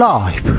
[0.00, 0.50] 라이브.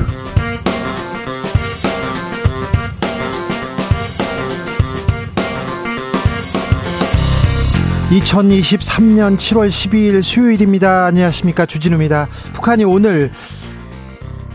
[8.12, 11.06] 2023년 7월 12일 수요일입니다.
[11.06, 11.66] 안녕하십니까.
[11.66, 12.28] 주진우입니다.
[12.52, 13.32] 북한이 오늘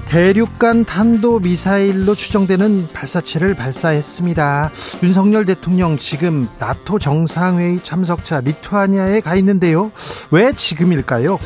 [0.09, 4.71] 대륙간 탄도 미사일로 추정되는 발사체를 발사했습니다.
[5.03, 9.91] 윤석열 대통령 지금 나토 정상회의 참석차 리투아니아에 가 있는데요.
[10.31, 11.37] 왜 지금일까요?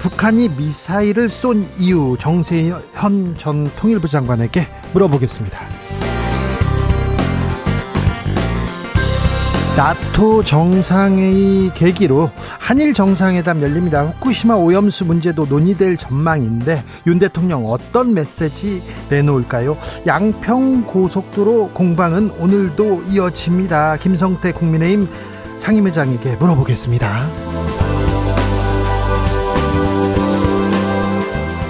[0.00, 5.99] 북한이 미사일을 쏜 이유 정세현 전 통일부 장관에게 물어보겠습니다.
[9.76, 14.02] 나토 정상회의 계기로 한일 정상회담 열립니다.
[14.02, 19.78] 후쿠시마 오염수 문제도 논의될 전망인데 윤 대통령 어떤 메시지 내놓을까요?
[20.06, 23.96] 양평 고속도로 공방은 오늘도 이어집니다.
[23.98, 25.08] 김성태 국민의힘
[25.56, 27.26] 상임회장에게 물어보겠습니다.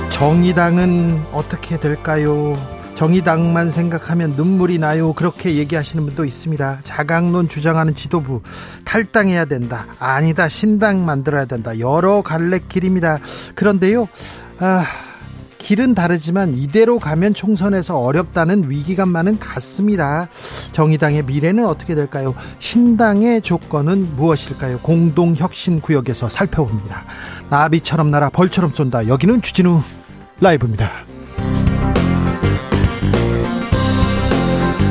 [0.08, 2.79] 정의당은 어떻게 될까요?
[3.00, 5.14] 정의당만 생각하면 눈물이 나요.
[5.14, 6.80] 그렇게 얘기하시는 분도 있습니다.
[6.84, 8.42] 자강론 주장하는 지도부
[8.84, 9.86] 탈당해야 된다.
[9.98, 10.50] 아니다.
[10.50, 11.78] 신당 만들어야 된다.
[11.78, 13.18] 여러 갈래 길입니다.
[13.54, 14.06] 그런데요.
[14.58, 14.84] 아,
[15.56, 20.28] 길은 다르지만 이대로 가면 총선에서 어렵다는 위기감만은 같습니다.
[20.72, 22.34] 정의당의 미래는 어떻게 될까요?
[22.58, 24.80] 신당의 조건은 무엇일까요?
[24.80, 27.04] 공동혁신구역에서 살펴봅니다.
[27.48, 29.08] 나비처럼 날아 벌처럼 쏜다.
[29.08, 29.80] 여기는 주진우
[30.42, 30.90] 라이브입니다.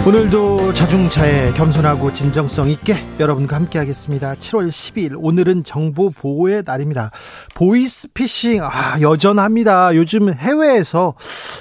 [0.08, 4.34] 오늘도 자중차에 겸손하고 진정성 있게 여러분과 함께 하겠습니다.
[4.34, 7.12] 7월 10일 오늘은 정보 보호의 날입니다.
[7.54, 9.96] 보이스피싱 아 여전합니다.
[9.96, 11.16] 요즘 해외에서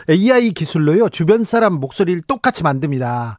[0.08, 1.11] AI 기술로요.
[1.11, 3.39] 주변 사람 목소리를 똑같이 만듭니다.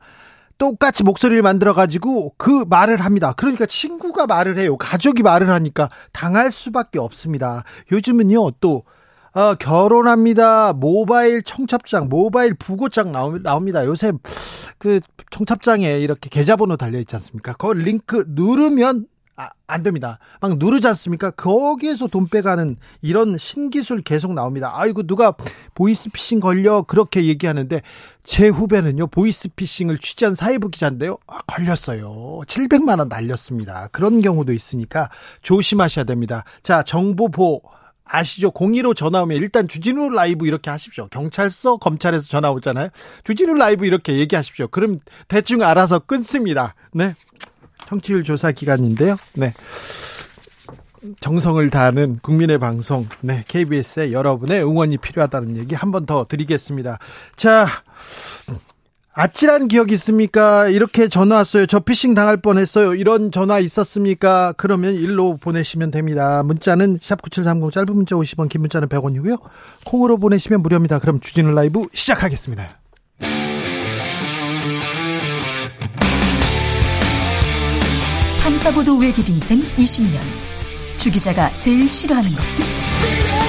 [0.60, 3.34] 똑같이 목소리를 만들어 가지고 그 말을 합니다.
[3.36, 4.78] 그러니까 친구가 말을 해요.
[4.78, 7.64] 가족이 말을 하니까 당할 수밖에 없습니다.
[7.92, 8.52] 요즘은요.
[8.60, 8.84] 또
[9.34, 10.74] 어, 결혼합니다.
[10.74, 13.86] 모바일 청첩장, 모바일 부고장 나옵니다.
[13.86, 14.12] 요새
[14.78, 17.54] 그 청첩장에 이렇게 계좌번호 달려 있지 않습니까?
[17.54, 19.08] 그 링크 누르면
[19.40, 20.20] 아, 안 됩니다.
[20.42, 21.32] 막 누르지 않습니까?
[21.32, 24.74] 거기에서 돈 빼가는 이런 신기술 계속 나옵니다.
[24.74, 25.34] 아이고, 누가
[25.76, 27.82] 보이스피싱 걸려 그렇게 얘기하는데
[28.26, 31.20] 제 후배는요, 보이스피싱을 취재한 사회부 기자인데요.
[31.28, 32.42] 아, 걸렸어요.
[32.48, 33.88] 700만원 날렸습니다.
[33.94, 35.10] 그런 경우도 있으니까
[35.42, 36.44] 조심하셔야 됩니다.
[36.62, 37.62] 자, 정보보
[38.12, 38.52] 아시죠?
[38.52, 41.08] 02로 전화 오면 일단 주진우 라이브 이렇게 하십시오.
[41.10, 42.90] 경찰서, 검찰에서 전화 오잖아요.
[43.24, 44.68] 주진우 라이브 이렇게 얘기하십시오.
[44.70, 46.76] 그럼 대충 알아서 끊습니다.
[46.92, 47.14] 네.
[47.88, 49.16] 청취율 조사 기간인데요.
[49.34, 49.54] 네.
[51.22, 57.00] 정성을 다하는 국민의 방송, 네, KBS에 여러분의 응원이 필요하다는 얘기 한 번 더 드리겠습니다.
[57.38, 57.68] 자,
[59.14, 60.68] 아찔한 기억 있습니까?
[60.68, 61.66] 이렇게 전화 왔어요.
[61.66, 62.94] 저 피싱 당할 뻔했어요.
[62.94, 64.54] 이런 전화 있었습니까?
[64.56, 66.44] 그러면 일로 보내시면 됩니다.
[66.44, 69.40] 문자는 샵 9730 짧은 문자 50원 긴 문자는 100원이고요.
[69.86, 71.00] 콩으로 보내시면 무료입니다.
[71.00, 72.80] 그럼 주진우 라이브 시작하겠습니다.
[78.44, 80.20] 탐사보도 외길 인생 20년.
[80.98, 83.49] 주 기자가 제일 싫어하는 것은?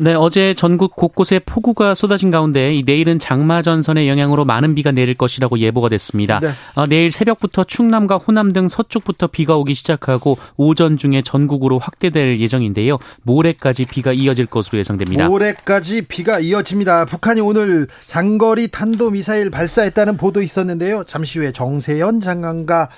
[0.00, 5.14] 네, 어제 전국 곳곳에 폭우가 쏟아진 가운데 이 내일은 장마 전선의 영향으로 많은 비가 내릴
[5.14, 6.38] 것이라고 예보가 됐습니다.
[6.38, 6.50] 네.
[6.76, 12.98] 어, 내일 새벽부터 충남과 호남 등 서쪽부터 비가 오기 시작하고 오전 중에 전국으로 확대될 예정인데요.
[13.22, 15.28] 모레까지 비가 이어질 것으로 예상됩니다.
[15.28, 17.06] 모레까지 비가 이어집니다.
[17.06, 21.04] 북한이 오늘 장거리 탄도 미사일 발사했다는 보도 있었는데요.
[21.08, 22.88] 잠시 후에 정세현 장관과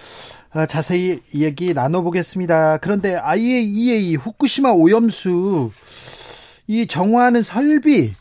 [0.53, 2.79] 어, 자세히 얘기 나눠보겠습니다.
[2.79, 5.71] 그런데 IAEA 후쿠시마 오염수
[6.71, 8.13] 이 정화하는 설비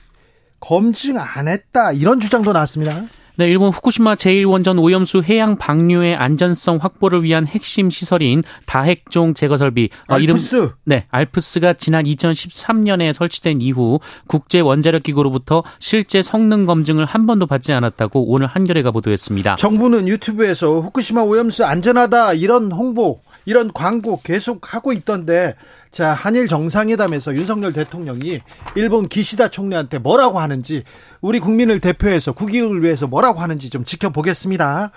[0.59, 3.03] 검증 안 했다 이런 주장도 나왔습니다.
[3.35, 9.89] 네, 일본 후쿠시마 제1원전 오염수 해양 방류의 안전성 확보를 위한 핵심 시설인 다핵종 제거 설비
[10.07, 10.55] 어, 알프스.
[10.55, 17.45] 이름 네, 알프스가 지난 2013년에 설치된 이후 국제 원자력 기구로부터 실제 성능 검증을 한 번도
[17.45, 19.57] 받지 않았다고 오늘 한겨레가 보도했습니다.
[19.57, 25.55] 정부는 유튜브에서 후쿠시마 오염수 안전하다 이런 홍보 이런 광고 계속 하고 있던데
[25.91, 28.41] 자, 한일 정상회담에서 윤석열 대통령이
[28.75, 30.83] 일본 기시다 총리한테 뭐라고 하는지
[31.19, 34.91] 우리 국민을 대표해서 국익을 위해서 뭐라고 하는지 좀 지켜보겠습니다.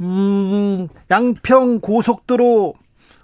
[0.00, 2.72] 음, 양평 고속도로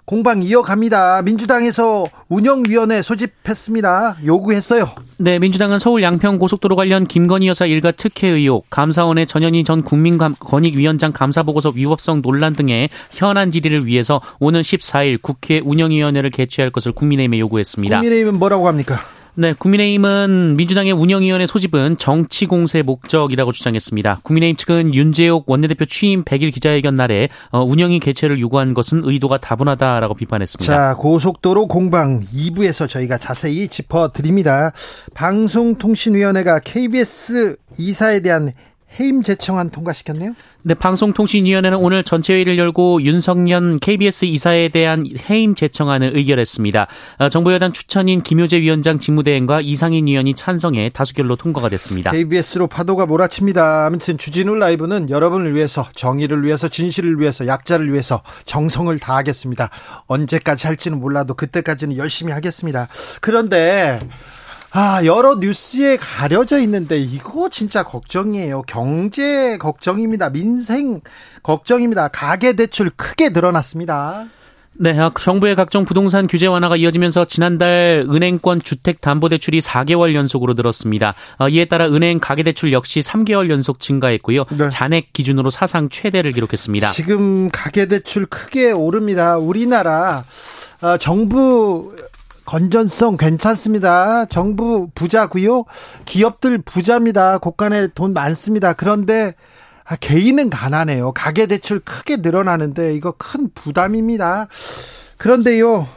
[0.09, 1.21] 공방 이어갑니다.
[1.21, 4.17] 민주당에서 운영위원회 소집했습니다.
[4.25, 4.89] 요구했어요.
[5.17, 11.11] 네, 민주당은 서울 양평 고속도로 관련 김건희 여사 일가 특혜 의혹, 감사원의 전현희 전 국민권익위원장
[11.11, 17.99] 감사보고서 위법성 논란 등의 현안 질의를 위해서 오는 14일 국회 운영위원회를 개최할 것을 국민의힘에 요구했습니다.
[17.99, 18.95] 국민의힘은 뭐라고 합니까?
[19.35, 24.19] 네, 국민의힘은 민주당의 운영위원회 소집은 정치 공세 목적이라고 주장했습니다.
[24.23, 30.15] 국민의힘 측은 윤재옥 원내대표 취임 100일 기자회견 날에 어, 운영위 개최를 요구한 것은 의도가 다분하다라고
[30.15, 30.73] 비판했습니다.
[30.73, 34.71] 자, 고속도로 공방 2부에서 저희가 자세히 짚어드립니다.
[35.13, 38.51] 방송통신위원회가 KBS 이사에 대한
[38.99, 40.33] 해임 제청안 통과시켰네요.
[40.61, 46.87] 네, 방송통신위원회는 오늘 전체 회의를 열고 윤석년 KBS 이사에 대한 해임 제청안을 의결했습니다.
[47.19, 52.11] 어, 정부 여당 추천인 김효재 위원장 직무대행과 이상인 위원이 찬성해 다수결로 통과가 됐습니다.
[52.11, 53.85] KBS로 파도가 몰아칩니다.
[53.85, 59.69] 아무튼 주진우 라이브는 여러분을 위해서 정의를 위해서 진실을 위해서 약자를 위해서 정성을 다하겠습니다.
[60.07, 62.87] 언제까지 할지는 몰라도 그때까지는 열심히 하겠습니다.
[63.21, 63.99] 그런데
[64.71, 68.63] 아, 여러 뉴스에 가려져 있는데 이거 진짜 걱정이에요.
[68.63, 70.29] 경제 걱정입니다.
[70.29, 71.01] 민생
[71.41, 72.09] 걱정입니다.
[72.09, 74.27] 가계 대출 크게 늘어났습니다.
[74.81, 81.15] 네, 아, 정부의 각종 부동산 규제 완화가 이어지면서 지난달 은행권 주택담보대출이 4개월 연속으로 늘었습니다.
[81.37, 84.45] 아, 이에 따라 은행 가계대출 역시 3개월 연속 증가했고요.
[84.45, 84.69] 네.
[84.69, 86.91] 잔액 기준으로 사상 최대를 기록했습니다.
[86.91, 89.37] 지금 가계대출 크게 오릅니다.
[89.37, 90.23] 우리나라
[90.81, 91.93] 어, 정부
[92.49, 94.25] 건전성 괜찮습니다.
[94.25, 95.65] 정부 부자고요.
[96.05, 97.37] 기업들 부자입니다.
[97.37, 98.73] 곳간에 돈 많습니다.
[98.73, 99.35] 그런데
[99.85, 101.11] 아, 개인은 가난해요.
[101.11, 104.47] 가계 대출 크게 늘어나는데 이거 큰 부담입니다.
[105.17, 105.87] 그런데요.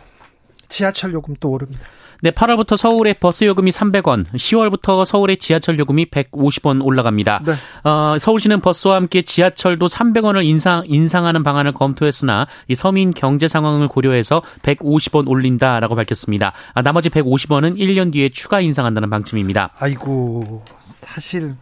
[0.69, 1.87] 지하철 요금 또 오릅니다.
[2.24, 7.42] 네, 8월부터 서울의 버스 요금이 300원, 10월부터 서울의 지하철 요금이 150원 올라갑니다.
[7.44, 7.52] 네.
[7.82, 14.40] 어, 서울시는 버스와 함께 지하철도 300원을 인상 인상하는 방안을 검토했으나 이 서민 경제 상황을 고려해서
[14.62, 16.52] 150원 올린다라고 밝혔습니다.
[16.74, 19.70] 아, 나머지 150원은 1년 뒤에 추가 인상한다는 방침입니다.
[19.80, 21.56] 아이고, 사실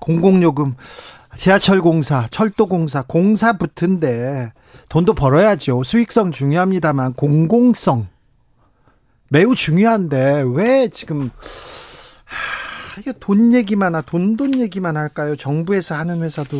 [0.00, 0.74] 공공요금
[1.38, 4.52] 지하철 공사, 철도 공사, 공사 붙은데
[4.90, 5.82] 돈도 벌어야죠.
[5.82, 8.08] 수익성 중요합니다만 공공성
[9.32, 11.30] 매우 중요한데 왜 지금
[12.24, 15.36] 하, 이게 돈 얘기만 하, 돈 돈 얘기만 할까요?
[15.36, 16.58] 정부에서 하는 회사도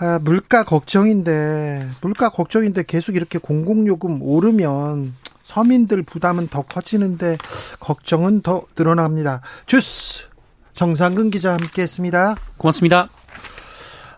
[0.00, 7.36] 아, 물가 걱정인데 물가 걱정인데 계속 이렇게 공공요금 오르면 서민들 부담은 더 커지는데
[7.78, 9.42] 걱정은 더 늘어납니다.
[9.66, 10.28] 주스
[10.72, 12.36] 정상근 기자 함께했습니다.
[12.56, 13.10] 고맙습니다.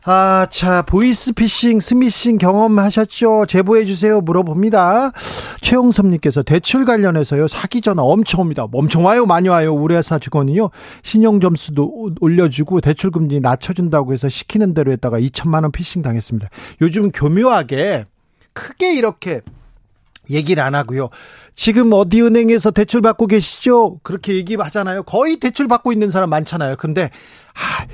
[0.05, 3.47] 아, 자, 보이스피싱, 스미싱 경험하셨죠?
[3.47, 4.21] 제보해주세요.
[4.23, 5.13] 물어봅니다.
[5.61, 8.67] 최영섭님께서 대출 관련해서요, 사기 전화 엄청 옵니다.
[8.73, 9.73] 엄청 와요, 많이 와요.
[9.73, 10.71] 우리 회사 직원이요.
[11.05, 16.49] 신용 점수도 올려주고 대출 금리 낮춰준다고 해서 시키는 대로 했다가 2천만원 피싱 당했습니다.
[16.81, 18.07] 요즘 교묘하게
[18.55, 19.41] 크게 이렇게
[20.31, 21.11] 얘기를 안 하고요.
[21.55, 24.01] 지금 어디 은행에서 대출 받고 계시죠?
[24.03, 25.05] 그렇게 얘기하잖아요.
[25.05, 26.75] 거의 대출 받고 있는 사람 많잖아요.
[26.77, 27.11] 근데,
[27.55, 27.87] 아,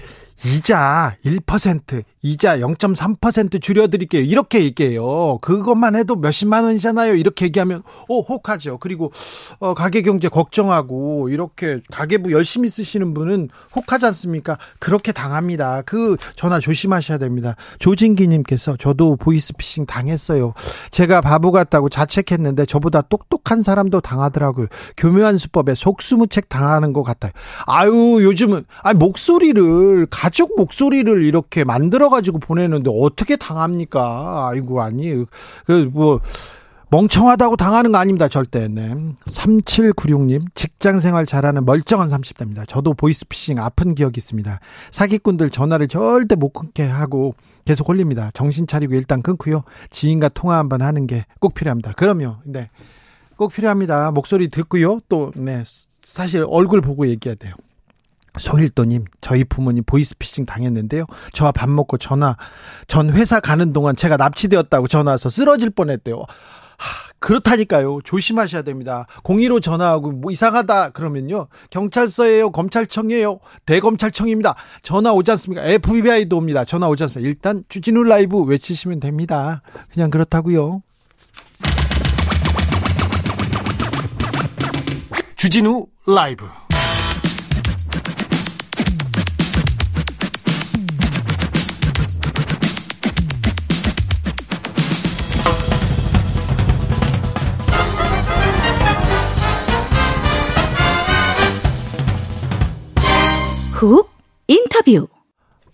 [0.44, 4.22] 이자 1%, 이자 0.3% 줄여드릴게요.
[4.22, 5.38] 이렇게 얘기해요.
[5.40, 7.14] 그것만 해도 몇십만 원이잖아요.
[7.14, 8.78] 이렇게 얘기하면, 오, 혹하죠.
[8.78, 9.12] 그리고,
[9.60, 14.58] 어, 가계 경제 걱정하고, 이렇게 가계부 열심히 쓰시는 분은 혹하지 않습니까?
[14.78, 15.82] 그렇게 당합니다.
[15.82, 17.54] 그 전화 조심하셔야 됩니다.
[17.78, 20.54] 조진기님께서 저도 보이스피싱 당했어요.
[20.90, 24.66] 제가 바보 같다고 자책했는데 저보다 똑똑한 사람도 당하더라고요.
[24.96, 27.32] 교묘한 수법에 속수무책 당하는 것 같아요.
[27.66, 34.48] 아유, 요즘은, 아 목소리를, 가족 목소리를 이렇게 만들어 가지고 보내는데 어떻게 당합니까?
[34.50, 35.24] 아이고 아니
[35.64, 36.20] 그 뭐
[36.90, 38.28] 멍청하다고 당하는 거 아닙니다.
[38.28, 38.66] 절대.
[38.66, 38.94] 네.
[39.26, 42.66] 3796님, 직장 생활 잘하는 멀쩡한 30대입니다.
[42.66, 44.58] 저도 보이스피싱 아픈 기억이 있습니다.
[44.90, 47.34] 사기꾼들 전화를 절대 못 끊게 하고
[47.66, 48.30] 계속 홀립니다.
[48.32, 49.64] 정신 차리고 일단 끊고요.
[49.90, 51.92] 지인과 통화 한번 하는 게 꼭 필요합니다.
[51.92, 52.36] 그럼요.
[52.44, 52.70] 네.
[53.36, 54.10] 꼭 필요합니다.
[54.10, 55.00] 목소리 듣고요.
[55.10, 55.62] 또, 네.
[56.02, 57.52] 사실 얼굴 보고 얘기해야 돼요.
[58.38, 61.04] 소일도님, 저희 부모님 보이스피싱 당했는데요.
[61.32, 62.36] 저와 밥 먹고 전화,
[62.86, 66.16] 전 회사 가는 동안 제가 납치되었다고 전화 와서 쓰러질 뻔했대요.
[66.78, 67.98] 하, 그렇다니까요.
[68.04, 69.06] 조심하셔야 됩니다.
[69.24, 71.48] 02로 전화하고 뭐 이상하다 그러면요.
[71.70, 74.54] 경찰서예요, 검찰청이에요, 대검찰청입니다.
[74.82, 75.64] 전화 오지 않습니까?
[75.64, 76.64] FBI도 옵니다.
[76.64, 77.28] 전화 오지 않습니까?
[77.28, 79.62] 일단 주진우 라이브 외치시면 됩니다.
[79.92, 80.82] 그냥 그렇다고요.
[85.36, 86.46] 주진우 라이브
[104.48, 105.06] 인터뷰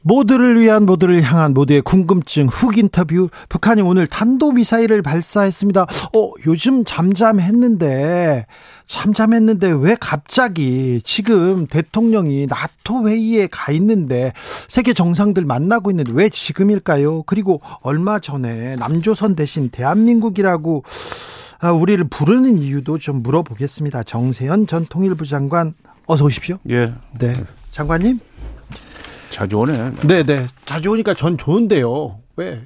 [0.03, 5.83] 모두를 위한 모두를 향한 모두의 궁금증 훅 인터뷰 북한이 오늘 탄도미사일을 발사했습니다.
[5.83, 8.47] 어, 요즘 잠잠했는데
[8.87, 14.35] 잠잠했는데 왜 갑자기 지금 대통령이 나토 회의에 가 있는데
[14.69, 17.23] 세계 정상들 만나고 있는데 왜 지금일까요?
[17.23, 20.85] 그리고 얼마 전에 남조선 대신 대한민국이라고
[21.61, 24.03] 아, 우리를 부르는 이유도 좀 물어보겠습니다.
[24.03, 25.73] 정세현 전 통일부 장관
[26.07, 26.59] 어서 오십시오.
[26.69, 26.93] 예.
[27.19, 27.33] 네.
[27.71, 28.21] 장관님.
[29.35, 29.93] 자주 오네.
[30.07, 30.47] 네 네.
[30.65, 32.21] 자주 오니까 전 좋은데요.
[32.37, 32.63] 왜?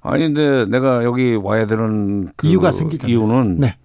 [0.00, 3.12] 아니, 근데 내가 여기 와야 되는 그 이유가 생기잖아요.
[3.12, 3.76] 이유는 네.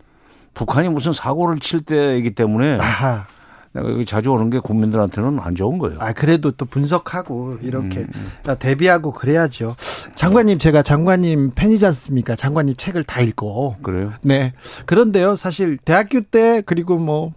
[0.54, 3.26] 북한이 무슨 사고를 칠 때이기 때문에 아하.
[3.72, 5.98] 내가 여기 자주 오는 게 국민들한테는 안 좋은 거예요.
[6.00, 9.74] 아, 그래도 또 분석하고 이렇게 음, 대비하고 그래야죠.
[10.14, 12.36] 장관님, 제가 장관님 팬이지 않습니까?
[12.36, 13.78] 장관님 책을 다 읽고.
[13.82, 14.14] 그래요?
[14.22, 14.54] 네.
[14.86, 17.34] 그런데요, 사실 대학교 때 그리고 뭐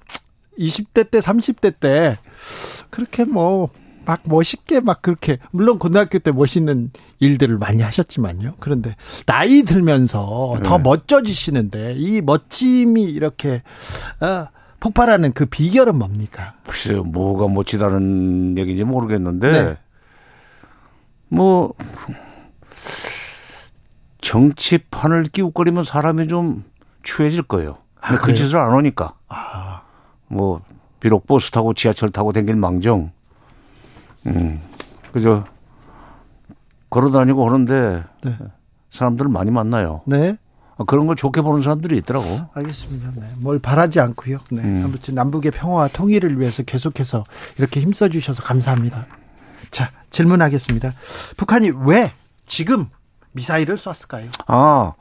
[0.58, 2.18] 20대 때, 30대 때
[2.90, 3.70] 그렇게 뭐
[4.04, 6.90] 막 멋있게 막 그렇게 물론 고등학교 때 멋있는
[7.20, 8.54] 일들을 많이 하셨지만요.
[8.60, 10.82] 그런데 나이 들면서 더 네.
[10.82, 13.62] 멋져지시는데 이 멋짐이 이렇게
[14.20, 14.48] 어,
[14.82, 16.54] 폭발하는 그 비결은 뭡니까?
[16.66, 19.76] 글쎄요, 뭐가 멋지다는 얘기인지 모르겠는데, 네.
[21.28, 21.72] 뭐,
[24.20, 26.64] 정치판을 끼우거리면 사람이 좀
[27.04, 27.78] 추해질 거예요.
[28.00, 28.34] 근데 그?
[28.34, 29.14] 짓을 안 하니까.
[30.26, 30.62] 뭐,
[30.98, 33.12] 비록 버스 타고 지하철 타고 댕길 망정,
[34.26, 34.60] 음,
[35.12, 35.44] 그죠.
[36.90, 38.36] 걸어 다니고 하는데, 네.
[38.90, 40.02] 사람들을 많이 만나요.
[40.06, 40.36] 네.
[40.76, 42.26] 아, 그런 걸 좋게 보는 사람들이 있더라고.
[42.54, 43.12] 알겠습니다.
[43.16, 43.30] 네.
[43.38, 44.38] 뭘 바라지 않고요.
[44.50, 44.62] 네.
[44.62, 44.82] 음.
[44.84, 47.24] 아무튼 남북의 평화와 통일을 위해서 계속해서
[47.58, 49.06] 이렇게 힘써 주셔서 감사합니다.
[49.70, 50.92] 자, 질문하겠습니다.
[51.36, 52.12] 북한이 왜
[52.46, 52.88] 지금
[53.32, 54.30] 미사일을 쐈을까요?
[54.46, 54.92] 아,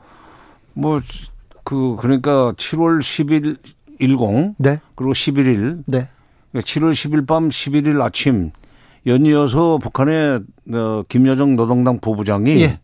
[0.74, 1.00] 뭐,
[1.64, 3.58] 그, 그러니까 7월 10일
[4.00, 4.80] 10, 네.
[4.94, 6.08] 그리고 11일, 네.
[6.54, 8.50] 7월 10일 밤 11일 아침
[9.06, 10.40] 연이어서 북한의
[10.72, 12.80] 어, 김여정 노동당 부부장이 예.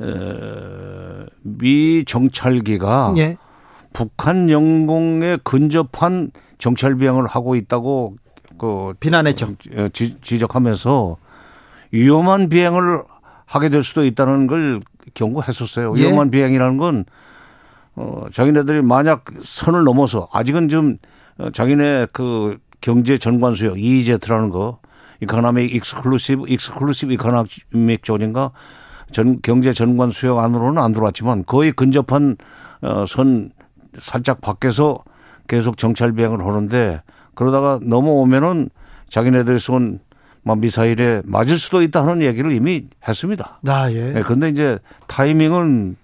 [0.00, 3.36] 에, 미 정찰기가 예.
[3.92, 8.16] 북한 영공에 근접한 정찰 비행을 하고 있다고
[8.58, 9.54] 그 비난했죠.
[9.76, 11.16] 어, 지, 지적하면서
[11.92, 13.02] 위험한 비행을
[13.46, 14.80] 하게 될 수도 있다는 걸
[15.14, 15.94] 경고했었어요.
[15.96, 16.02] 예.
[16.02, 17.04] 위험한 비행이라는 건
[17.96, 20.98] 어, 자기네들이 만약 선을 넘어서 아직은 좀
[21.38, 24.78] 어, 자기네 그 경제 전관 수역 EEZ라는 거
[25.20, 28.52] economic exclusive exclusive economic zone인가
[29.12, 32.36] 전 경제 전관 수역 안으로는 안 들어왔지만 거의 근접한
[32.82, 33.50] 어, 선
[33.98, 35.02] 살짝 밖에서
[35.48, 37.02] 계속 정찰 비행을 하는데
[37.34, 38.70] 그러다가 넘어오면은
[39.08, 43.60] 자기네들이 쏜막 미사일에 맞을 수도 있다 하는 얘기를 이미 했습니다.
[43.66, 44.12] 아, 예.
[44.12, 45.96] 네, 근데 이제 타이밍은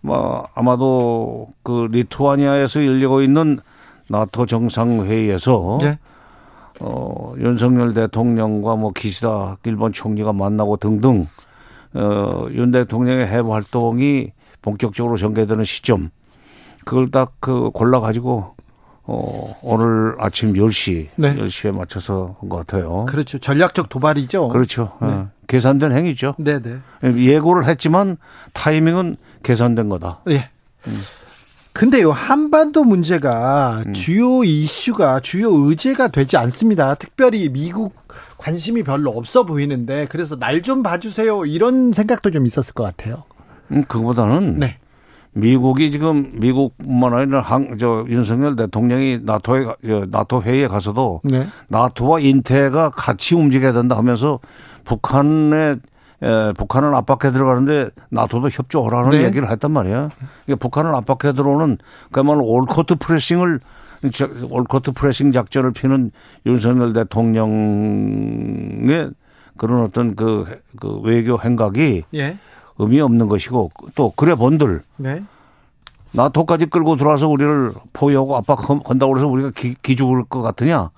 [0.00, 3.60] 뭐 아마도 그 리투아니아에서 열리고 있는
[4.08, 5.98] 나토 정상회의에서 예.
[6.80, 11.26] 어, 윤석열 대통령과 뭐 기시다 일본 총리가 만나고 등등
[11.94, 14.32] 어, 윤 대통령의 해외 활동이
[14.62, 16.10] 본격적으로 전개되는 시점
[16.84, 18.54] 그걸 딱 그 골라 가지고
[19.04, 21.34] 어, 오늘 아침 10시 네.
[21.34, 23.06] 10시에 맞춰서 한 것 같아요.
[23.06, 23.38] 그렇죠.
[23.38, 24.48] 전략적 도발이죠.
[24.48, 24.92] 그렇죠.
[25.00, 26.34] 어, 계산된 행위죠.
[26.38, 26.76] 네, 네.
[27.02, 28.18] 예고를 했지만
[28.52, 30.20] 타이밍은 계산된 거다.
[30.28, 30.50] 예.
[31.78, 33.92] 근데요, 한반도 문제가 음.
[33.92, 36.96] 주요 이슈가 주요 의제가 되지 않습니다.
[36.96, 37.94] 특별히 미국
[38.36, 41.46] 관심이 별로 없어 보이는데, 그래서 날 좀 봐주세요.
[41.46, 43.22] 이런 생각도 좀 있었을 것 같아요.
[43.70, 44.78] 음, 그거보다는 네.
[45.34, 49.66] 미국이 지금 미국뿐만 아니라 한, 저 윤석열 대통령이 나토에
[50.10, 51.46] 나토 회의에 가서도 네.
[51.68, 54.40] 나토와 인태가 같이 움직여야 된다 하면서
[54.84, 55.76] 북한에
[56.22, 59.24] 에, 북한을 압박해 들어가는데 나토도 협조하라는 네.
[59.24, 60.08] 얘기를 했단 말이야.
[60.44, 61.78] 그러니까 북한을 압박해 들어오는
[62.10, 63.60] 그야말로 올코트 프레싱을
[64.12, 66.10] 저- 올코트 프레싱 작전을 피는
[66.46, 69.10] 윤석열 대통령의
[69.56, 70.44] 그런 어떤 그,
[70.80, 72.38] 그 외교 행각이 예.
[72.78, 75.22] 의미 없는 것이고 또 그래 본들 네.
[76.12, 80.90] 나토까지 끌고 들어와서 우리를 포위하고 압박한다고 그래서 우리가 기, 기죽을 것 같으냐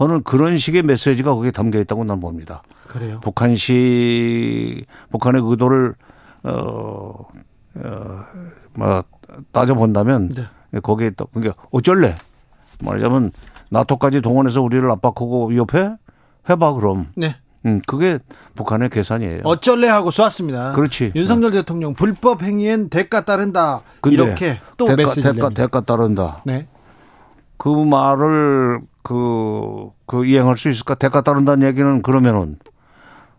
[0.00, 2.62] 하는 그런 식의 메시지가 거기에 담겨 있다고 난 봅니다.
[2.86, 3.20] 그래요.
[3.20, 5.94] 북한시 북한의 의도를
[6.42, 7.26] 어,
[7.74, 8.24] 어,
[8.72, 9.04] 뭐
[9.52, 10.32] 따져 본다면
[10.70, 10.80] 네.
[10.80, 12.14] 거기에 또 그러니까 어쩔래
[12.82, 13.32] 말하자면
[13.68, 15.96] 나토까지 동원해서 우리를 압박하고 위협해
[16.48, 17.36] 해봐 그럼 네.
[17.66, 18.18] 음 그게
[18.54, 19.42] 북한의 계산이에요.
[19.44, 20.72] 어쩔래 하고 쏘았습니다.
[20.72, 21.12] 그렇지.
[21.14, 23.82] 윤석열 대통령 불법 행위엔 대가 따른다.
[24.06, 25.62] 이렇게 또 대가, 메시지를 대가, 냅니다.
[25.62, 26.42] 대가 따른다.
[26.46, 26.68] 네.
[27.60, 30.94] 그 말을 그, 그 이행할 수 있을까?
[30.94, 32.56] 대가 따른다는 얘기는 그러면은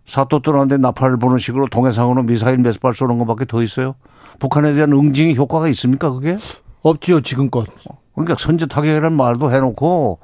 [0.06, 3.96] 사또 떠나는데 나팔을 보는 식으로 동해상으로 미사일 몇발 쏘는 것밖에 더 있어요?
[4.38, 6.12] 북한에 대한 응징이 효과가 있습니까?
[6.12, 6.38] 그게?
[6.84, 7.66] 없지요, 지금껏.
[8.14, 10.20] 그러니까 선제 타격이라는 말도 해놓고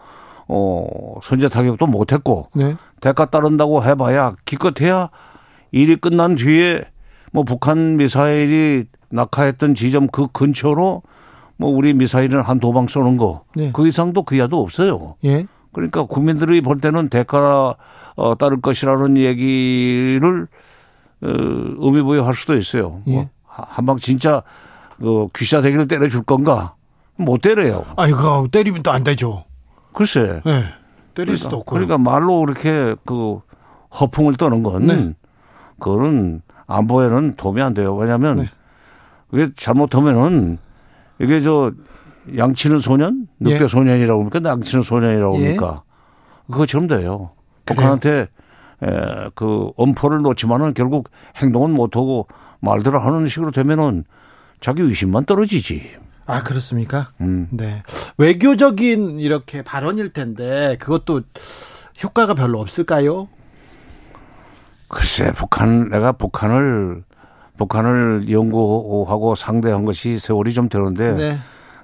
[0.47, 2.75] 어, 선제 타격도 못했고 네.
[3.01, 5.09] 대가 따른다고 해봐야 기껏해야
[5.71, 6.83] 일이 끝난 뒤에
[7.33, 11.01] 뭐 북한 미사일이 낙하했던 지점 그 근처로
[11.57, 13.43] 뭐 우리 미사일을 한도방 쏘는 거.
[13.55, 13.71] 네.
[13.73, 15.15] 그 이상도 그야도 없어요.
[15.25, 15.45] 예.
[15.73, 17.75] 그러니까 국민들이 볼 때는 대가
[18.15, 20.47] 어, 따를 것이라는 얘기를
[21.21, 23.01] 어, 의미 부여할 수도 있어요.
[23.07, 23.13] 예.
[23.13, 24.43] 뭐 한방 진짜
[24.99, 26.75] 그 귀샤대기를 때려줄 건가?
[27.15, 27.85] 못 때려요.
[27.95, 29.43] 그 때리면 또 안 되죠.
[29.93, 30.41] 글쎄.
[30.45, 30.51] 네.
[31.15, 31.73] 때릴 그러니까, 수도 없고.
[31.73, 33.39] 그러니까 말로 그렇게 그
[33.99, 35.13] 허풍을 떠는 건 네.
[35.79, 37.95] 그거는 안보에는 도움이 안 돼요.
[37.95, 38.49] 왜냐하면 네.
[39.31, 40.59] 그게 잘못하면은
[41.19, 41.71] 이게 저
[42.35, 43.67] 양치는 소년, 늑대 예.
[43.67, 45.55] 소년이라고 그러니까 양치는 소년이라고 예.
[45.55, 45.83] 그러니까
[46.51, 47.31] 그거처럼 돼요.
[47.65, 48.27] 북한한테
[48.83, 52.27] 에, 그 엄포를 놓지만은 결국 행동은 못하고
[52.59, 54.03] 말들을 하는 식으로 되면은
[54.59, 55.95] 자기 의심만 떨어지지.
[56.25, 57.11] 아 그렇습니까?
[57.21, 57.47] 음.
[57.51, 57.83] 네
[58.17, 61.21] 외교적인 이렇게 발언일 텐데 그것도
[62.03, 63.29] 효과가 별로 없을까요?
[64.89, 67.03] 글쎄 북한 내가 북한을
[67.57, 71.37] 북한을 연구하고 상대한 것이 세월이 좀 되는데 네.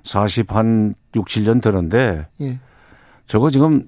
[0.03, 2.59] 40한 6, 7년 되는데 예.
[3.25, 3.85] 저거 지금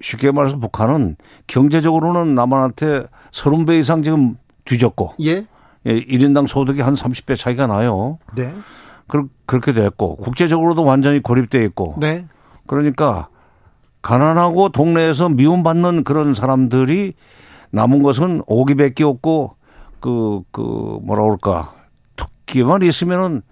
[0.00, 5.46] 쉽게 말해서 북한은 경제적으로는 남한한테 30배 이상 지금 뒤졌고 예.
[5.86, 8.18] 예 1인당 소득이 한 30배 차이가 나요.
[8.34, 8.52] 네.
[9.06, 11.96] 그, 그렇게 됐고 국제적으로도 완전히 고립돼 있고.
[11.98, 12.26] 네.
[12.66, 13.28] 그러니까
[14.00, 17.14] 가난하고 동네에서 미움받는 그런 사람들이
[17.70, 19.56] 남은 것은 오기밖에 없고
[20.02, 20.60] 그, 그,
[21.02, 21.72] 뭐라 그럴까.
[22.16, 23.42] 특기만 있으면은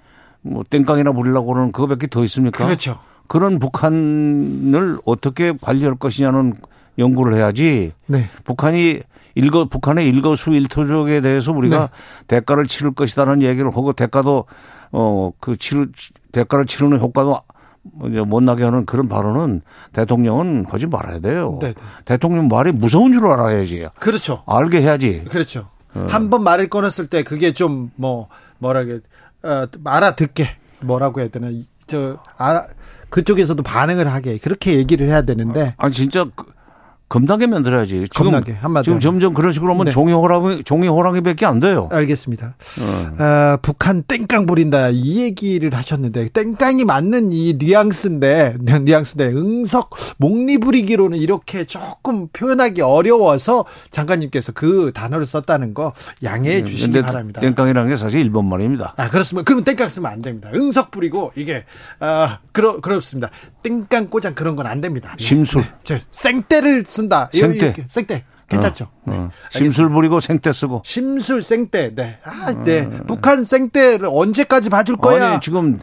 [0.43, 2.67] 뭐 땡깡이나 부리려고 그러는 그거밖에 더 있습니까?
[2.67, 2.99] 그렇죠.
[3.29, 6.53] 그런 북한을 어떻게 관리할 것이냐는
[6.99, 7.93] 연구를 해야지.
[8.07, 8.29] 네.
[8.45, 9.01] 북한이
[9.37, 11.89] 일거 북한의 일거수 일투족에 대해서 우리가 네.
[12.27, 14.47] 대가를 치를 것이다는 얘기를 하고 대가도
[14.91, 15.87] 어그 치르
[16.33, 17.41] 대가를 치르는 효과도
[18.09, 21.59] 이제 못 나게 하는 그런 발언은 대통령은 하지 말아야 돼요.
[21.61, 21.75] 네, 네.
[22.05, 23.87] 대통령 말이 무서운 줄 알아야지.
[24.01, 24.43] 그렇죠.
[24.47, 25.25] 알게 해야지.
[25.31, 25.69] 그렇죠.
[25.95, 26.07] 어.
[26.09, 28.29] 한번 말을 꺼냈을 때 그게 좀 뭐
[28.59, 29.01] 뭐라게
[29.43, 30.49] 어, 알아듣게
[30.81, 31.49] 뭐라고 해야 되나
[31.87, 32.67] 저 알아
[33.09, 35.75] 그쪽에서도 반응을 하게 그렇게 얘기를 해야 되는데.
[35.77, 36.45] 아 진짜 그
[37.11, 38.07] 겁나게 만들어야지.
[38.09, 39.91] 지금, 겁나게 한마디 지금 점점 그런 식으로 하면 네.
[39.91, 41.89] 종이 호랑이 종이 호랑이밖에 안 돼요.
[41.91, 42.55] 알겠습니다.
[42.81, 43.23] 어.
[43.23, 51.19] 어, 북한 땡깡 부린다 이 얘기를 하셨는데 땡깡이 맞는 이 뉘앙스인데 뉘앙스인데 응석 목리 부리기로는
[51.19, 55.93] 이렇게 조금 표현하기 어려워서 장관님께서 그 단어를 썼다는 거
[56.23, 57.41] 양해해 네, 주시기 바랍니다.
[57.41, 58.95] 땡깡이라는 게 사실 일본 말입니다.
[58.97, 59.45] 아 그렇습니다.
[59.45, 60.49] 그러면 땡깡 쓰면 안 됩니다.
[60.55, 61.65] 응석 부리고 이게
[61.99, 63.31] 아 그러 그렇습니다.
[63.63, 65.15] 땡깡 꼬장 그런 건 안 됩니다.
[65.19, 65.65] 심술.
[65.85, 66.01] 네.
[66.11, 67.29] 생떼를 쓴다.
[67.33, 67.75] 생떼.
[67.89, 68.25] 생떼.
[68.49, 68.85] 괜찮죠?
[68.85, 69.31] 어, 어.
[69.53, 69.59] 네.
[69.59, 70.83] 심술 부리고 생떼 쓰고.
[70.85, 71.95] 심술 생떼.
[71.95, 72.19] 네.
[72.25, 72.81] 아, 네.
[72.81, 75.33] 어, 북한 생떼를 언제까지 봐줄 거야?
[75.33, 75.81] 아니, 지금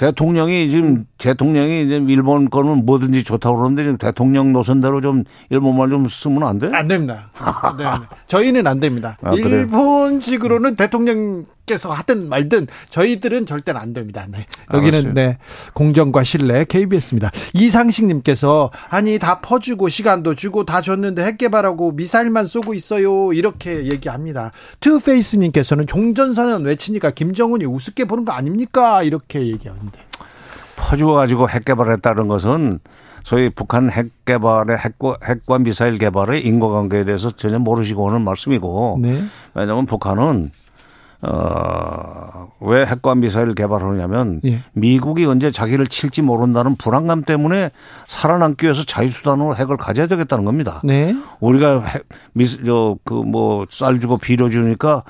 [0.00, 6.08] 대통령이 지금 대통령이 이제 일본 거는 뭐든지 좋다고 그러는데 지금 대통령 노선대로 좀 일본말 좀
[6.08, 6.70] 쓰면 안 돼?
[6.72, 7.30] 안 됩니다.
[7.76, 7.90] 네, 네.
[8.26, 9.18] 저희는 안 됩니다.
[9.22, 14.26] 아, 일본식으로는 대통령께서 하든 말든 저희들은 절대는 안 됩니다.
[14.30, 14.46] 네.
[14.72, 15.12] 여기는.
[15.12, 15.36] 네.
[15.74, 17.30] 공정과 신뢰 KBS입니다.
[17.52, 23.34] 이상식 님께서 아니 다 퍼주고 시간도 주고 다 줬는데 핵 개발하고 미사일만 쏘고 있어요.
[23.34, 24.50] 이렇게 얘기합니다.
[24.80, 29.02] 투페이스 님께서는 종전선언 외치니까 김정은이 우습게 보는 거 아닙니까?
[29.02, 29.89] 이렇게 얘기합니다.
[30.80, 32.78] 퍼주어 가지고 핵 개발했다는 것은
[33.22, 39.22] 소위 북한 핵 개발의 핵과, 핵과 미사일 개발의 인과관계에 대해서 전혀 모르시고 하는 말씀이고 네.
[39.54, 40.50] 왜냐하면 북한은
[41.22, 44.60] 어, 왜 핵과 미사일 개발하느냐면 예.
[44.72, 47.72] 미국이 언제 자기를 칠지 모른다는 불안감 때문에
[48.06, 50.80] 살아남기 위해서 자유수단으로 핵을 가져야 되겠다는 겁니다.
[50.82, 51.14] 네.
[51.40, 55.04] 우리가 핵, 미, 저, 그 뭐 쌀 주고 비료 주니까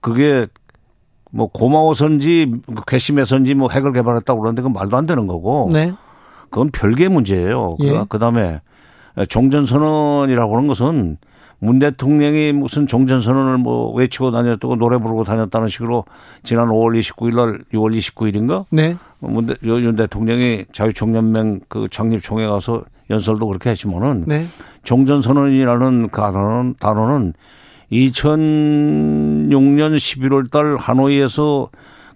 [0.00, 0.46] 그게
[1.36, 2.50] 뭐 고마워서인지
[2.86, 5.70] 괘씸해서인지 뭐 핵을 개발했다고 그러는데 그건 말도 안 되는 거고.
[5.72, 5.92] 네.
[6.48, 7.76] 그건 별개의 문제예요.
[7.80, 8.04] 예.
[8.08, 8.60] 그 다음에
[9.28, 11.18] 종전선언이라고 하는 것은
[11.58, 16.04] 문 대통령이 무슨 종전선언을 뭐 외치고 다녔다고 노래 부르고 다녔다는 식으로
[16.42, 18.64] 지난 5월 29일 날 6월 29일인가?
[18.70, 18.96] 네.
[19.18, 24.46] 문, 대, 윤 대통령이 자유총연맹 그 창립총회 가서 연설도 그렇게 했지만은 네.
[24.84, 27.34] 종전선언이라는 그 단어는, 단어는
[27.92, 31.70] 2006년 11월 달 하노이에서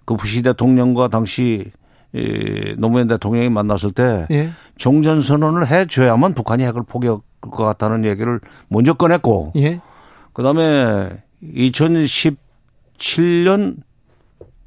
[0.05, 1.71] 그 부시 대통령과 당시
[2.13, 4.49] 이 노무현 대통령이 만났을 때 예.
[4.77, 9.79] 종전 선언을 해 줘야만 북한이 핵을 포기할 것 같다는 얘기를 먼저 꺼냈고 예.
[10.33, 13.77] 그다음에 2017년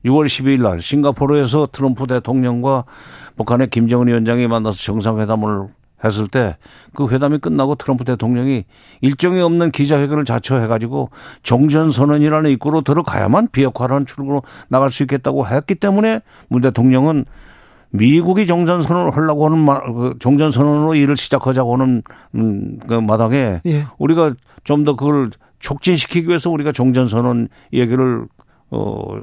[0.06, 2.86] 6월 12일 날 싱가포르에서 트럼프 대통령과
[3.36, 5.68] 북한의 김정은 위원장이 만나서 정상회담을
[6.02, 6.56] 했을 때
[6.94, 8.64] 그 회담이 끝나고 트럼프 대통령이
[9.00, 11.10] 일정이 없는 기자회견을 자처해가지고
[11.42, 17.26] 종전 선언이라는 입구로 들어가야만 비핵화라는 출구로 나갈 수 있겠다고 했기 때문에 문 대통령은
[17.90, 22.02] 미국이 종전 선언을 하려고 하는 그 종전 선언으로 일을 시작하자고 하는
[22.34, 23.84] 음, 그 마당에 예.
[23.98, 28.26] 우리가 좀 더 그걸 촉진시키기 위해서 우리가 종전 선언 얘기를
[28.70, 29.20] 어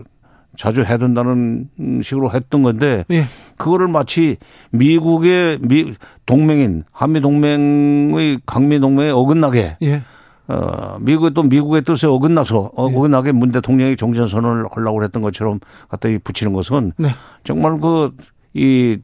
[0.58, 1.70] 자주 해야 된다는
[2.04, 3.24] 식으로 했던 건데 예.
[3.64, 4.38] 그거를 마치
[4.72, 5.94] 미국의 미
[6.26, 10.02] 동맹인 한미 동맹의 강미 동맹에 어긋나게 예.
[10.48, 12.82] 어 미국의 또 미국의 뜻에 어긋나서 예.
[12.82, 17.10] 어긋나게 문 대통령이 종전 선언을 하려고 했던 것처럼 갖다 붙이는 것은 네.
[17.44, 18.12] 정말 그
[18.54, 18.98] 이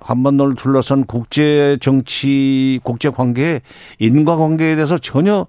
[0.00, 3.60] 한반도를 둘러싼 국제 정치 국제 관계
[3.98, 5.46] 인과 관계에 대해서 전혀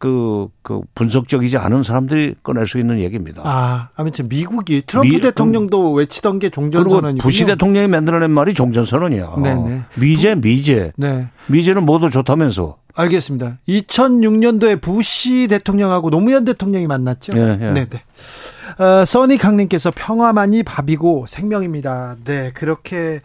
[0.00, 3.42] 그, 그 분석적이지 않은 사람들이 꺼낼 수 있는 얘기입니다.
[3.44, 9.34] 아, 아무튼 미국이 트럼프 미, 대통령도 외치던 게 종전선언이고 부시 대통령이 만들어낸 말이 종전선언이야.
[9.42, 9.82] 네네.
[9.96, 10.92] 미제, 미제.
[10.96, 11.28] 네.
[11.48, 12.78] 미제는 모두 좋다면서.
[12.94, 13.58] 알겠습니다.
[13.68, 17.32] 2006년도에 부시 대통령하고 노무현 대통령이 만났죠.
[17.32, 17.86] 네, 네.
[17.86, 18.82] 네.
[18.82, 22.16] 어, 써니 강님께서 평화만이 밥이고 생명입니다.
[22.24, 23.20] 네, 그렇게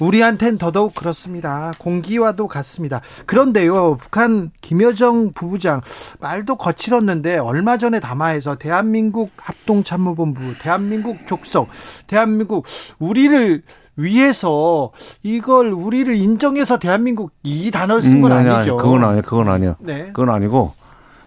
[0.00, 1.72] 우리한텐 더더욱 그렇습니다.
[1.78, 3.00] 공기와도 같습니다.
[3.26, 5.80] 그런데요, 북한 김여정 부부장
[6.20, 11.68] 말도 거칠었는데 얼마 전에 담화에서 대한민국 합동참모본부, 대한민국 족속,
[12.06, 12.66] 대한민국
[12.98, 13.62] 우리를
[13.96, 18.72] 위해서 이걸 우리를 인정해서 대한민국 이 단어를 쓴건 음, 아니, 아니죠.
[18.72, 19.22] 아니, 그건 아니에요.
[19.22, 19.76] 그건 아니에요.
[19.80, 20.06] 네.
[20.06, 20.72] 그건 아니고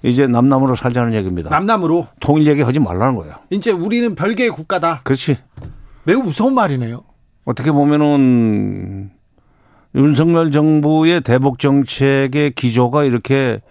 [0.02, 1.50] 이제 남남으로 살자는 얘기입니다.
[1.50, 3.36] 남남으로 통일 얘기 하지 말라는 거예요.
[3.52, 5.02] 이제 우리는 별개의 국가다.
[5.04, 5.38] 그렇지.
[6.04, 7.04] 매우 무서운 말이네요.
[7.46, 9.12] 어떻게 보면은
[9.96, 13.62] 윤석열 정부의 대북 정책의 기조가 이렇게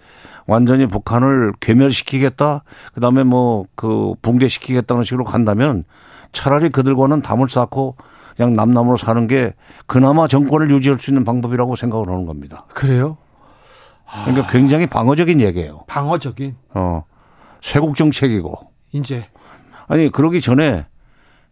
[0.45, 2.63] 완전히 북한을 괴멸시키겠다.
[2.93, 5.83] 그 다음에 뭐 그 붕괴시키겠다는 식으로 간다면
[6.31, 7.95] 차라리 그들과는 담을 쌓고
[8.35, 9.53] 그냥 남남으로 사는 게
[9.85, 12.65] 그나마 정권을 유지할 수 있는 방법이라고 생각을 하는 겁니다.
[12.73, 13.17] 그래요?
[14.25, 15.83] 그러니까 굉장히 방어적인 얘기예요.
[15.87, 16.55] 방어적인.
[16.73, 17.03] 어.
[17.61, 18.71] 쇄국 정책이고.
[18.91, 19.25] 이제
[19.87, 20.85] 아니 그러기 전에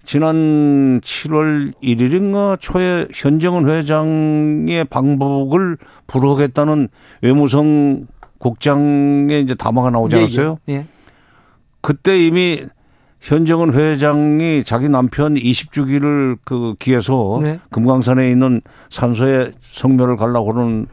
[0.03, 6.89] 지난 7월 1일인가 초에 현정은 회장의 방북을 불허하겠다는
[7.21, 8.07] 외무성
[8.39, 10.23] 국장의 이제 담화가 나오지 예, 예.
[10.23, 10.57] 않았어요?
[10.69, 10.85] 예, 예.
[11.81, 12.63] 그때 이미
[13.19, 17.59] 현정은 회장이 자기 남편 20주기를 그 기해서 네.
[17.69, 20.87] 금강산에 있는 산소에 성묘를 가려고 하는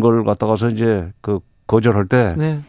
[0.00, 2.60] 걸 갖다가서 이제 그 거절할 때 네.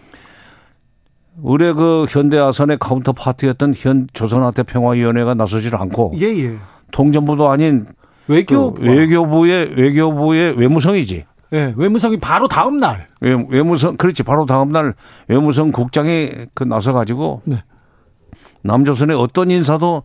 [1.41, 6.55] 의뢰 그 현대아산의 카운터파트였던 현 조선아태평화위원회가 나서지를 않고 예, 예.
[6.91, 7.87] 통전부도 아닌
[8.27, 11.25] 외교 그 외교부의 외교부의 외무성이지.
[11.53, 13.07] 예, 외무성이 바로 다음 날.
[13.21, 14.93] 외, 외무성 그렇지 바로 다음 날
[15.27, 17.63] 외무성 국장이 그 나서 가지고 네.
[18.63, 20.03] 남조선의 어떤 인사도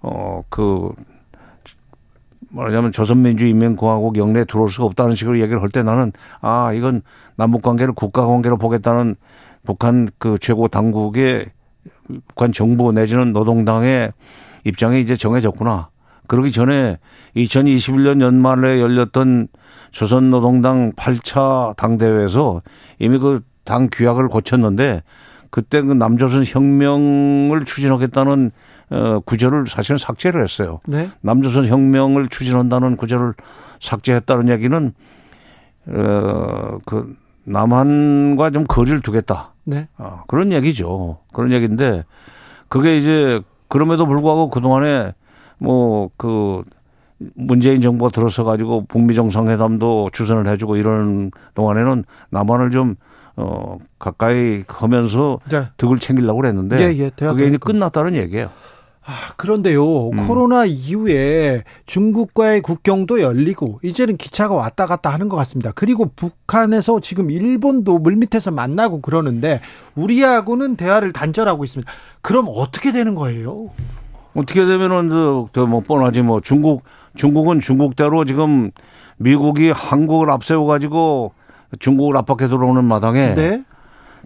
[0.00, 0.92] 어그
[2.50, 7.02] 말하자면 조선민주인민공화국 영내에 들어올 수가 없다는 식으로 얘기를 할 때 나는 아 이건
[7.36, 9.16] 남북 관계를 국가 관계로 보겠다는
[9.64, 11.46] 북한 그 최고 당국의
[12.28, 14.12] 북한 정부 내지는 노동당의
[14.64, 15.88] 입장이 이제 정해졌구나.
[16.26, 16.98] 그러기 전에
[17.36, 19.48] 2021년 연말에 열렸던
[19.90, 22.62] 조선노동당 8차 당대회에서
[22.98, 25.02] 이미 그 당 규약을 고쳤는데
[25.50, 28.50] 그때 그 남조선 혁명을 추진하겠다는
[28.90, 30.80] 어 구절을 사실은 삭제를 했어요.
[30.86, 31.08] 네?
[31.22, 33.32] 남조선 혁명을 추진한다는 구절을
[33.80, 34.92] 삭제했다는 얘기는
[35.88, 39.53] 어 그 남한과 좀 거리를 두겠다.
[39.64, 39.88] 네.
[39.98, 41.18] 어, 그런 얘기죠.
[41.32, 42.04] 그런 얘기인데
[42.68, 45.14] 그게 이제 그럼에도 불구하고 그동안에
[45.58, 46.62] 뭐 그
[47.34, 52.96] 문재인 정부가 들어서 가지고 북미 정상회담도 주선을 해주고 이런 동안에는 남한을 좀
[53.36, 55.64] 어, 가까이 하면서 네.
[55.76, 58.50] 득을 챙기려고 그랬는데 예, 예, 그게 이제 끝났다는 얘기예요.
[59.06, 60.26] 아, 그런데요, 음.
[60.26, 65.72] 코로나 이후에 중국과의 국경도 열리고, 이제는 기차가 왔다 갔다 하는 것 같습니다.
[65.74, 69.60] 그리고 북한에서 지금 일본도 물밑에서 만나고 그러는데,
[69.94, 71.92] 우리하고는 대화를 단절하고 있습니다.
[72.22, 73.70] 그럼 어떻게 되는 거예요?
[74.34, 75.10] 어떻게 되면은,
[75.52, 76.82] 저, 뭐, 뻔하지, 뭐, 중국,
[77.14, 78.70] 중국은 중국대로 지금
[79.18, 81.32] 미국이 한국을 앞세워가지고
[81.78, 83.34] 중국을 압박해 들어오는 마당에.
[83.34, 83.64] 네?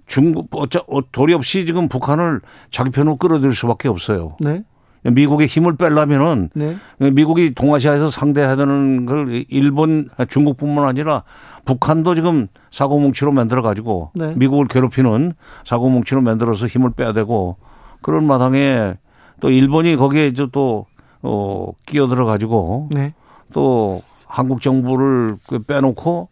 [0.08, 2.40] 중국 어차 어, 도리 없이 지금 북한을
[2.70, 4.36] 자기 편으로 끌어들일 수밖에 없어요.
[4.40, 4.64] 네.
[5.04, 6.76] 미국의 힘을 빼려면은 네.
[6.98, 11.22] 미국이 동아시아에서 상대해야 되는 걸 일본 중국뿐만 아니라
[11.64, 14.34] 북한도 지금 사고뭉치로 만들어 가지고 네.
[14.34, 17.56] 미국을 괴롭히는 사고뭉치로 만들어서 힘을 빼야 되고
[18.02, 18.94] 그런 마당에
[19.40, 20.86] 또 일본이 거기에 이제 또
[21.22, 23.14] 어, 끼어들어 가지고 네.
[23.52, 26.28] 또 한국 정부를 그 빼놓고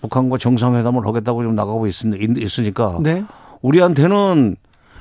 [0.00, 3.24] 북한과 정상회담을 하겠다고 좀 나가고 있으니까 네.
[3.62, 4.56] 우리한테는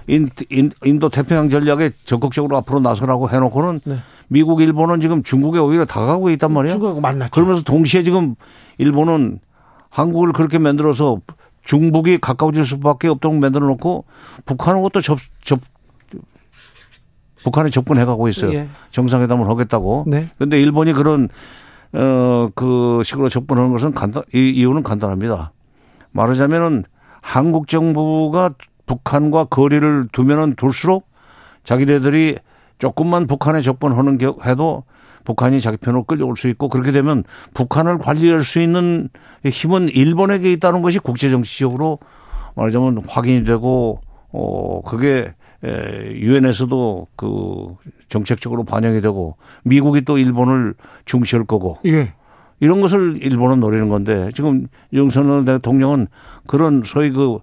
[0.07, 3.97] 인, 인, 인도 태평양 전략에 적극적으로 앞으로 나서라고 해놓고는 네.
[4.27, 6.73] 미국, 일본은 지금 중국에 오히려 다가가고 있단 말이에요.
[6.73, 7.31] 중국하고 만났죠.
[7.31, 8.35] 그러면서 동시에 지금
[8.77, 9.39] 일본은
[9.89, 11.19] 한국을 그렇게 만들어서
[11.63, 14.05] 중국이 가까워질 수밖에 없도록 만들어 놓고
[14.45, 15.59] 북한하고 또 접, 접,
[17.43, 18.53] 북한에 접근해 가고 있어요.
[18.53, 18.67] 예.
[18.91, 20.05] 정상회담을 하겠다고.
[20.07, 20.27] 네.
[20.38, 21.29] 근데 일본이 그런
[21.93, 25.52] 어, 그 식으로 접근하는 것은 간단, 이 이유는 간단합니다.
[26.12, 26.86] 말하자면은
[27.21, 28.52] 한국 정부가
[28.86, 31.08] 북한과 거리를 두면은 둘수록
[31.63, 32.38] 자기네들이
[32.78, 34.84] 조금만 북한에 접근하는 겨, 해도
[35.25, 37.23] 북한이 자기 편으로 끌려올 수 있고 그렇게 되면
[37.54, 39.10] 북한을 관리할 수 있는
[39.45, 41.99] 힘은 일본에게 있다는 것이 국제정치적으로
[42.56, 47.76] 말하자면 확인이 되고 어 그게 유엔에서도 그
[48.08, 50.74] 정책적으로 반영이 되고 미국이 또 일본을
[51.06, 52.13] 중시할 거고 예.
[52.60, 56.08] 이런 것을 일본은 노리는 건데 지금 윤석열 대통령은
[56.48, 57.39] 그런 소위 그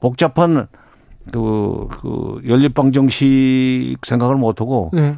[0.00, 0.68] 복잡한
[1.32, 5.16] 그, 그 연립방정식 생각을 못하고 네.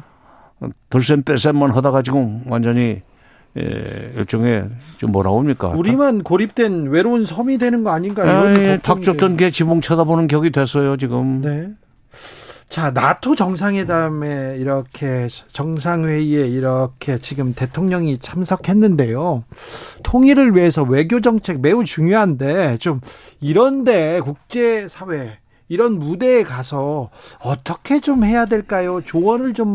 [0.89, 3.01] 덜셈 뺄셈만 하다가 지금 완전히
[3.57, 5.69] 예, 일종의 좀 뭐라고 합니까?
[5.69, 8.53] 우리만 고립된 외로운 섬이 되는 거 아닌가요?
[8.59, 11.41] 예, 탁 줬던 게 지붕 쳐다보는 격이 됐어요, 지금.
[11.41, 11.69] 네.
[12.75, 19.45] 자, 나토 정상회담에 이렇게 정상회의에 이렇게 지금 대통령이 참석했는데요.
[20.03, 22.99] 통일을 위해서 외교 정책 매우 중요한데 좀
[23.39, 25.37] 이런데 국제 사회
[25.69, 27.11] 이런 무대에 가서
[27.41, 28.99] 어떻게 좀 해야 될까요?
[29.01, 29.73] 조언을 좀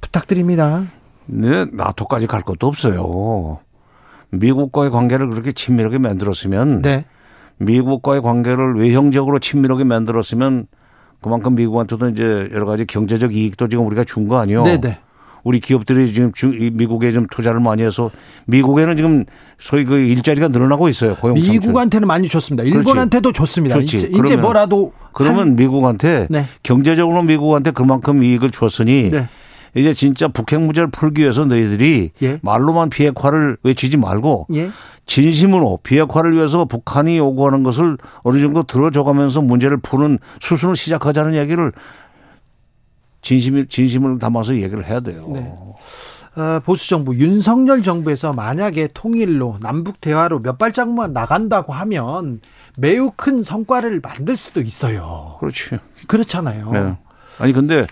[0.00, 0.86] 부탁드립니다.
[1.26, 3.58] 네, 나토까지 갈 것도 없어요.
[4.30, 7.04] 미국과의 관계를 그렇게 친밀하게 만들었으면 네.
[7.58, 10.68] 미국과의 관계를 외형적으로 친밀하게 만들었으면
[11.26, 14.62] 그만큼 미국한테도 이제 여러 가지 경제적 이익도 지금 우리가 준 거 아니요?
[14.62, 14.98] 네, 네.
[15.42, 16.30] 우리 기업들이 지금
[16.72, 18.12] 미국에 좀 투자를 많이 해서
[18.46, 19.24] 미국에는 지금
[19.58, 21.16] 소위 그 일자리가 늘어나고 있어요.
[21.16, 22.62] 고용 미국한테는 많이 줬습니다.
[22.62, 23.76] 일본한테도 좋습니다.
[23.80, 23.96] 좋지.
[23.96, 25.56] 이제, 이제 뭐라도 그러면 한...
[25.56, 26.44] 미국한테 네.
[26.62, 29.28] 경제적으로 미국한테 그만큼 이익을 줬으니 네.
[29.76, 32.40] 이제 진짜 북핵 문제를 풀기 위해서 너희들이 예.
[32.42, 34.70] 말로만 비핵화를 외치지 말고 예.
[35.04, 41.72] 진심으로 비핵화를 위해서 북한이 요구하는 것을 어느 정도 들어줘가면서 문제를 푸는 수순을 시작하자는 얘기를
[43.20, 45.28] 진심을 진심을 담아서 얘기를 해야 돼요.
[45.32, 45.52] 네.
[46.36, 52.40] 어, 보수 정부 윤석열 정부에서 만약에 통일로 남북 대화로 몇 발짝만 나간다고 하면
[52.78, 55.36] 매우 큰 성과를 만들 수도 있어요.
[55.40, 55.78] 그렇지.
[56.06, 56.70] 그렇잖아요.
[56.72, 56.96] 네.
[57.38, 57.86] 아니 근데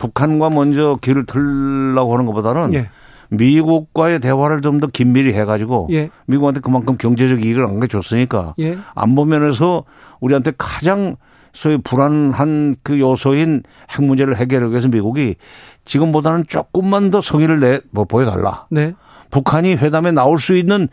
[0.00, 2.90] 북한과 먼저 길을 틀라고 하는 것보다는 예.
[3.28, 6.10] 미국과의 대화를 좀 더 긴밀히 해가지고 예.
[6.26, 8.78] 미국한테 그만큼 경제적 이익을 안겨줬으니까 예.
[8.94, 9.84] 안보 면에서
[10.20, 11.16] 우리한테 가장
[11.52, 15.36] 소위 불안한 그 요소인 핵 문제를 해결하기 위해서 미국이
[15.84, 18.66] 지금보다는 조금만 더 성의를 내, 뭐 보여달라.
[18.70, 18.94] 네.
[19.30, 20.88] 북한이 회담에 나올 수 있는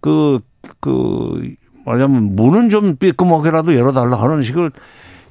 [0.00, 0.40] 그,
[0.80, 4.70] 그, 말하자면 문은 좀 삐끔하게라도 열어달라 하는 식을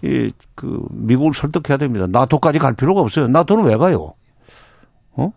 [0.03, 2.07] 이, 그, 미국을 설득해야 됩니다.
[2.09, 3.27] 나토까지 갈 필요가 없어요.
[3.27, 4.13] 나토는 왜 가요?
[5.13, 5.31] 어?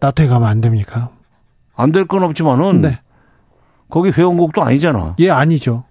[0.00, 1.10] 나토에 가면 안 됩니까?
[1.76, 2.82] 안 될 건 없지만은.
[2.82, 3.00] 네.
[3.90, 5.14] 거기 회원국도 아니잖아.
[5.20, 5.84] 예, 아니죠.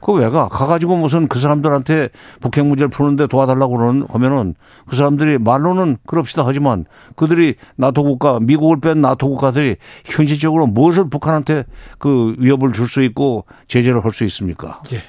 [0.00, 0.46] 그거 왜 가?
[0.48, 4.54] 가가지고 무슨 그 사람들한테 북핵 문제를 푸는데 도와달라고 그러는, 하면은
[4.86, 6.84] 그 사람들이 말로는 그럽시다 하지만
[7.16, 11.64] 그들이 나토 국가, 미국을 뺀 나토 국가들이 현실적으로 무엇을 북한한테
[11.98, 14.80] 그 위협을 줄 수 있고 제재를 할 수 있습니까?
[14.92, 15.02] 예.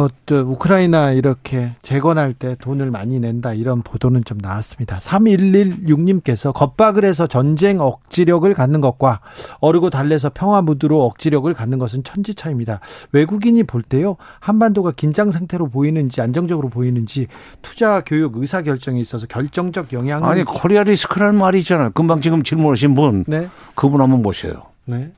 [0.00, 4.98] 뭐또 우크라이나 이렇게 재건할 때 돈을 많이 낸다 이런 보도는 좀 나왔습니다.
[4.98, 9.20] 3116님께서 겁박을 해서 전쟁 억지력을 갖는 것과
[9.60, 12.80] 어르고 달래서 평화 무드로 억지력을 갖는 것은 천지차입니다.
[13.12, 17.26] 외국인이 볼 때요 한반도가 긴장 상태로 보이는지 안정적으로 보이는지
[17.60, 21.90] 투자 교육 의사 결정에 있어서 결정적 영향을 아니 코리아 리스크라는 말이 있잖아요.
[21.90, 23.48] 금방 지금 질문하신 분 네.
[23.74, 24.62] 그분 한번 보세요.
[24.86, 25.10] 네.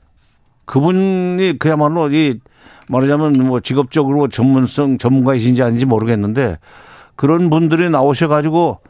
[0.64, 2.38] 그분이 그야말로 이
[2.88, 6.59] 말하자면 뭐 직업적으로 전문성 전문가이신지 아닌지 모르겠는데
[7.16, 8.81] 그런 분들이 나오셔가지고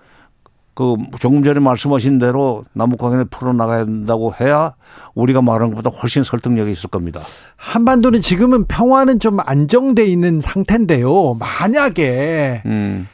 [0.74, 4.74] 그 조금 전에 말씀하신 대로 남북관계를 풀어나가야 된다고 해야
[5.14, 7.20] 우리가 말한 것보다 훨씬 설득력이 있을 겁니다.
[7.56, 11.34] 한반도는 지금은 평화는 좀 안정돼 있는 상태인데요.
[11.34, 13.06] 만약에 음.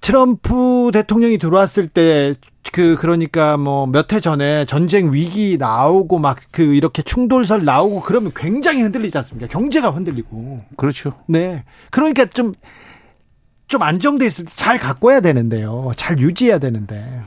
[0.00, 2.34] 트럼프 대통령이 들어왔을 때
[2.70, 8.30] 그 그러니까 뭐 몇 해 전에 전쟁 위기 나오고 막 그 이렇게 충돌설 나오고 그러면
[8.36, 9.48] 굉장히 흔들리지 않습니까?
[9.48, 10.60] 경제가 흔들리고.
[10.76, 11.12] 그렇죠.
[11.26, 11.64] 네.
[11.90, 12.52] 그러니까 좀
[13.68, 15.92] 좀 안정돼 있을 때잘 갖고 와야 되는데요.
[15.94, 17.22] 잘 유지해야 되는데.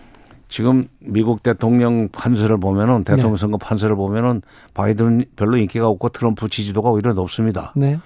[0.48, 3.40] 지금 미국 대통령 판세를 보면은 대통령 네.
[3.40, 4.42] 선거 판세를 보면은
[4.74, 7.74] 바이든은 별로 인기가 없고 트럼프 지지도가 오히려 높습니다.
[7.76, 8.00] 네.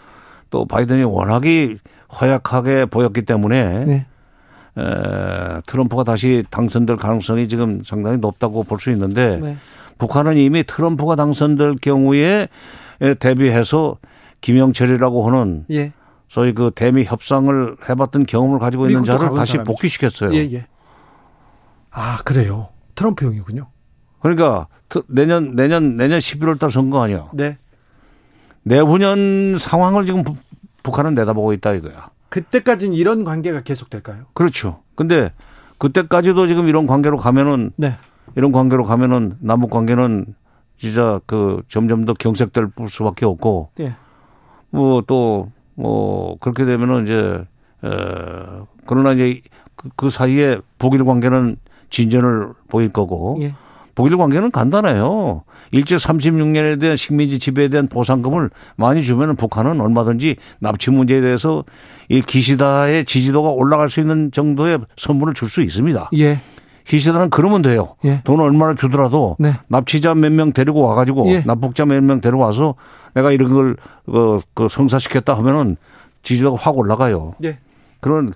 [0.52, 1.78] 또 바이든이 워낙에
[2.20, 4.06] 허약하게 보였기 때문에 네.
[4.78, 9.58] 에, 트럼프가 다시 당선될 가능성이 지금 상당히 높다고 볼 수 있는데 네.
[9.98, 12.50] 북한은 이미 트럼프가 당선될 경우에
[13.20, 13.98] 대비해서
[14.42, 15.94] 김영철이라고 하는 예.
[16.28, 19.64] 소위 그 대미 협상을 해봤던 경험을 가지고 있는 자를 다시 사람이죠.
[19.64, 20.34] 복귀시켰어요.
[20.34, 20.68] 예, 예.
[21.92, 22.70] 아 그래요.
[22.96, 23.68] 트럼프형이군요.
[24.20, 24.68] 그러니까
[25.08, 27.30] 내년 내년 내년 11월 달 선거 아니야.
[27.34, 27.58] 네.
[28.64, 30.24] 내후년 상황을 지금
[30.84, 32.10] 북한은 내다보고 있다 이거야.
[32.30, 34.26] 그때까지는 이런 관계가 계속 될까요?
[34.34, 34.82] 그렇죠.
[34.96, 35.32] 근데
[35.78, 37.96] 그때까지도 지금 이런 관계로 가면은 네.
[38.36, 40.36] 이런 관계로 가면은 남북 관계는
[40.78, 43.96] 진짜 그 점점 더 경색될 수밖에 없고 예.
[44.72, 47.46] 뭐또뭐 뭐 그렇게 되면은 이제
[47.84, 47.90] 에
[48.86, 49.42] 그러나 이제
[49.76, 51.58] 그, 그 사이에 북일 관계는
[51.90, 53.54] 진전을 보일 거고 예.
[53.96, 55.44] 북일 관계는 간단해요.
[55.72, 61.64] 일제 36년에 대한 식민지 지배에 대한 보상금을 많이 주면은 북한은 얼마든지 납치 문제에 대해서
[62.10, 66.10] 이 기시다의 지지도가 올라갈 수 있는 정도의 선물을 줄 수 있습니다.
[66.18, 66.40] 예.
[66.86, 67.96] 기시다는 그러면 돼요.
[68.06, 68.22] 예.
[68.26, 69.54] 돈 얼마를 주더라도 네.
[69.70, 71.40] 납치자 몇 명 데리고 와가지고 예.
[71.46, 72.76] 납북자 몇 명 데려와서
[73.16, 75.78] 내가 이런 걸 그, 그 성사시켰다 하면은
[76.22, 77.34] 지지도가 확 올라가요.
[77.44, 77.58] 예.
[78.02, 78.32] 그런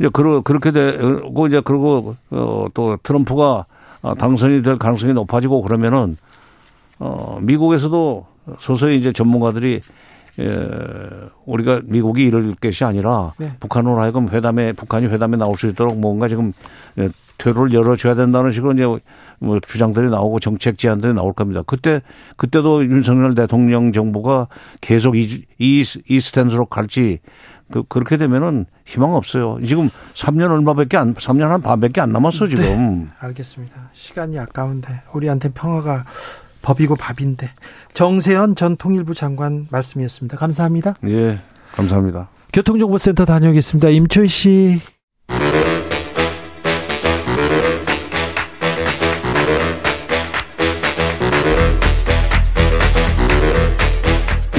[0.00, 3.64] 이제 그러 그렇게 되고 이제 그리고 어 또 트럼프가
[4.12, 6.16] 당선이 될 가능성이 높아지고 그러면은
[6.98, 8.26] 어 미국에서도
[8.58, 9.80] 서서히 이제 전문가들이
[10.40, 10.68] 예,
[11.46, 13.52] 우리가 미국이 이럴 것이 아니라 네.
[13.60, 16.52] 북한으로 하여금 회담에 북한이 회담에 나올 수 있도록 뭔가 지금
[16.98, 18.84] 예, 퇴로를 열어줘야 된다는 식으로 이제
[19.38, 21.62] 뭐 주장들이 나오고 정책 제안들이 나올 겁니다.
[21.66, 22.02] 그때
[22.36, 24.48] 그때도 윤석열 대통령 정부가
[24.80, 27.20] 계속 이, 이, 이 스탠스로 갈지
[27.74, 29.58] 그, 그렇게 되면은 희망 없어요.
[29.66, 32.62] 지금 3년 얼마밖에 안, 3년 한 반밖에 안 남았어, 지금.
[32.62, 33.90] 네, 알겠습니다.
[33.92, 36.04] 시간이 아까운데, 우리한테 평화가
[36.62, 37.50] 법이고 밥인데.
[37.92, 40.36] 정세현 전 통일부 장관 말씀이었습니다.
[40.36, 40.94] 감사합니다.
[41.08, 41.40] 예,
[41.72, 42.28] 감사합니다.
[42.52, 43.88] 교통정보센터 다녀오겠습니다.
[43.88, 44.80] 임철 씨.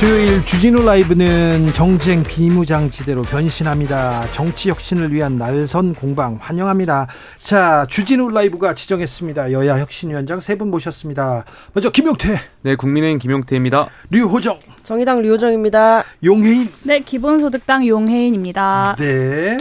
[0.00, 4.30] 수요일 주진우 라이브는 정쟁 비무장지대로 변신합니다.
[4.32, 7.06] 정치 혁신을 위한 날선 공방 환영합니다.
[7.42, 9.52] 자, 주진우 라이브가 지정했습니다.
[9.52, 11.44] 여야 혁신위원장 세 분 모셨습니다.
[11.74, 12.38] 먼저 김용태.
[12.62, 13.88] 네, 국민의힘 김용태입니다.
[14.10, 14.58] 류호정.
[14.82, 16.04] 정의당 류호정입니다.
[16.24, 16.70] 용혜인.
[16.84, 18.96] 네, 기본소득당 용혜인입니다.
[18.98, 19.58] 네.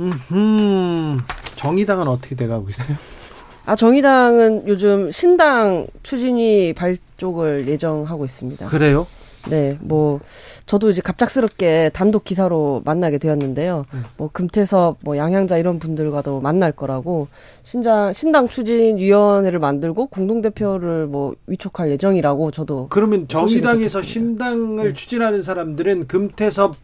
[0.00, 1.20] 음,
[1.56, 2.96] 정의당은 어떻게 돼가고 있어요?
[3.66, 8.68] 아, 정의당은 요즘 신당 추진위 발족을 예정하고 있습니다.
[8.68, 9.06] 그래요?
[9.48, 10.20] 네, 뭐
[10.66, 13.84] 저도 이제 갑작스럽게 단독 기사로 만나게 되었는데요.
[13.92, 14.04] 음.
[14.16, 17.28] 뭐 금태섭, 뭐 양향자 이런 분들과도 만날 거라고
[17.62, 24.92] 신장 신당 추진 위원회를 만들고 공동 대표를 뭐 위촉할 예정이라고 저도 그러면 정의당에서 신당을 네.
[24.94, 26.74] 추진하는 사람들은 금태섭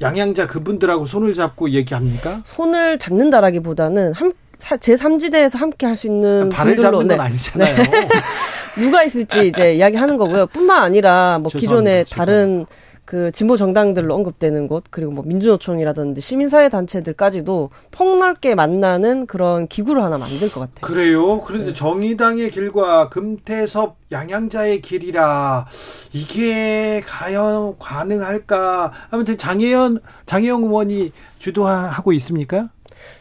[0.00, 2.40] 양향자 그분들하고 손을 잡고 얘기합니까?
[2.44, 7.22] 손을 잡는다라기보다는 함 제3지대에서 함께 할 수 있는 발을 분들로 잡는 건 네.
[7.24, 7.76] 아니잖아요.
[7.76, 8.08] 네.
[8.78, 10.46] 누가 있을지 이제 이야기하는 거고요.
[10.46, 12.66] 뿐만 아니라 뭐 기존의 다른
[13.06, 20.18] 그 진보 정당들로 언급되는 곳 그리고 뭐 민주노총이라든지 시민사회 단체들까지도 폭넓게 만나는 그런 기구를 하나
[20.18, 20.80] 만들 것 같아요.
[20.80, 21.40] 그래요.
[21.40, 21.74] 그런데 네.
[21.74, 25.66] 정의당의 길과 금태섭 양양자의 길이라
[26.12, 28.92] 이게 과연 가능할까?
[29.10, 32.70] 아무튼 장혜연 장혜영 의원이 주도하고 있습니까?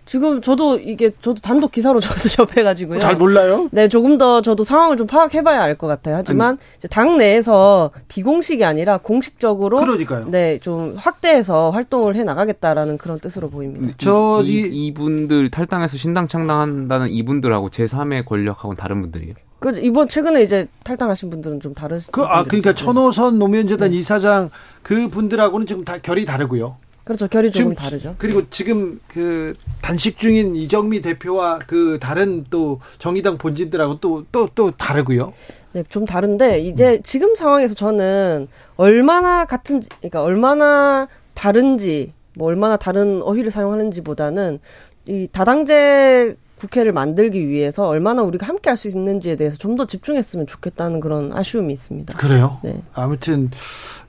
[0.05, 2.99] 지금 저도 이게 저도 단독 기사로 저도 접해가지고요.
[2.99, 3.67] 잘 몰라요?
[3.71, 6.15] 네, 조금 더 저도 상황을 좀 파악해봐야 알 것 같아요.
[6.15, 10.25] 하지만 아니, 이제 당 내에서 비공식이 아니라 공식적으로 그러니까요.
[10.29, 13.93] 네, 좀 확대해서 활동을 해 나가겠다라는 그런 뜻으로 보입니다.
[13.97, 19.33] 저 이, 이분들 탈당해서 신당 창당한다는 이분들하고 제3의 권력하고는 다른 분들이에요.
[19.59, 22.11] 그 이번 최근에 이제 탈당하신 분들은 좀 다르시.
[22.11, 23.97] 그, 아 그러니까 천호선 노무현 재단 네.
[23.97, 24.49] 이사장
[24.83, 26.77] 그 분들하고는 지금 다 결이 다르고요.
[27.05, 27.27] 그렇죠.
[27.27, 28.15] 결이 조금 다르죠.
[28.17, 34.71] 그리고 지금 그 단식 중인 이정미 대표와 그 다른 또 정의당 본진들하고 또 또또 또
[34.71, 35.31] 다르고요.
[35.73, 37.03] 네, 좀 다른데 이제 음.
[37.03, 44.59] 지금 상황에서 저는 얼마나 같은 그러니까 얼마나 다른지 뭐 얼마나 다른 어휘를 사용하는지보다는
[45.07, 50.47] 이 다당제 국회를 만들기 위해서 얼마나 우리가 함께 할 수 있는지에 대해서 좀 더 집중했으면
[50.47, 52.17] 좋겠다는 그런 아쉬움이 있습니다.
[52.17, 52.59] 그래요?
[52.63, 52.81] 네.
[52.93, 53.51] 아무튼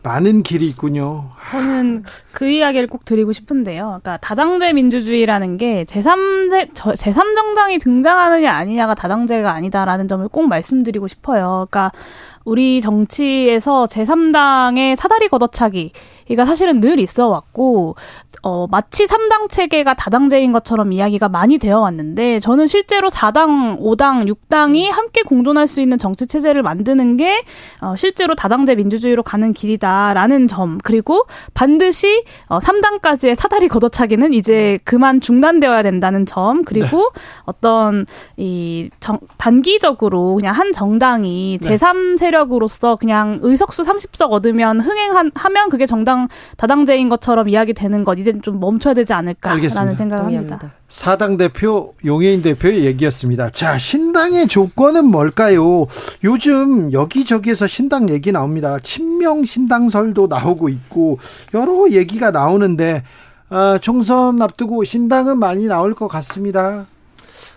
[0.04, 1.30] 많은 길이 있군요.
[1.50, 3.84] 저는 그 이야기를 꼭 드리고 싶은데요.
[3.84, 11.66] 그러니까 다당제 민주주의라는 게 제3세, 제3정당이 등장하느냐 아니냐가 다당제가 아니다라는 점을 꼭 말씀드리고 싶어요.
[11.68, 11.90] 그러니까
[12.44, 15.90] 우리 정치에서 제3당의 사다리 걷어차기
[16.28, 17.96] 이가 사실은 늘 있어 왔고
[18.42, 24.90] 어 마치 3당 체계가 다당제인 것처럼 이야기가 많이 되어 왔는데 저는 실제로 4당, 5당, 6당이
[24.90, 27.42] 함께 공존할 수 있는 정치 체제를 만드는 게
[27.80, 30.78] 어, 실제로 다당제 민주주의로 가는 길이다라는 점.
[30.82, 36.64] 그리고 반드시 어 3당까지의 사다리 걷어차기는 이제 그만 중단되어야 된다는 점.
[36.64, 37.20] 그리고 네.
[37.44, 38.06] 어떤
[38.36, 45.86] 이 정, 단기적으로 그냥 한 정당이 제3 세력 세력으로서 그냥 의석수 30석 얻으면 흥행하면 그게
[45.86, 46.15] 정당
[46.56, 49.94] 다당제인 것처럼 이야기되는 것 이제 좀 멈춰야 되지 않을까라는 알겠습니다.
[49.96, 50.54] 생각을 동의합니다.
[50.56, 50.74] 합니다.
[50.88, 53.50] 사당 대표 용해인 대표의 얘기였습니다.
[53.50, 55.86] 자, 신당의 조건은 뭘까요?
[56.24, 58.78] 요즘 여기저기에서 신당 얘기 나옵니다.
[58.78, 61.18] 친명 신당설도 나오고 있고
[61.54, 63.02] 여러 얘기가 나오는데
[63.50, 66.86] 어, 총선 앞두고 신당은 많이 나올 것 같습니다.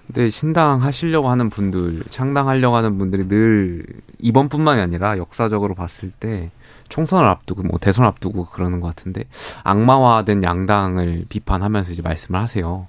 [0.08, 3.86] 근데 신당 하시려고 하는 분들, 창당하려고 하는 분들이 늘
[4.18, 6.50] 이번뿐만이 아니라 역사적으로 봤을 때
[6.90, 9.24] 총선을 앞두고 뭐 대선 앞두고 그러는 것 같은데
[9.64, 12.88] 악마화된 양당을 비판하면서 이제 말씀을 하세요.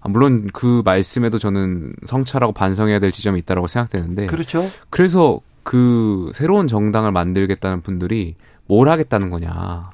[0.00, 4.70] 아, 물론 그 말씀에도 저는 성찰하고 반성해야 될 지점이 있다고 생각되는데 그렇죠.
[4.90, 8.36] 그래서 그 새로운 정당을 만들겠다는 분들이
[8.66, 9.90] 뭘 하겠다는 거냐.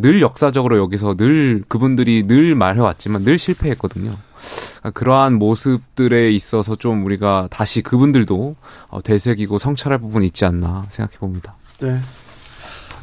[0.00, 4.16] 늘 역사적으로 여기서 늘 그분들이 늘 말해왔지만 늘 실패했거든요.
[4.78, 8.56] 그러니까 그러한 모습들에 있어서 좀 우리가 다시 그분들도
[8.88, 11.54] 어, 되새기고 성찰할 부분이 있지 않나 생각해 봅니다.
[11.80, 12.00] 네.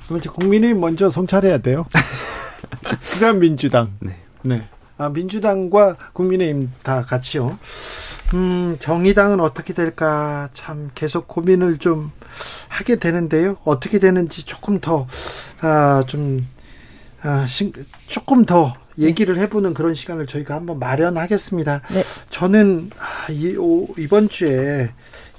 [0.10, 1.86] 먼저 국민이 먼저 성찰해야 돼요.
[3.14, 3.94] 그다음 민주당.
[4.00, 4.18] 네.
[4.42, 4.64] 네.
[4.98, 7.58] 아, 민주당과 국민의힘 다 같이요.
[8.34, 12.12] 음, 정의당은 어떻게 될까 참 계속 고민을 좀
[12.68, 13.58] 하게 되는데요.
[13.64, 15.08] 어떻게 되는지 조금 더,
[15.62, 16.46] 아, 좀,
[17.22, 17.74] 아, 신,
[18.08, 21.82] 조금 더 얘기를 해보는 그런 시간을 저희가 한번 마련하겠습니다.
[21.92, 22.04] 네.
[22.30, 24.90] 저는 아, 이, 오, 이번 주에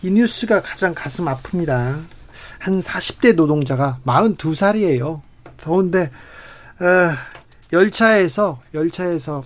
[0.03, 2.01] 이 뉴스가 가장 가슴 아픕니다.
[2.61, 5.21] 한 40대 노동자가 42살이에요.
[5.57, 6.11] 더운데
[6.79, 7.13] 어,
[7.73, 9.45] 열차에서 열차에서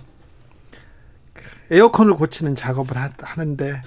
[1.71, 3.81] 에어컨을 고치는 작업을 하, 하는데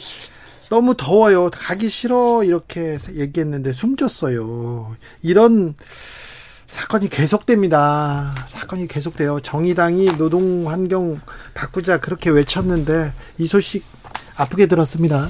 [0.70, 1.50] 너무 더워요.
[1.50, 4.96] 가기 싫어 이렇게 얘기했는데 숨졌어요.
[5.22, 5.74] 이런
[6.66, 8.34] 사건이 계속됩니다.
[8.46, 9.40] 사건이 계속돼요.
[9.40, 11.20] 정의당이 노동 환경
[11.54, 13.84] 바꾸자 그렇게 외쳤는데 이 소식
[14.36, 15.28] 아프게 들었습니다.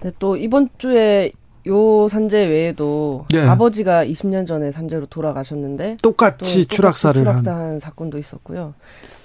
[0.00, 1.32] 네, 또 이번 주에
[1.66, 3.40] 요 산재 외에도 네.
[3.40, 7.78] 아버지가 20년 전에 산재로 돌아가셨는데 똑같이 추락사를 추락사한 한.
[7.80, 8.74] 사건도 있었고요.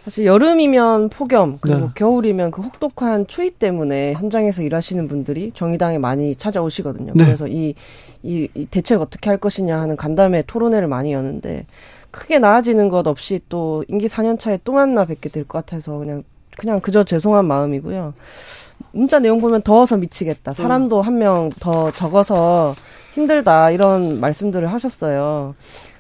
[0.04, 1.90] 사실 여름이면 폭염 그리고 네.
[1.96, 7.14] 겨울이면 그 혹독한 추위 때문에 현장에서 일하시는 분들이 정의당에 많이 찾아오시거든요.
[7.16, 7.26] 네.
[7.26, 7.74] 그래서 이,
[8.22, 11.66] 이, 이 대책 어떻게 할 것이냐 하는 간담회 토론회를 많이 여는데
[12.12, 16.24] 크게 나아지는 것 없이 또 임기 4년 차에 또 만나 뵙게 될 것 같아서 그냥
[16.58, 18.14] 그냥 그저 죄송한 마음이고요.
[18.96, 20.54] 문자 내용 보면 더워서 미치겠다.
[20.54, 21.06] 사람도 음.
[21.06, 22.74] 한명 더 적어서
[23.14, 23.72] 힘들다.
[23.72, 25.54] 이런 말씀들을 하셨어요.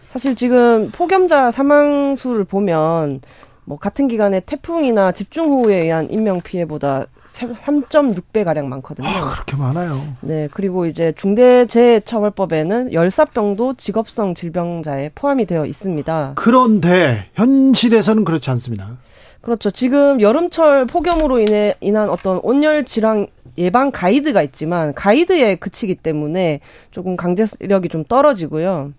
[0.10, 3.20] 사실 지금 폭염자 사망 수를 보면
[3.66, 9.10] 뭐 같은 기간에 태풍이나 집중호우에 의한 인명 피해보다 3.6배 가량 많거든요.
[9.10, 10.02] 아, 그렇게 많아요.
[10.22, 16.34] 네, 그리고 이제 중대재해처벌법에는 열사병도 직업성 질병자에 포함이 되어 있습니다.
[16.36, 18.98] 그런데 현실에서는 그렇지 않습니다.
[19.46, 19.70] 그렇죠.
[19.70, 23.28] 지금 여름철 폭염으로 인해 인한 어떤 온열 질환
[23.60, 28.93] 예방 가이드가 있지만 가이드에 그치기 때문에 조금 강제력이 좀 떨어지고요.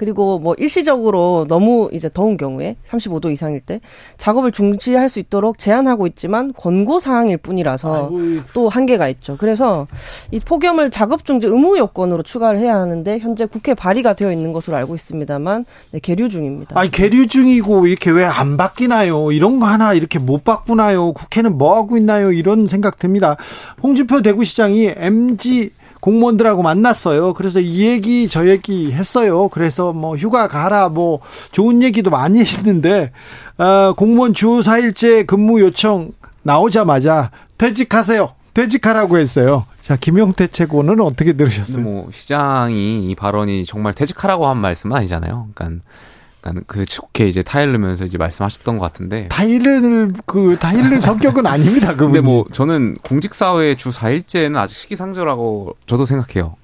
[0.00, 3.82] 그리고 뭐 일시적으로 너무 이제 더운 경우에 35도 이상일 때
[4.16, 8.18] 작업을 중지할 수 있도록 제한하고 있지만 권고 사항일 뿐이라서 아이고.
[8.54, 9.36] 또 한계가 있죠.
[9.38, 9.86] 그래서
[10.30, 14.78] 이 폭염을 작업 중지 의무 요건으로 추가를 해야 하는데 현재 국회 발의가 되어 있는 것으로
[14.78, 16.80] 알고 있습니다만 네, 계류 중입니다.
[16.80, 19.32] 아니 계류 중이고 이렇게 왜 안 바뀌나요?
[19.32, 21.12] 이런 거 하나 이렇게 못 바꾸나요?
[21.12, 22.32] 국회는 뭐 하고 있나요?
[22.32, 23.36] 이런 생각 듭니다.
[23.82, 27.34] 홍준표 대구시장이 MG 공무원들하고 만났어요.
[27.34, 29.48] 그래서 이 얘기 저 얘기 했어요.
[29.48, 31.20] 그래서 뭐 휴가 가라 뭐
[31.52, 33.12] 좋은 얘기도 많이 했는데
[33.58, 38.32] 어, 공무원 주 4일째 근무 요청 나오자마자 퇴직하세요.
[38.54, 39.66] 퇴직하라고 했어요.
[39.82, 41.82] 자, 김용태 최고는 어떻게 들으셨어요?
[41.82, 45.48] 뭐 시장이 이 발언이 정말 퇴직하라고 한 말씀은 아니잖아요.
[45.54, 45.84] 그러니까
[46.66, 51.92] 그 좋게 이제 타일르면서 이제 말씀하셨던 것 같은데 타일을 그 타일르 성격은 아닙니다.
[51.92, 52.06] 그분.
[52.08, 56.56] 근데 뭐 저는 공직 사회 주 4일째는 아직 시기상조라고 저도 생각해요.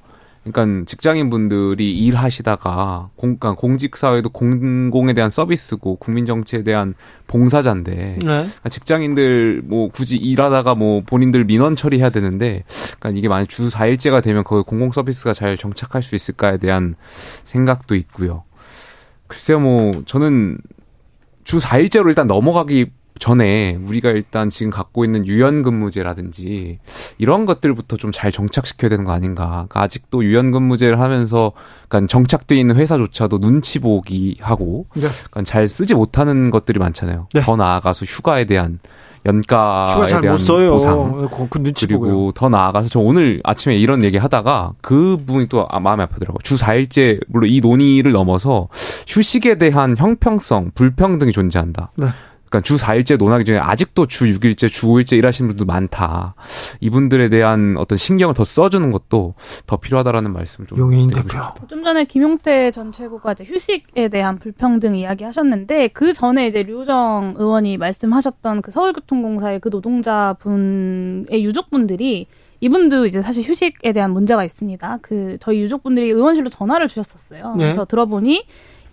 [0.51, 6.95] 그러니까 직장인 분들이 일하시다가 공, 그러니까 공직 사회도 공공에 대한 서비스고 국민 정치에 대한
[7.27, 8.19] 봉사자인데 네.
[8.21, 12.63] 그러니까 직장인들 뭐 굳이 일하다가 뭐 본인들 민원 처리해야 되는데
[12.99, 16.95] 그러니까 이게 만약 주 4일째가 되면 그 공공 서비스가 잘 정착할 수 있을까에 대한
[17.43, 18.45] 생각도 있고요.
[19.27, 20.59] 글쎄요, 뭐, 저는
[21.45, 22.87] 주 4일째로 일단 넘어가기
[23.19, 26.79] 전에 우리가 일단 지금 갖고 있는 유연근무제라든지
[27.19, 29.67] 이런 것들부터 좀 잘 정착시켜야 되는 거 아닌가.
[29.69, 31.53] 그러니까 아직도 유연근무제를 하면서
[31.89, 35.03] 그러니까 정착돼 있는 회사조차도 눈치 보기 하고 네.
[35.31, 37.29] 그러니까 잘 쓰지 못하는 것들이 많잖아요.
[37.35, 37.43] 네.
[37.43, 38.79] 더 나아가서 휴가에 대한
[39.27, 40.39] 연가에 대한
[40.71, 42.33] 보상 그, 그 그리고 보고요.
[42.33, 46.39] 더 나아가서 저 오늘 아침에 이런 얘기 하다가 그 부분이 또 아, 마음이 아프더라고요.
[46.43, 48.69] 주 4일째 물론 이 논의를 넘어서
[49.07, 51.91] 휴식에 대한 형평성, 불평등이 존재한다.
[51.97, 52.07] 네.
[52.49, 56.35] 그러니까 주 4일째 논하기 전에 아직도 주 6일째, 주 5일째 일하시는 분들 많다.
[56.81, 59.35] 이분들에 대한 어떤 신경을 더 써주는 것도
[59.67, 61.67] 더 필요하다라는 말씀을 좀 용인 드리고 대표.
[61.69, 67.35] 좀 전에 김용태 전 최고가 이제 휴식에 대한 불평등 이야기 하셨는데 그 전에 이제 류정
[67.37, 72.27] 의원이 말씀하셨던 그 서울교통공사의 그 노동자분의 유족분들이
[72.61, 74.99] 이분도 이제 사실 휴식에 대한 문제가 있습니다.
[75.03, 77.55] 그 저희 유족분들이 의원실로 전화를 주셨었어요.
[77.57, 77.65] 네.
[77.65, 78.45] 그래서 들어보니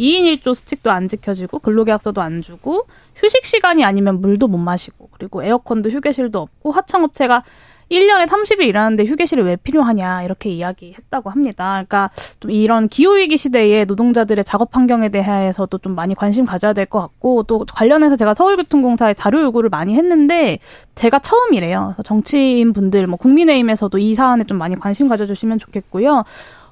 [0.03, 5.43] 2인 1조 수칙도 안 지켜지고 근로계약서도 안 주고 휴식 시간이 아니면 물도 못 마시고 그리고
[5.43, 7.43] 에어컨도 휴게실도 없고 하청업체가
[7.91, 11.73] 1년에 30일 일하는데 휴게실이 왜 필요하냐 이렇게 이야기했다고 합니다.
[11.73, 16.99] 그러니까 좀 이런 기후위기 시대에 노동자들의 작업 환경에 대해서도 좀 많이 관심 가져야 될 것
[16.99, 20.59] 같고 또 관련해서 제가 서울교통공사에 자료 요구를 많이 했는데
[20.95, 21.89] 제가 처음이래요.
[21.89, 26.23] 그래서 정치인 분들 뭐 국민의힘에서도 이 사안에 좀 많이 관심 가져주시면 좋겠고요.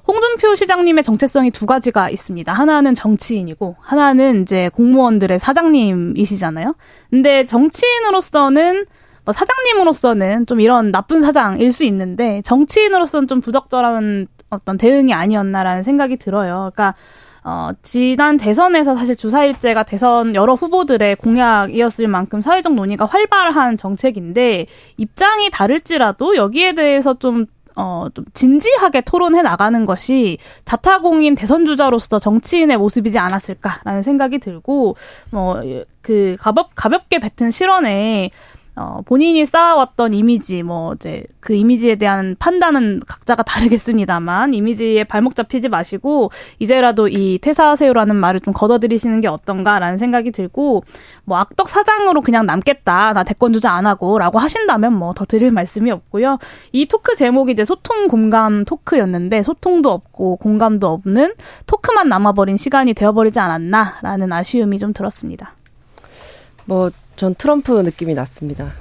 [0.06, 2.52] 홍준표 시장님의 정체성이 두 가지가 있습니다.
[2.52, 6.74] 하나는 정치인이고 하나는 이제 공무원들의 사장님이시잖아요.
[7.10, 8.86] 근데 정치인으로서는
[9.24, 16.16] 뭐 사장님으로서는 좀 이런 나쁜 사장일 수 있는데 정치인으로서는 좀 부적절한 어떤 대응이 아니었나라는 생각이
[16.16, 16.70] 들어요.
[16.74, 16.94] 그러니까
[17.44, 25.50] 어, 지난 대선에서 사실 주사일제가 대선 여러 후보들의 공약이었을 만큼 사회적 논의가 활발한 정책인데 입장이
[25.50, 27.46] 다를지라도 여기에 대해서 좀
[27.76, 34.96] 어, 좀 진지하게 토론해 나가는 것이 자타공인 대선 주자로서 정치인의 모습이지 않았을까라는 생각이 들고,
[35.30, 35.60] 뭐,
[36.00, 38.30] 그, 가볍, 가볍게 뱉은 실언에,
[38.74, 45.68] 어, 본인이 쌓아왔던 이미지, 뭐, 이제, 그 이미지에 대한 판단은 각자가 다르겠습니다만, 이미지에 발목 잡히지
[45.68, 50.84] 마시고, 이제라도 이 퇴사하세요라는 말을 좀 걷어들이시는 게 어떤가라는 생각이 들고,
[51.24, 55.50] 뭐, 악덕 사장으로 그냥 남겠다, 나 대권 주자 안 하고, 라고 하신다면 뭐, 더 드릴
[55.50, 56.38] 말씀이 없고요.
[56.72, 61.34] 이 토크 제목이 이제 소통 공감 토크였는데, 소통도 없고, 공감도 없는
[61.66, 65.56] 토크만 남아버린 시간이 되어버리지 않았나라는 아쉬움이 좀 들었습니다.
[66.64, 68.72] 뭐 전 트럼프 느낌이 났습니다.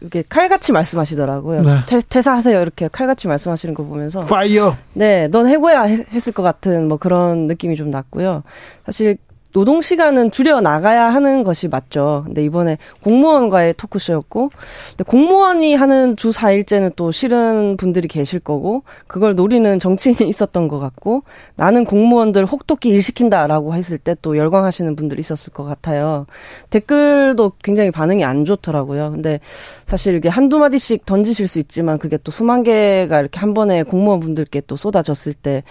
[0.00, 1.62] 이게 칼같이 말씀하시더라고요.
[1.62, 1.76] 네.
[1.86, 4.76] 퇴, 퇴사하세요 이렇게 칼같이 말씀하시는 거 보면서 fire.
[4.92, 8.42] 네, 넌 해고야 해- 했을 것 같은 뭐 그런 느낌이 좀 났고요.
[8.84, 9.16] 사실
[9.52, 12.22] 노동 시간은 줄여 나가야 하는 것이 맞죠.
[12.26, 14.50] 근데 이번에 공무원과의 토크쇼였고,
[14.90, 20.78] 근데 공무원이 하는 주 4일째는 또 싫은 분들이 계실 거고, 그걸 노리는 정치인이 있었던 것
[20.78, 21.22] 같고,
[21.54, 26.26] 나는 공무원들 혹독히 일 시킨다라고 했을 때 또 열광하시는 분들이 있었을 것 같아요.
[26.70, 29.10] 댓글도 굉장히 반응이 안 좋더라고요.
[29.12, 29.40] 근데
[29.84, 34.62] 사실 이게 한두 마디씩 던지실 수 있지만 그게 또 수만 개가 이렇게 한 번에 공무원분들께
[34.66, 35.62] 또 쏟아졌을 때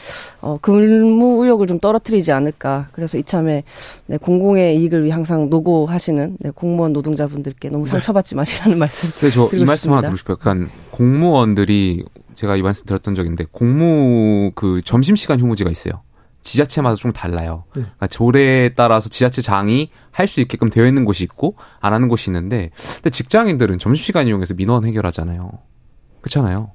[0.41, 2.87] 어, 근무 의욕을 좀 떨어뜨리지 않을까.
[2.93, 3.63] 그래서 이참에
[4.07, 9.09] 네, 공공의 이익을 위해 항상 노고하시는 네, 공무원 노동자분들께 너무 상처받지 마시라는 말씀.
[9.19, 10.01] 근데 저이 드리고 말씀 하나.
[10.01, 10.37] 드리고 싶어요.
[10.37, 12.05] 그러니까 공무원들이
[12.35, 16.01] 제가 이 말씀 들었던 적인데 공무 그 점심시간 휴무제가 있어요.
[16.41, 17.63] 지자체마다 좀 달라요.
[17.75, 17.81] 네.
[17.81, 22.69] 그러니까 조례에 따라서 지자체장이 할 수 있게끔 되어 있는 곳이 있고 안 하는 곳이 있는데
[22.95, 25.51] 근데 직장인들은 점심시간 이용해서 민원 해결하잖아요.
[26.21, 26.71] 그렇잖아요.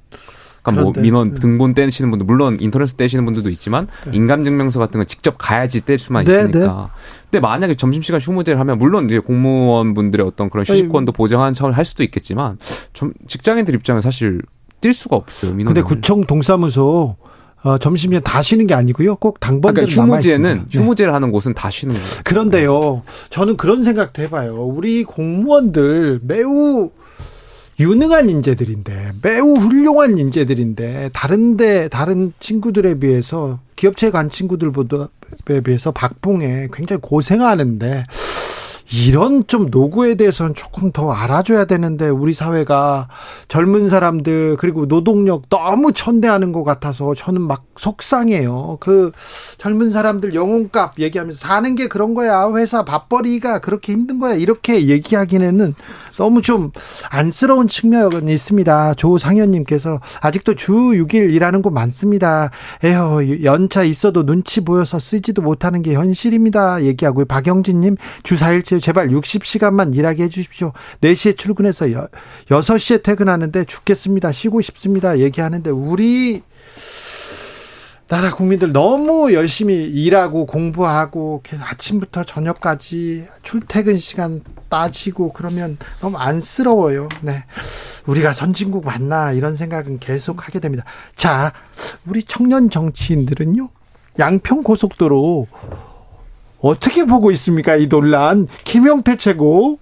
[0.63, 1.41] 그러니까 뭐 민원 네.
[1.41, 6.25] 등본 떼시는 분들 물론 인터넷 떼시는 분들도 있지만 인감증명서 같은 건 직접 가야지 뗄 수만
[6.25, 6.91] 네, 있으니까.
[7.31, 12.03] 근데 만약에 점심시간 휴무제를 하면 물론 이제 공무원분들의 어떤 그런 휴식권도 보장하는 차원을 할 수도
[12.03, 12.59] 있겠지만
[12.93, 14.43] 좀 직장인들 입장은 사실
[14.81, 15.53] 뛸 수가 없어요.
[15.55, 15.75] 민원.
[15.75, 17.17] 근데 구청 동사무소
[17.63, 19.17] 어, 점심에 다 쉬는 게 아니고요.
[19.17, 20.65] 꼭 당번대로 그러니까 휴무제는.
[20.71, 20.79] 네.
[20.79, 22.07] 휴무제를 하는 곳은 다 쉬는 거예요.
[22.25, 24.65] 그런데요, 저는 그런 생각도 해봐요.
[24.65, 26.91] 우리 공무원들 매우
[27.81, 37.01] 유능한 인재들인데, 매우 훌륭한 인재들인데, 다른데, 다른 친구들에 비해서, 기업체에 간 친구들보다에 비해서 박봉에 굉장히
[37.01, 38.05] 고생하는데,
[38.93, 43.09] 이런 좀 노고에 대해서는 조금 더 알아줘야 되는데 우리 사회가
[43.49, 48.79] 젊은 사람들 그리고 노동력 너무 천대하는 것 같아서 저는 막 속상해요.
[48.81, 49.13] 그
[49.59, 52.51] 젊은 사람들 영혼값 얘기하면서 사는 게 그런 거야.
[52.55, 54.35] 회사 밥벌이가 그렇게 힘든 거야.
[54.35, 55.75] 이렇게 얘기하기에는
[56.17, 56.71] 너무 좀
[57.11, 58.95] 안쓰러운 측면이 있습니다.
[58.95, 62.51] 조상현님께서 아직도 주 6일 일하는 곳 많습니다.
[62.85, 66.83] 에휴, 연차 있어도 눈치 보여서 쓰지도 못하는 게 현실입니다.
[66.83, 67.25] 얘기하고요.
[67.25, 70.73] 박영진님, 주 4일째 제발 60시간만 일하게 해주십시오.
[71.03, 72.09] 4시에 출근해서 여,
[72.49, 74.33] 6시에 퇴근하는데 죽겠습니다.
[74.33, 75.19] 쉬고 싶습니다.
[75.19, 76.43] 얘기하는데 우리
[78.11, 87.09] 나라 국민들 너무 열심히 일하고 공부하고 아침부터 저녁까지 출퇴근 시간 따지고 그러면 너무 안쓰러워요.
[87.21, 87.45] 네.
[88.07, 90.85] 우리가 선진국 맞나 이런 생각은 계속 하게 됩니다.
[91.15, 91.53] 자,
[92.05, 93.69] 우리 청년 정치인들은요.
[94.19, 95.47] 양평 고속도로
[96.61, 97.77] 어떻게 보고 있습니까?
[97.77, 98.47] 이 논란.
[98.65, 99.79] 김용태 최고.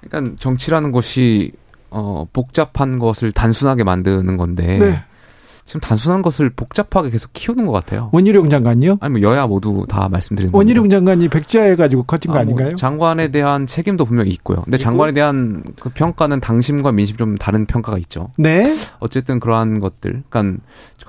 [0.00, 1.52] 그러니까 정치라는 것이
[1.90, 5.04] 어 복잡한 것을 단순하게 만드는 건데 네.
[5.64, 8.10] 지금 단순한 것을 복잡하게 계속 키우는 것 같아요.
[8.12, 8.98] 원희룡 장관요?
[9.00, 12.76] 아니 뭐 여야 모두 다 말씀드리는 원희룡 장관이 백지화해 가지고 커진 거 아, 뭐 아닌가요?
[12.76, 14.62] 장관에 대한 책임도 분명히 있고요.
[14.62, 14.82] 근데 있고?
[14.82, 18.30] 장관에 대한 그 평가는 당심과 민심 좀 다른 평가가 있죠.
[18.38, 18.74] 네.
[18.98, 20.60] 어쨌든 그러한 것들, 그러니까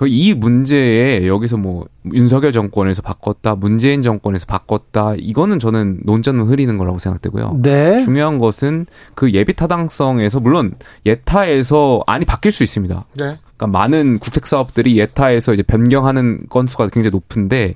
[0.06, 6.98] 이 문제에 여기서 뭐 윤석열 정권에서 바꿨다, 문재인 정권에서 바꿨다, 이거는 저는 논전을 흐리는 거라고
[6.98, 7.60] 생각되고요.
[7.62, 8.00] 네.
[8.04, 10.74] 중요한 것은 그 예비 타당성에서 물론
[11.06, 13.04] 예타에서 안이 바뀔 수 있습니다.
[13.18, 13.36] 네.
[13.56, 17.74] 그러니까 많은 국책 사업들이 예타에서 이제 변경하는 건수가 굉장히 높은데,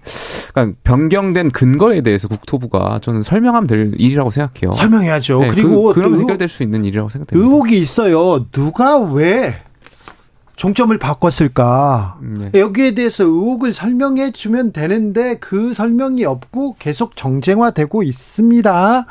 [0.53, 4.75] 그러니까 변경된 근거에 대해서 국토부가 저는 설명하면 될 일이라고 생각해요.
[4.75, 5.41] 설명해야죠.
[5.41, 7.47] 네, 그리고 그, 그럼 해결될 수 있는 일이라고 생각됩니다.
[7.47, 8.47] 의혹이 있어요.
[8.51, 9.55] 누가 왜
[10.57, 12.19] 종점을 바꿨을까?
[12.21, 12.61] 네.
[12.61, 19.07] 여기에 대해서 의혹을 설명해 주면 되는데 그 설명이 없고 계속 정쟁화되고 있습니다.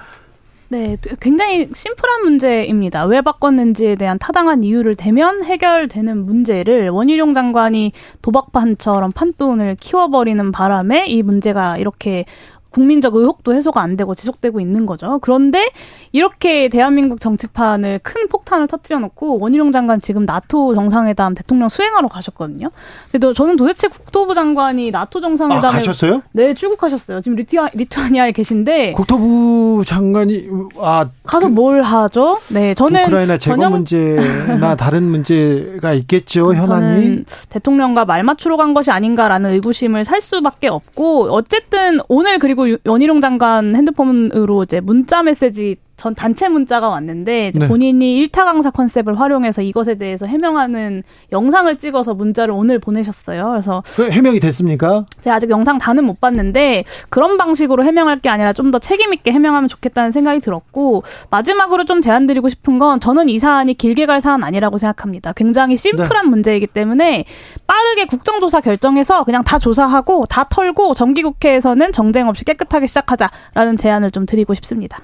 [0.70, 3.05] 네, 굉장히 심플한 문제입니다.
[3.05, 11.24] 왜 바꿨는지에 대한 타당한 이유를 대면 해결되는 문제를 원희룡 장관이 도박판처럼 판돈을 키워버리는 바람에 이
[11.24, 12.26] 문제가 이렇게
[12.72, 15.20] 국민적 의혹도 해소가 안 되고 지속되고 있는 거죠.
[15.22, 15.70] 그런데
[16.11, 22.70] 이렇게 대한민국 정치판을 큰 폭탄을 터뜨려 놓고 원희룡 장관 지금 나토 정상회담 대통령 수행하러 가셨거든요.
[23.11, 26.22] 근데 저는 도대체 국토부 장관이 나토 정상회담에 아, 가셨어요?
[26.32, 27.22] 네, 출국하셨어요.
[27.22, 30.47] 지금 리투아, 리투아니아에 계신데 국토부 장관이
[30.80, 32.39] 아 가서 그, 뭘 하죠?
[32.49, 33.71] 네, 저는 우크라이나 재건 전형...
[33.73, 37.23] 문제나 다른 문제가 있겠죠, 현안이.
[37.49, 43.75] 대통령과 말 맞추러 간 것이 아닌가라는 의구심을 살 수밖에 없고 어쨌든 오늘 그리고 원희룡 장관
[43.75, 47.67] 핸드폰으로 이제 문자 메시지 전 단체 문자가 왔는데 네.
[47.67, 53.49] 본인이 일타 강사 컨셉을 활용해서 이것에 대해서 해명하는 영상을 찍어서 문자를 오늘 보내셨어요.
[53.49, 55.05] 그래서 그 해명이 됐습니까?
[55.23, 59.31] 제가 아직 영상 다는 못 봤는데 그런 방식으로 해명할 게 아니라 좀 더 책임 있게
[59.31, 64.43] 해명하면 좋겠다는 생각이 들었고 마지막으로 좀 제안드리고 싶은 건 저는 이 사안이 길게 갈 사안
[64.43, 65.31] 아니라고 생각합니다.
[65.33, 66.29] 굉장히 심플한 네.
[66.29, 67.23] 문제이기 때문에
[67.65, 74.25] 빠르게 국정조사 결정해서 그냥 다 조사하고 다 털고 정기국회에서는 정쟁 없이 깨끗하게 시작하자라는 제안을 좀
[74.25, 74.99] 드리고 싶습니다.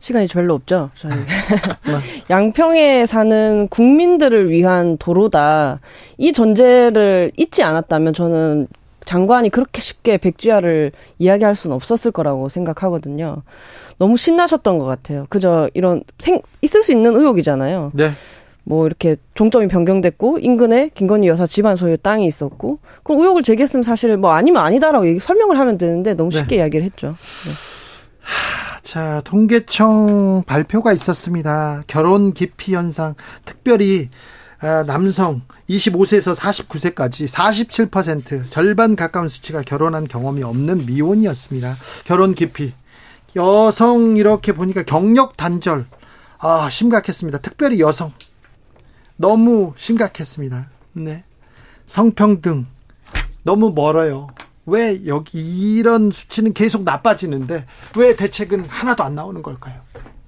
[0.00, 0.90] 시간이 별로 없죠.
[0.94, 1.12] 저희
[2.30, 5.80] 양평에 사는 국민들을 위한 도로다.
[6.18, 8.66] 이 전제를 잊지 않았다면 저는
[9.04, 13.42] 장관이 그렇게 쉽게 백지화를 이야기할 수는 없었을 거라고 생각하거든요.
[13.98, 15.26] 너무 신나셨던 것 같아요.
[15.28, 17.92] 그저 이런 생 있을 수 있는 의혹이잖아요.
[17.94, 18.10] 네.
[18.64, 24.16] 뭐 이렇게 종점이 변경됐고 인근에 김건희 여사 집안 소유 땅이 있었고 그럼 의혹을 제기했으면 사실
[24.16, 26.62] 뭐 아니면 아니다라고 얘기, 설명을 하면 되는데 너무 쉽게 네.
[26.62, 27.08] 이야기를 했죠.
[27.08, 27.79] 네.
[28.82, 31.82] 자, 통계청 발표가 있었습니다.
[31.86, 33.14] 결혼 기피 현상,
[33.44, 34.08] 특별히
[34.62, 37.28] 아, 남성 25세에서 49세까지
[37.88, 41.76] 47% 절반 가까운 수치가 결혼한 경험이 없는 미혼이었습니다.
[42.04, 42.74] 결혼 기피.
[43.36, 45.86] 여성 이렇게 보니까 경력 단절.
[46.40, 47.38] 아, 심각했습니다.
[47.38, 48.12] 특별히 여성.
[49.16, 50.68] 너무 심각했습니다.
[50.94, 51.24] 네.
[51.86, 52.66] 성평등.
[53.42, 54.28] 너무 멀어요.
[54.66, 55.40] 왜 여기
[55.78, 59.80] 이런 수치는 계속 나빠지는데 왜 대책은 하나도 안 나오는 걸까요?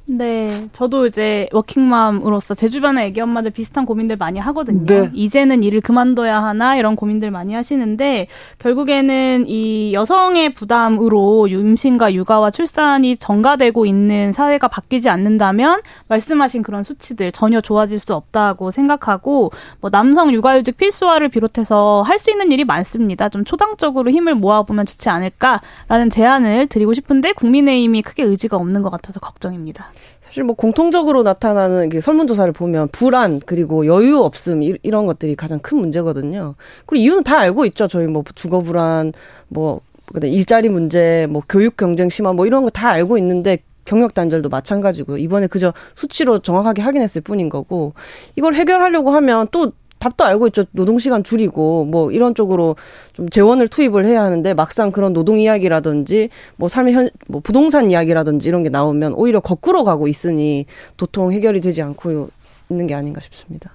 [0.04, 4.84] 네, 저도 이제 워킹맘으로서 제 주변에 애기 엄마들 비슷한 고민들 많이 하거든요.
[4.84, 5.10] 네.
[5.14, 8.26] 이제는 일을 그만둬야 하나 이런 고민들 많이 하시는데
[8.58, 17.30] 결국에는 이 여성의 부담으로 임신과 육아와 출산이 전가되고 있는 사회가 바뀌지 않는다면 말씀하신 그런 수치들
[17.30, 23.28] 전혀 좋아질 수 없다고 생각하고 뭐 남성 육아휴직 필수화를 비롯해서 할 수 있는 일이 많습니다.
[23.28, 29.18] 좀 초당적으로 힘을 모아보면 좋지 않을까라는 제안을 드리고 싶은데 국민의힘이 크게 의지가 없는 것 같아서
[29.18, 29.86] 걱정입니다.
[30.32, 35.76] 사실 뭐 공통적으로 나타나는 설문조사를 보면 불안 그리고 여유 없음 이 런 것들이 가장 큰
[35.76, 36.54] 문제거든요.
[36.86, 37.86] 그리고 이유는 다 알고 있죠.
[37.86, 39.12] 저희 뭐 주거 불안,
[39.48, 39.82] 뭐
[40.22, 45.18] 일자리 문제, 뭐 교육 경쟁 심화 뭐 이런 거 다 알고 있는데 경력 단절도 마찬가지고요.
[45.18, 47.92] 이번에 그저 수치로 정확하게 확인했을 뿐인 거고
[48.34, 49.72] 이걸 해결하려고 하면 또
[50.02, 50.64] 답도 알고 있죠.
[50.72, 52.74] 노동시간 줄이고 뭐 이런 쪽으로
[53.12, 58.48] 좀 재원을 투입을 해야 하는데 막상 그런 노동 이야기라든지 뭐 삶의 현, 뭐 부동산 이야기라든지
[58.48, 62.30] 이런 게 나오면 오히려 거꾸로 가고 있으니 도통 해결이 되지 않고
[62.68, 63.70] 있는 게 아닌가 싶습니다.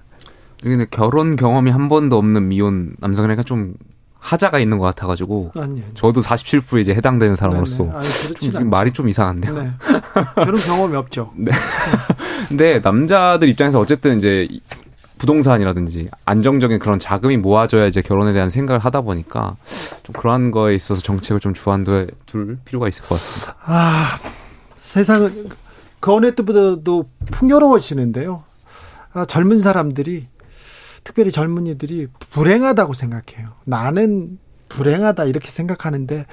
[0.62, 3.74] 근데 결혼 경험이 한 번도 없는 미혼 남성이니까 좀
[4.18, 5.84] 하자가 있는 것 같아가지고 아니요.
[5.94, 7.96] 저도 47%에 이제 해당되는 사람으로서 네, 네.
[7.96, 9.54] 아니, 좀 말이 좀 이상한데요.
[9.54, 9.70] 네.
[10.34, 11.32] 결혼 경험이 없죠.
[11.38, 11.52] 네.
[12.48, 14.48] 근데 남자들 입장에서 어쨌든 이제
[15.18, 19.56] 부동산이라든지 안정적인 그런 자금이 모아져야 이제 결혼에 대한 생각을 하다 보니까
[20.02, 23.56] 좀 그러한 거에 있어서 정책을 좀 주안둬 둘 필요가 있을 것 같습니다.
[23.64, 24.18] 아,
[24.80, 25.50] 세상은
[26.00, 28.44] 그 어느 때보다도 풍요로워지는데요.
[29.12, 30.26] 아, 젊은 사람들이
[31.04, 33.50] 특별히 젊은이들이 불행하다고 생각해요.
[33.64, 34.38] 나는
[34.68, 36.26] 불행하다 이렇게 생각하는데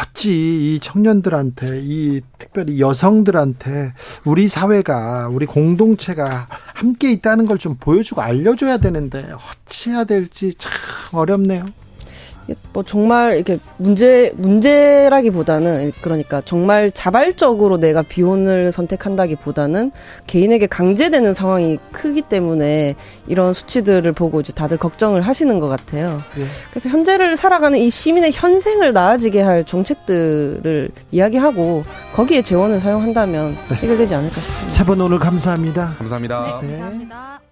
[0.00, 3.94] 어찌 이 청년들한테 이 특별히 여성들한테
[4.24, 9.30] 우리 사회가 우리 공동체가 함께 있다는 걸 좀 보여주고 알려줘야 되는데
[9.66, 10.72] 어찌 해야 될지 참
[11.12, 11.66] 어렵네요.
[12.72, 19.92] 뭐 정말 이렇게 문제 문제라기보다는 그러니까 정말 자발적으로 내가 비혼을 선택한다기보다는
[20.26, 22.94] 개인에게 강제되는 상황이 크기 때문에
[23.26, 26.22] 이런 수치들을 보고 이제 다들 걱정을 하시는 것 같아요.
[26.36, 26.44] 네.
[26.70, 31.84] 그래서 현재를 살아가는 이 시민의 현생을 나아지게 할 정책들을 이야기하고
[32.14, 33.74] 거기에 재원을 사용한다면 네.
[33.76, 34.72] 해결되지 않을까 싶습니다.
[34.72, 35.94] 세 분 오늘 감사합니다.
[35.98, 36.60] 감사합니다.
[36.62, 37.51] 네, 감사합니다.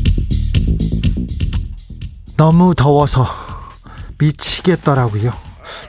[2.41, 3.27] 너무 더워서
[4.17, 5.31] 미치겠더라고요.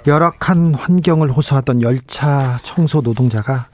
[0.06, 3.68] 열악한 환경을 호소하던 열차 청소 노동자가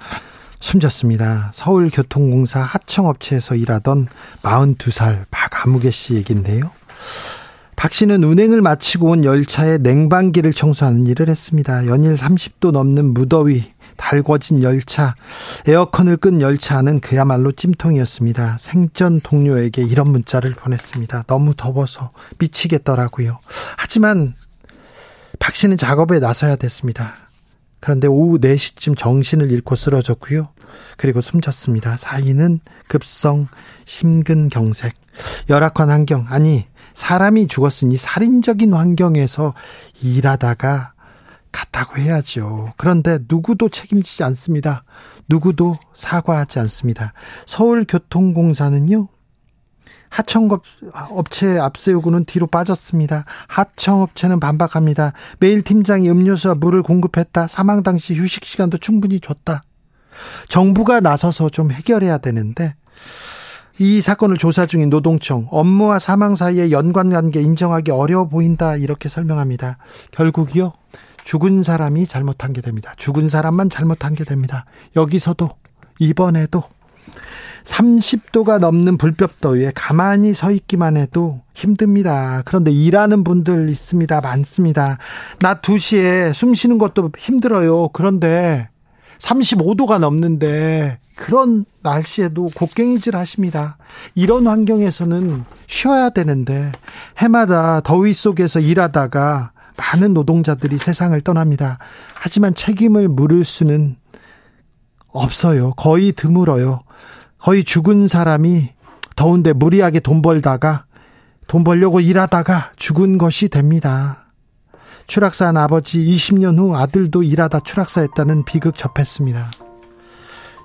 [0.60, 1.50] 숨졌습니다.
[1.54, 4.06] 서울교통공사 하청업체에서 일하던
[4.42, 6.70] 42살 박아무개 씨 얘기인데요.
[7.74, 11.88] 박 씨는 운행을 마치고 온 열차의 냉방기를 청소하는 일을 했습니다.
[11.88, 15.14] 연일 30도 넘는 무더위 달궈진 열차,
[15.66, 18.56] 에어컨을 끈 열차 는 그야말로 찜통이었습니다.
[18.58, 21.24] 생전 동료에게 이런 문자를 보냈습니다.
[21.26, 23.40] 너무 더워서 미치겠더라고요.
[23.76, 24.32] 하지만
[25.38, 27.14] 박 씨는 작업에 나서야 됐습니다.
[27.80, 30.48] 그런데 오후 4시쯤 정신을 잃고 쓰러졌고요.
[30.96, 31.96] 그리고 숨졌습니다.
[31.96, 33.46] 사인은 급성
[33.84, 34.94] 심근경색.
[35.50, 39.54] 열악한 환경, 아니, 사람이 죽었으니 살인적인 환경에서
[40.02, 40.92] 일하다가
[41.52, 42.72] 같다고 해야죠.
[42.76, 44.84] 그런데 누구도 책임지지 않습니다.
[45.28, 47.12] 누구도 사과하지 않습니다.
[47.46, 49.08] 서울교통공사는요,
[50.10, 53.24] 하청업체 압수 요구는 뒤로 빠졌습니다.
[53.46, 55.12] 하청업체는 반박합니다.
[55.38, 57.46] 매일 팀장이 음료수와 물을 공급했다.
[57.46, 59.62] 사망 당시 휴식 시간도 충분히 줬다.
[60.48, 62.74] 정부가 나서서 좀 해결해야 되는데
[63.78, 69.78] 이 사건을 조사 중인 노동청 업무와 사망 사이의 연관 관계 인정하기 어려워 보인다 이렇게 설명합니다.
[70.10, 70.72] 결국이요
[71.28, 72.94] 죽은 사람이 잘못한 게 됩니다.
[72.96, 74.64] 죽은 사람만 잘못한 게 됩니다.
[74.96, 75.50] 여기서도
[75.98, 76.62] 이번에도
[77.64, 82.40] 30도가 넘는 불볕더위에 가만히 서 있기만 해도 힘듭니다.
[82.46, 84.22] 그런데 일하는 분들 있습니다.
[84.22, 84.96] 많습니다.
[85.38, 87.88] 낮 2시에 숨 쉬는 것도 힘들어요.
[87.88, 88.70] 그런데
[89.18, 93.76] 35도가 넘는데 그런 날씨에도 곡괭이질 하십니다.
[94.14, 96.72] 이런 환경에서는 쉬어야 되는데
[97.18, 101.78] 해마다 더위 속에서 일하다가 많은 노동자들이 세상을 떠납니다.
[102.14, 103.96] 하지만 책임을 물을 수는
[105.08, 105.72] 없어요.
[105.74, 106.80] 거의 드물어요.
[107.38, 108.70] 거의 죽은 사람이
[109.16, 110.84] 더운데 무리하게 돈 벌다가
[111.46, 114.26] 돈 벌려고 일하다가 죽은 것이 됩니다.
[115.06, 119.50] 추락사한 아버지 20년 후 아들도 일하다 추락사했다는 비극 접했습니다.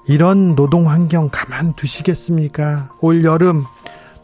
[0.07, 2.91] 이런 노동 환경 가만 두시겠습니까?
[2.99, 3.63] 올 여름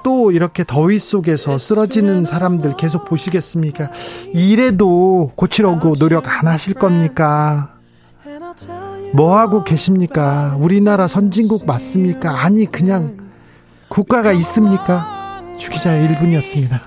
[0.03, 3.89] 또 이렇게 더위 속에서 쓰러지는 사람들 계속 보시겠습니까?
[4.33, 7.75] 이래도 고치려고 노력 안 하실 겁니까?
[9.13, 10.55] 뭐 하고 계십니까?
[10.59, 12.43] 우리나라 선진국 맞습니까?
[12.43, 13.17] 아니, 그냥
[13.89, 15.01] 국가가 있습니까?
[15.57, 16.79] 주기자의 1분이었습니다.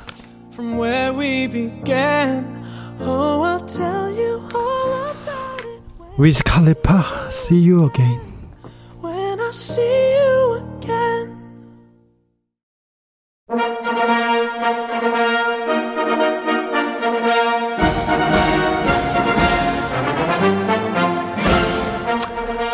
[6.19, 8.21] 위즈 칼리파, see you again.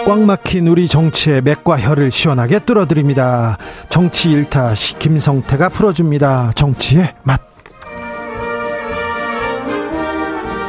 [0.08, 3.58] 꽉 막힌 우리 정치의 맥과 혀를 시원하게 뚫어드립니다.
[3.90, 6.52] 정치 일타 김성태가 풀어줍니다.
[6.54, 7.42] 정치의 맛.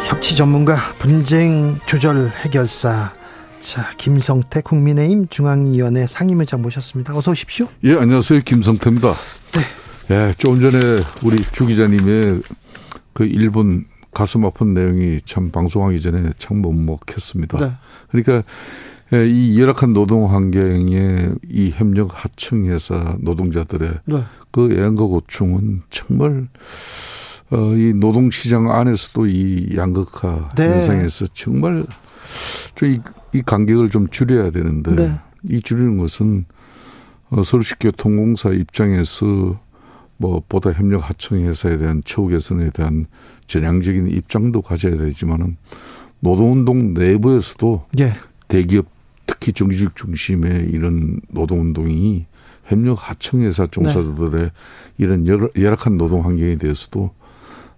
[0.10, 3.14] 협치 전문가 분쟁 조절 해결사
[3.62, 7.16] 자 김성태 국민의힘 중앙위원회 상임의장 모셨습니다.
[7.16, 7.70] 어서 오십시오.
[7.86, 9.14] 예 안녕하세요 김성태입니다.
[9.54, 10.16] 네.
[10.16, 10.78] 예, 좀 전에
[11.24, 12.42] 우리 주 기자님의
[13.14, 17.58] 그 일본 가슴 아픈 내용이 참 방송하기 전에 참 못먹혔습니다.
[17.58, 17.72] 네.
[18.12, 18.44] 그러니까 예,
[19.12, 24.24] 이 열악한 노동 환경에 이 협력 하청 회사 노동자들의 네.
[24.52, 26.48] 그 애안과 고충은 정말
[27.52, 30.68] 어, 이 노동 시장 안에서도 이 양극화 네.
[30.70, 31.86] 현상에서 정말
[32.76, 33.00] 좀이
[33.34, 35.20] 이 간격을 좀 줄여야 되는데 네.
[35.50, 36.46] 이 줄이는 것은
[37.30, 39.60] 어, 서울시 교통공사 입장에서
[40.18, 43.06] 뭐 보다 협력 하청 회사에 대한 처우 개선에 대한
[43.48, 45.58] 전향적인 입장도 가져야 되지만은
[46.20, 48.14] 노동운동 내부에서도 예.
[48.48, 48.99] 대기업
[49.30, 52.26] 특히 정규직 중심의 이런 노동운동이
[52.66, 54.52] 협력 하청회사 종사자들의 네.
[54.98, 57.12] 이런 열악한 노동 환경에 대해서도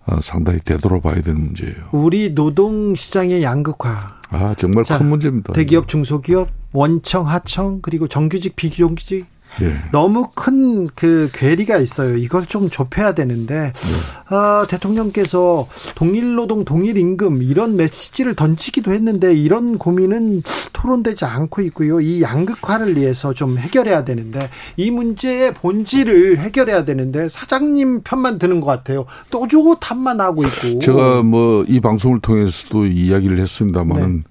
[0.05, 1.89] 아, 상당히 되돌아봐야 되는 문제예요.
[1.91, 4.21] 우리 노동 시장의 양극화.
[4.29, 5.53] 아 정말 자, 큰 문제입니다.
[5.53, 9.25] 대기업, 중소기업, 원청, 하청 그리고 정규직, 비정규직
[9.61, 9.73] 예.
[9.91, 12.15] 너무 큰 그 괴리가 있어요.
[12.15, 14.33] 이걸 좀 좁혀야 되는데 네.
[14.35, 20.43] 아, 대통령께서 동일 노동 동일 임금 이런 메시지를 던지기도 했는데 이런 고민은
[20.73, 21.99] 토론되지 않고 있고요.
[21.99, 24.39] 이 양극화를 위해서 좀 해결해야 되는데
[24.77, 29.05] 이 문제의 본질을 해결해야 되는데 사장님 편만 드는 것 같아요.
[29.29, 30.79] 또 주고 탓만 하고 있고.
[30.79, 34.17] 제가 뭐 이 방송을 통해서도 이야기를 했습니다만은.
[34.17, 34.23] 네.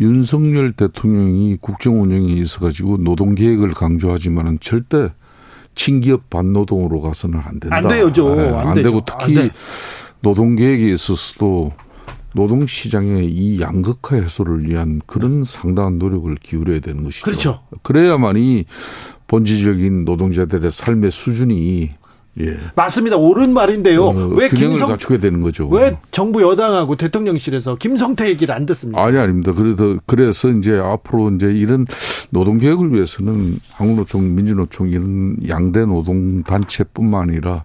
[0.00, 5.10] 윤석열 대통령이 국정 운영에 있어가지고 노동 계획을 강조하지만은 절대
[5.74, 7.76] 친기업 반노동으로 가서는 안 된다.
[7.76, 8.34] 안 되죠.
[8.34, 9.50] 네, 안, 안 되고 특히 안
[10.20, 11.72] 노동 계획에 있어서도
[12.34, 17.24] 노동 시장의 이 양극화 해소를 위한 그런 상당한 노력을 기울여야 되는 것이죠.
[17.24, 17.60] 그렇죠.
[17.82, 18.66] 그래야만이
[19.26, 21.90] 본질적인 노동자들의 삶의 수준이
[22.38, 22.56] 예.
[22.76, 23.16] 맞습니다.
[23.16, 24.04] 옳은 말인데요.
[24.04, 25.68] 어, 왜 김성 갖추게 되는 거죠.
[25.68, 29.04] 왜 정부 여당하고 대통령실에서 김성태 얘기를 안 듣습니까?
[29.04, 29.52] 아니 아닙니다.
[29.52, 31.86] 그래서 그래서 이제 앞으로 이제 이런
[32.30, 37.64] 노동 개혁을 위해서는 한국노총, 민주노총 이런 양대 노동 단체뿐만 아니라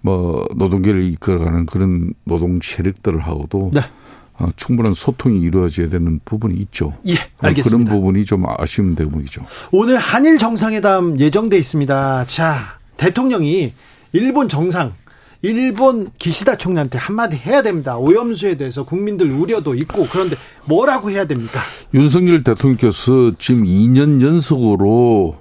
[0.00, 3.80] 뭐 노동계를 이끌어가는 그런 노동 세력들을 하고도 네.
[4.38, 6.94] 어, 충분한 소통이 이루어져야 되는 부분이 있죠.
[7.06, 7.62] 예, 알겠습니다.
[7.62, 9.44] 그런 부분이 좀 아쉬운 대목이죠.
[9.70, 12.24] 오늘 한일 정상회담 예정돼 있습니다.
[12.26, 13.74] 자, 대통령이
[14.12, 14.92] 일본 정상
[15.42, 17.96] 일본 기시다 총리한테 한마디 해야 됩니다.
[17.96, 20.36] 오염수에 대해서 국민들 우려도 있고 그런데
[20.66, 21.60] 뭐라고 해야 됩니까?
[21.94, 25.38] 윤석열 대통령께서 지금 2년 연속으로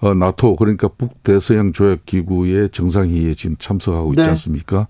[0.00, 4.30] 어, 나토 그러니까 북대서양 조약 기구의 정상회의에 지금 참석하고 있지 네.
[4.30, 4.88] 않습니까?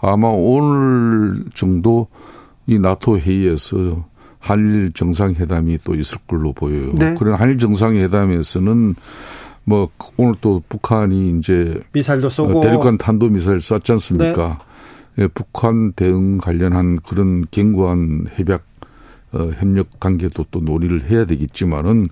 [0.00, 2.08] 아마 오늘 정도
[2.66, 4.04] 이 나토 회의에서
[4.38, 6.92] 한일 정상회담이 또 있을 걸로 보여요.
[6.94, 7.14] 네.
[7.14, 8.94] 그런 한일 정상회담에서는
[9.64, 14.58] 뭐 오늘 또 북한이 이제 미사일도 쏘고 어, 대륙간 탄도 미사일 쐈지 않습니까?
[15.16, 15.24] 네.
[15.24, 18.64] 예, 북한 대응 관련한 그런 견고한 협약
[19.32, 22.08] 어, 협력 관계도 또 논의를 해야 되겠지만은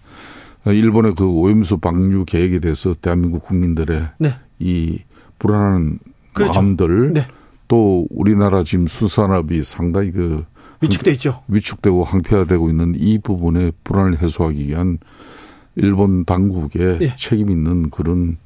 [0.64, 4.34] 어, 일본의 그 오염수 방류 계획에 대해서 대한민국 국민들의 네.
[4.58, 5.00] 이
[5.38, 5.98] 불안한
[6.32, 6.60] 그렇죠.
[6.60, 7.26] 마음들 네.
[7.68, 10.44] 또 우리나라 지금 수산업이 상당히 그
[10.80, 11.42] 위축돼 있죠.
[11.48, 14.98] 위축되고 항폐화되고 있는 이 부분의 불안을 해소하기 위한
[15.76, 17.14] 일본 당국의 예.
[17.16, 18.36] 책임 있는 그런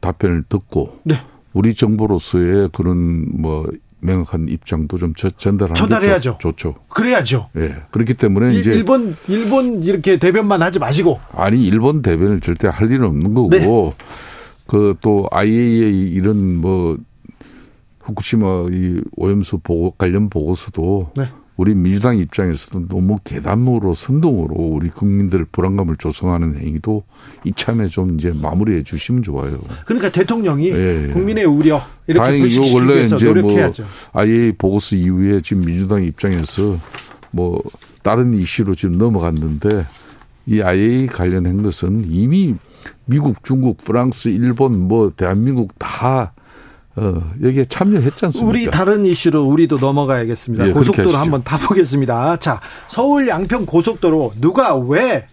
[0.00, 1.16] 답변을 듣고 네.
[1.52, 3.66] 우리 정부로서의 그런 뭐
[4.00, 6.38] 명확한 입장도 좀 전달하는 전달해야죠.
[6.40, 6.74] 좋죠.
[6.88, 7.50] 그래야죠.
[7.56, 7.76] 예.
[7.90, 12.90] 그렇기 때문에 일, 이제 일본 일본 이렇게 대변만 하지 마시고 아니 일본 대변을 절대 할
[12.90, 13.66] 일은 없는 거고 네.
[14.66, 16.96] 그또 IAEA 이런 뭐
[18.00, 21.24] 후쿠시마 이 오염수 보고 관련 보고서도 네.
[21.60, 27.02] 우리 민주당 입장에서도 너무 계단으로 선동으로 우리 국민들 불안감을 조성하는 행위도
[27.44, 29.58] 이참에 좀 이제 마무리해 주시면 좋아요.
[29.84, 31.12] 그러니까 대통령이 예, 예.
[31.12, 33.82] 국민의 우려 이렇게 불식시키기 위해서 뭐 노력해야죠.
[33.82, 36.78] 뭐 아예 보고서 이후에 지금 민주당 입장에서
[37.30, 37.62] 뭐
[38.02, 39.84] 다른 이슈로 지금 넘어갔는데
[40.46, 42.54] 이 IA 관련한 것은 이미
[43.04, 46.32] 미국, 중국, 프랑스, 일본, 뭐 대한민국 다
[47.00, 48.46] 어, 여기에 참여했지 않습니까?
[48.46, 50.68] 우리 다른 이슈로 우리도 넘어가야겠습니다.
[50.68, 52.36] 예, 고속도로 한번 타보겠습니다.
[52.36, 55.26] 자, 서울 양평 고속도로 누가 왜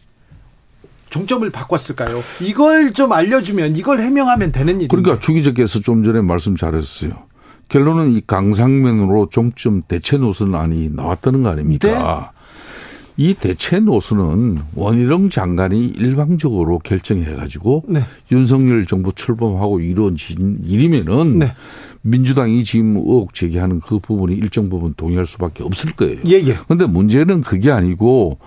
[1.10, 2.24] 종점을 바꿨을까요?
[2.42, 4.96] 이걸 좀 알려주면 이걸 해명하면 되는 일입니다.
[4.96, 7.12] 그러니까 주기자께서 좀 전에 말씀 잘했어요.
[7.68, 12.32] 결론은 이 강상면으로 종점 대체 노선안이 나왔다는 거 아닙니까?
[12.32, 12.37] 네.
[13.18, 18.04] 이 대체 노선은 원희룡 장관이 일방적으로 결정해가지고 네.
[18.32, 21.54] 윤석열 정부 출범하고 이루어진 일이면은 네.
[22.04, 26.20] 민주당이 지금 의혹 제기하는 그 부분이 일정 부분 동의할 수밖에 없을 거예요.
[26.28, 26.56] 예, 예.
[26.68, 28.38] 근데 문제는 그게 아니고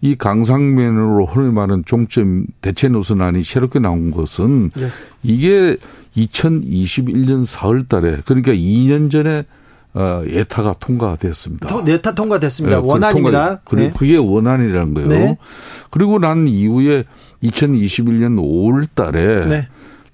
[0.00, 4.88] 이 강상면으로 흔히 말하는 종점 대체 노선안이 새롭게 나온 것은 예.
[5.22, 5.76] 이게
[6.16, 9.44] 2021년 4월 달에 그러니까 2년 전에 어,
[10.28, 11.84] 예타가 통과됐습니다.
[11.86, 12.80] 예타 통과됐습니다.
[12.80, 13.60] 네, 원안입니다.
[13.64, 13.92] 그리고 네.
[13.96, 15.08] 그게 원안이라는 거예요.
[15.08, 15.38] 네.
[15.90, 17.04] 그리고 난 이후에
[17.42, 19.68] 2021년 5월 달에 네.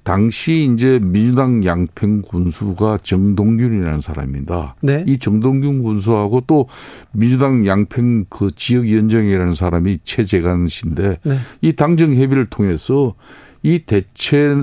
[0.05, 4.76] 당시 이제 민주당 양평 군수가 정동균이라는 사람입니다.
[4.82, 5.03] 네.
[5.07, 6.68] 이 정동균 군수하고 또
[7.12, 11.39] 민주당 양평 그 지역위원장이라는 사람이 최재관 씨인데 네.
[11.62, 13.14] 이 당정 협의를 통해서
[13.62, 14.55] 이 대체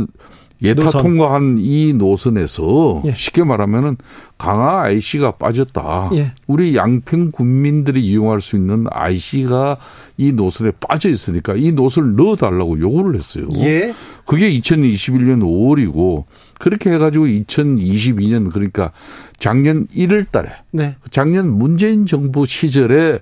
[0.62, 1.02] 예타 노선.
[1.02, 3.14] 통과한 이 노선에서 예.
[3.16, 3.98] 쉽게 말하면은
[4.38, 6.12] 강화 IC가 빠졌다.
[6.14, 6.34] 예.
[6.48, 9.78] 우리 양평 군민들이 이용할 수 있는 IC가
[10.18, 13.48] 이 노선에 빠져 있으니까 이 노선을 넣어달라고 요구를 했어요.
[13.58, 13.94] 예.
[14.26, 16.26] 그게 2021년 5월이고
[16.60, 18.92] 그렇게 해가지고 2022년 그러니까
[19.40, 20.96] 작년 1월 달에 네.
[21.10, 23.20] 작년 문재인 정부 시절에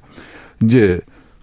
[0.63, 0.99] 이제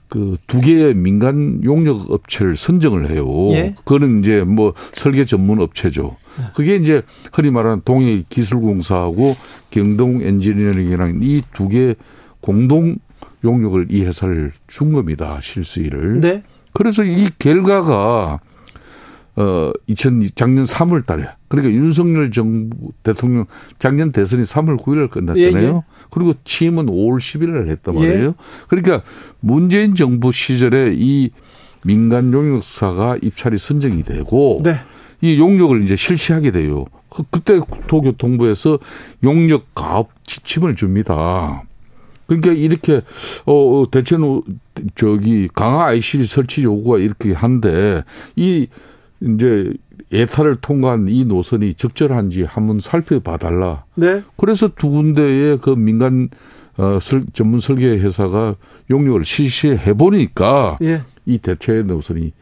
[0.09, 3.27] 그 두 개의 민간 용역 업체를 선정을 해요.
[3.53, 3.75] 예?
[3.79, 6.17] 그거는 이제 뭐 설계 전문 업체죠.
[6.55, 7.03] 그게 이제
[7.33, 9.37] 흔히 말하는 동해 기술공사하고
[9.71, 11.95] 경동 엔지니어링이랑 이 두 개
[12.41, 12.97] 공동
[13.45, 15.39] 용역을 이 회사를 준 겁니다.
[15.43, 16.21] 실수일을.
[16.21, 16.43] 네.
[16.73, 18.41] 그래서 이 결과가
[19.37, 21.25] 어, 2000, 작년 3월 달에.
[21.49, 23.45] 그러니까 윤석열 정부 대통령
[23.79, 25.63] 작년 대선이 3월 9일에 끝났잖아요.
[25.63, 25.83] 예, 예.
[26.11, 27.99] 그리고 취임은 5월 10일에 했단 예.
[27.99, 28.27] 말이에요.
[28.29, 28.35] 예.
[28.69, 29.03] 그러니까
[29.41, 31.31] 문재인 정부 시절에 이
[31.85, 34.79] 민간 용역사가 입찰이 선정이 되고 네.
[35.21, 36.87] 이 용역을 이제 실시하게 돼요.
[37.09, 38.79] 그, 그때 도교통부에서
[39.23, 41.63] 용역 가업 지침을 줍니다.
[42.27, 43.03] 그러니까 이렇게
[43.45, 44.43] 어, 어 대체는
[44.95, 48.03] 저기 강화 IC 설치 요구가 이렇게 한데
[48.35, 48.67] 이
[49.21, 49.73] 이제
[50.13, 53.85] 예타를 통과한 이 노선이 적절한지 한번 살펴봐 달라.
[53.95, 54.23] 네.
[54.37, 56.29] 그래서 두 군데의 그 민간
[56.77, 58.57] 어, 설, 전문 설계 회사가
[58.91, 61.03] 용역을 실시해 보니까 예.
[61.25, 62.33] 이 대체 노선이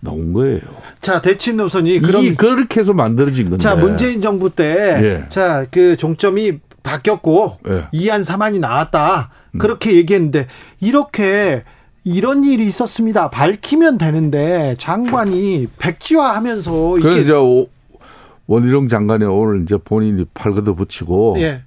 [0.00, 0.60] 나온 거예요.
[1.00, 3.62] 자, 대체 노선이 그럼 그렇게 해서 만들어진 건데.
[3.62, 5.28] 자, 문재인 정부 때 예.
[5.28, 7.88] 자, 그 종점이 바뀌었고 예.
[7.94, 9.30] 2안 3안이 나왔다.
[9.52, 9.58] 음.
[9.58, 9.94] 그렇게 음.
[9.96, 10.46] 얘기했는데
[10.80, 11.64] 이렇게
[12.04, 13.30] 이런 일이 있었습니다.
[13.30, 17.32] 밝히면 되는데 장관이 백지화하면서 이게 이제
[18.46, 21.62] 원희룡 장관이 오늘 이제 본인이 팔걷어 붙이고 예.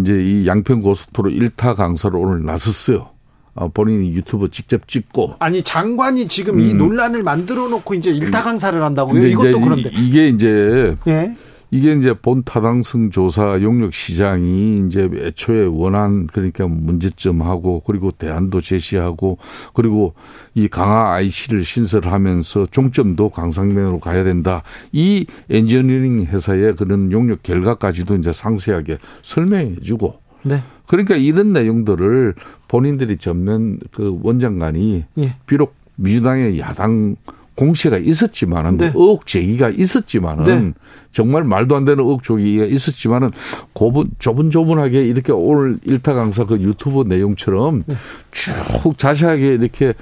[0.00, 3.10] 이제 이 양평 고속도로 1타 강사로 오늘 나섰어요.
[3.54, 6.60] 아, 본인이 유튜브 직접 찍고 아니 장관이 지금 음.
[6.60, 9.26] 이 논란을 만들어 놓고 이제 1타 강사를 한다고요?
[9.26, 11.34] 이것도 그런데 이게 이제 예.
[11.70, 19.38] 이게 이제 본 타당성 조사 용역 시장이 이제 애초에 원한 그러니까 문제점하고 그리고 대안도 제시하고
[19.74, 20.14] 그리고
[20.54, 24.62] 이 강화 IC를 신설하면서 종점도 강상면으로 가야 된다.
[24.92, 30.62] 이 엔지니어링 회사의 그런 용역 결과까지도 이제 상세하게 설명해 주고 네.
[30.86, 32.34] 그러니까 이런 내용들을
[32.68, 35.36] 본인들이 전면 그 원장관이 예.
[35.46, 37.16] 비록 민주당의 야당
[37.58, 38.86] 공시가 있었지만은 네.
[38.94, 40.72] 의혹 제기가 있었지만은 네.
[41.10, 43.30] 정말 말도 안 되는 의혹 제기가 있었지만은
[43.72, 47.96] 고분 조분조분하게 이렇게 오늘 일타 강사 그 유튜브 내용처럼 네.
[48.30, 49.94] 쭉 자세하게 이렇게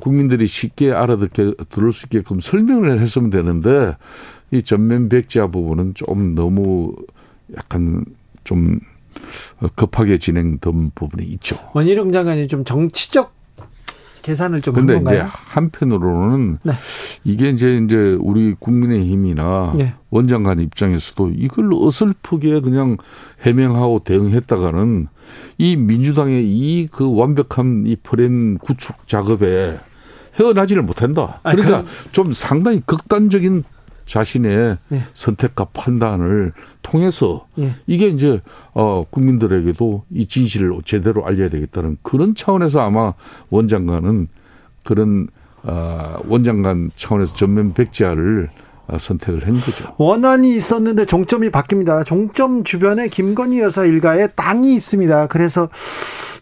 [0.00, 3.96] 국민들이 쉽게 알아듣게 들을 수 있게끔 설명을 했으면 되는데
[4.52, 6.94] 이 전면 백지화 부분은 좀 너무
[7.56, 8.04] 약간
[8.44, 8.78] 좀
[9.74, 11.56] 급하게 진행된 부분이 있죠.
[11.72, 13.39] 원희룡 장관이 좀 정치적
[14.30, 16.72] 계산을 좀 근데 이제 한편으로는 네.
[17.24, 19.94] 이게 이제 이제 우리 국민의힘이나 네.
[20.10, 22.96] 원장관 입장에서도 이걸 어설프게 그냥
[23.42, 25.08] 해명하고 대응했다가는
[25.58, 29.78] 이 민주당의 이 그 완벽한 이 프레임 구축 작업에
[30.38, 31.40] 헤어나지를 못한다.
[31.42, 33.64] 그러니까 아니, 좀 상당히 극단적인
[34.10, 35.02] 자신의 예.
[35.14, 36.52] 선택과 판단을
[36.82, 37.76] 통해서 예.
[37.86, 38.40] 이게 이제
[38.74, 43.14] 어 국민들에게도 이 진실을 제대로 알려야 되겠다는 그런 차원에서 아마
[43.50, 44.26] 원장관은
[44.82, 45.28] 그런
[45.62, 48.50] 어 원장관 차원에서 전면 백지화를
[48.88, 49.94] 어, 선택을 한 거죠.
[49.96, 52.04] 원안이 있었는데 종점이 바뀝니다.
[52.04, 55.28] 종점 주변에 김건희 여사 일가의 땅이 있습니다.
[55.28, 55.68] 그래서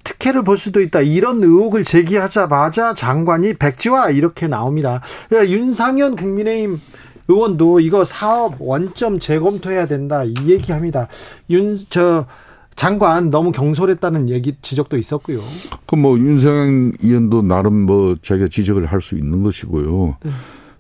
[0.05, 1.03] 특혜를 볼 수도 있다.
[1.03, 5.03] 이런 의혹을 제기하자마자 장관이 백지화 이렇게 나옵니다.
[5.29, 6.81] 그러니까 윤상현 국민의힘
[7.29, 11.09] 의원도 이거 사업 원점 재검토해야 된다 이 얘기합니다.
[11.51, 12.27] 윤 저
[12.75, 15.43] 장관 너무 경솔했다는 얘기 지적도 있었고요.
[15.87, 20.17] 그뭐 윤석열 의원도 나름 뭐 자기가 지적을 할 수 있는 것이고요.
[20.25, 20.31] 네.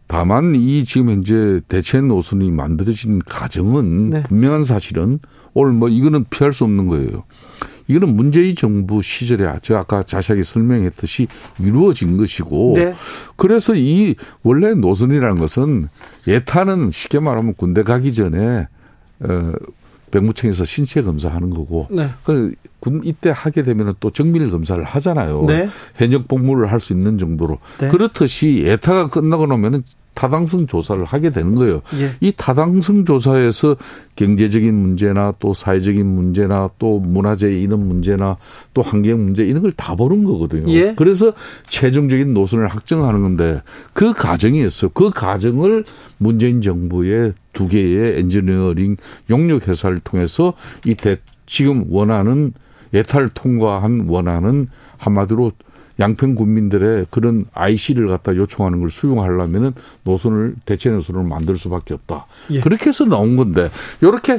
[0.07, 4.22] 다만 이 지금 현재 대체 노선이 만들어진 과정은 네.
[4.22, 5.18] 분명한 사실은
[5.55, 7.24] 오늘 뭐 이거는 피할 수 없는 거예요.
[7.88, 11.26] 이거는 문재인 정부 시절에 제가 아까 자세하게 설명했듯이
[11.59, 12.94] 이루어진 것이고 네.
[13.36, 15.88] 그래서 이 원래 노선이라는 것은
[16.26, 18.68] 예타는 쉽게 말하면 군대 가기 전에
[19.20, 19.52] 어
[20.11, 22.09] 병무청에서 신체 검사하는 거고 네.
[22.24, 25.44] 그군 이때 하게 되면 또 정밀 검사를 하잖아요.
[25.46, 25.68] 네.
[25.96, 27.88] 현역 복무를 할 수 있는 정도로 네.
[27.88, 29.82] 그렇듯이 예타가 끝나고 나면은
[30.19, 31.81] 타당성 조사를 하게 되는 거예요.
[31.95, 32.11] 예.
[32.21, 33.77] 이 타당성 조사에서
[34.16, 38.37] 경제적인 문제나 또 사회적인 문제나 또 문화재 이런 문제나
[38.75, 40.73] 또 환경 문제 이런 걸 다 보는 거거든요.
[40.73, 40.95] 예.
[40.97, 41.33] 그래서
[41.69, 43.62] 최종적인 노선을 확정하는 건데
[43.93, 44.89] 그 과정이었어.
[44.89, 45.85] 그 과정을
[46.16, 48.97] 문재인 정부의 두 개의 엔지니어링
[49.31, 50.55] 용역 회사를 통해서
[50.85, 52.53] 이 대, 지금 원하는
[52.93, 54.66] 예탈 통과한 원하는
[54.97, 55.53] 한마디로
[55.99, 59.72] 양평 국민들의 그런 IC를 갖다 요청하는 걸 수용하려면은
[60.05, 62.26] 노선을 대체 노선을 만들 수밖에 없다.
[62.51, 62.61] 예.
[62.61, 63.68] 그렇게 해서 나온 건데
[64.01, 64.38] 이렇게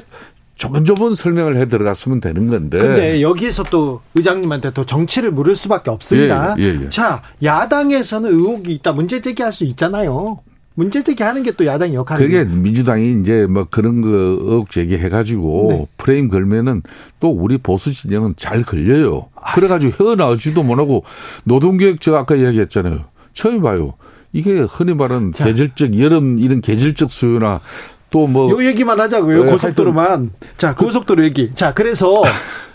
[0.56, 2.80] 조분조분 설명을 해 들어갔으면 되는 건데.
[2.80, 6.56] 근데 여기에서 또 의장님한테 또 정치를 물을 수밖에 없습니다.
[6.60, 6.90] 예, 예, 예.
[6.90, 8.92] 자, 야당에서는 의혹이 있다.
[8.92, 10.40] 문제 제기할 수 있잖아요.
[10.80, 12.46] 문제 제기하는 게 또 야당 역할이에요.
[12.46, 15.88] 그게 민주당이 이제 뭐 그런 거 의혹 제기해가지고 네.
[15.98, 16.84] 프레임 걸면은
[17.20, 19.28] 또 우리 보수 진영은 잘 걸려요.
[19.36, 19.56] 아.
[19.56, 21.04] 그래가지고 헤어나오지도 못하고
[21.44, 23.02] 노동개혁 제가 아까 이야기했잖아요.
[23.34, 23.96] 처음 봐요.
[24.32, 25.46] 이게 흔히 말하는 자.
[25.46, 27.60] 계절적 여름 이런 계절적 수요나
[28.10, 29.44] 또뭐요 얘기만 하자고요.
[29.46, 30.32] 네, 고속도로만.
[30.56, 31.52] 자 고속도로 얘기.
[31.54, 32.24] 자 그래서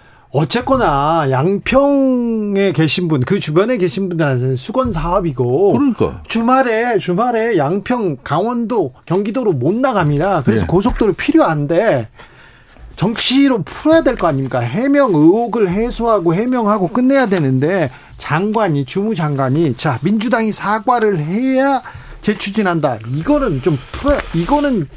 [0.45, 5.75] 어쨌거나 양평에 계신 분, 그 주변에 계신 분들한테는 수건 사업이고.
[5.75, 6.23] 그러니까.
[6.27, 10.43] 주말에, 주말에 양평, 강원도, 경기도로 못 나갑니다.
[10.45, 10.67] 그래서 네.
[10.67, 12.09] 고속도로 필요한데,
[12.97, 14.59] 정치로 풀어야 될 거 아닙니까?
[14.59, 21.81] 해명 의혹을 해소하고 해명하고 끝내야 되는데, 장관이, 주무장관이, 자, 민주당이 사과를 해야
[22.23, 22.99] 재추진한다.
[23.15, 24.89] 이거는 좀 풀어, 이거는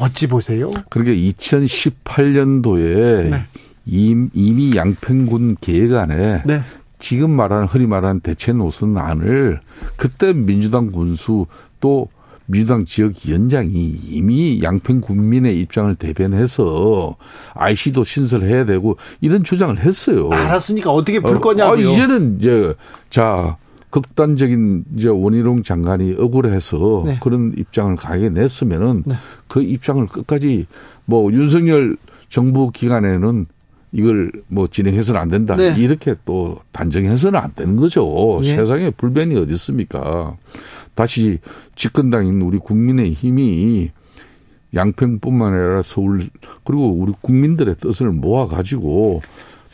[0.00, 0.72] 어찌 보세요?
[0.90, 3.44] 그러게 2018년도에 네.
[3.86, 6.62] 이미 양평군 계획안에 네.
[6.98, 9.60] 지금 말하는 흔히 말하는 대체 노선 안을
[9.96, 11.46] 그때 민주당 군수
[11.80, 12.08] 또
[12.46, 17.16] 민주당 지역 위원장이 이미 양평 국민의 입장을 대변해서
[17.54, 20.30] IC도 신설해야 되고 이런 주장을 했어요.
[20.30, 21.88] 알았으니까 어떻게 풀 거냐고요.
[21.88, 22.74] 아, 이제는 이제
[23.08, 23.56] 자
[23.90, 27.18] 극단적인 이제 원희룡 장관이 억울해서 네.
[27.22, 29.14] 그런 입장을 강하게 냈으면은 네.
[29.46, 30.66] 그 입장을 끝까지
[31.06, 31.96] 뭐 윤석열
[32.28, 33.46] 정부 기간에는
[33.94, 35.54] 이걸 뭐 진행해서는 안 된다.
[35.54, 35.72] 네.
[35.78, 38.40] 이렇게 또 단정해서는 안 되는 거죠.
[38.42, 38.56] 예.
[38.56, 40.36] 세상에 불변이 어디 있습니까?
[40.94, 41.38] 다시
[41.76, 43.92] 집권당인 우리 국민의 힘이
[44.74, 46.22] 양평뿐만 아니라 서울
[46.64, 49.22] 그리고 우리 국민들의 뜻을 모아 가지고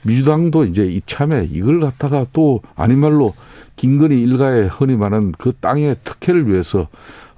[0.05, 3.35] 민주당도 이제 이참에 이걸 갖다가 또 아닌 말로
[3.77, 6.89] 김건희 일가의 흔히 말하는 그 땅의 특혜를 위해서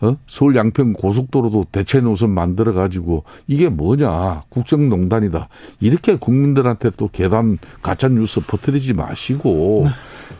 [0.00, 0.16] 어?
[0.26, 5.48] 서울 양평 고속도로도 대체 노선 만들어 가지고 이게 뭐냐 국정농단이다
[5.80, 9.86] 이렇게 국민들한테 또 개담 가짜 뉴스 퍼뜨리지 마시고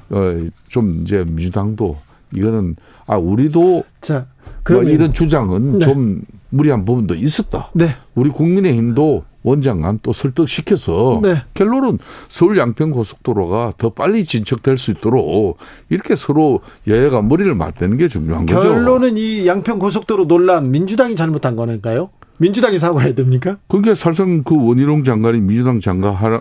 [0.09, 0.17] 네.
[0.17, 1.97] 어, 좀 이제 민주당도
[2.35, 2.75] 이거는
[3.07, 5.85] 아 우리도 자뭐 이런 주장은 네.
[5.87, 7.71] 좀 무리한 부분도 있었다.
[7.75, 7.91] 네.
[8.15, 11.37] 우리 국민의힘도 원장관 또 설득시켜서 네.
[11.55, 18.09] 결론은 서울 양평 고속도로가 더 빨리 진척될 수 있도록 이렇게 서로 여야가 머리를 맞대는 게
[18.09, 18.61] 중요한 거죠.
[18.61, 22.11] 결론은 이 양평 고속도로 논란 민주당이 잘못한 거니까요.
[22.39, 23.59] 민주당이 사과해야 됩니까?
[23.69, 26.41] 그게 사실상 그 원희룡 장관이 민주당 장관 하라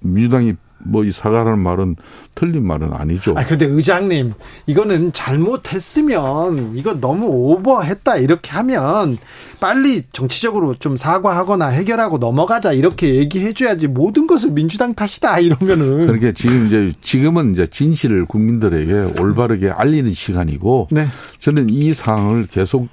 [0.00, 0.54] 민주당이
[0.86, 1.96] 뭐 이 사과라는 말은
[2.34, 3.34] 틀린 말은 아니죠.
[3.36, 4.32] 아 근데 의장님
[4.66, 9.18] 이거는 잘못했으면 이거 너무 오버했다 이렇게 하면
[9.60, 16.32] 빨리 정치적으로 좀 사과하거나 해결하고 넘어가자 이렇게 얘기해 줘야지 모든 것을 민주당 탓이다 이러면은 그러니까
[16.32, 21.06] 지금 이제 지금은 이제 진실을 국민들에게 올바르게 알리는 시간이고 네.
[21.38, 22.88] 저는 이 상황을 계속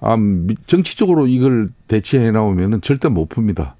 [0.00, 0.16] 아,
[0.66, 3.74] 정치적으로 이걸 대체해 나오면은 절대 못 풉니다.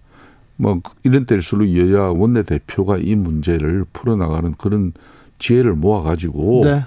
[0.63, 4.93] 뭐 이런 때일수록 여야 원내 대표가 이 문제를 풀어나가는 그런
[5.39, 6.85] 지혜를 모아가지고 네.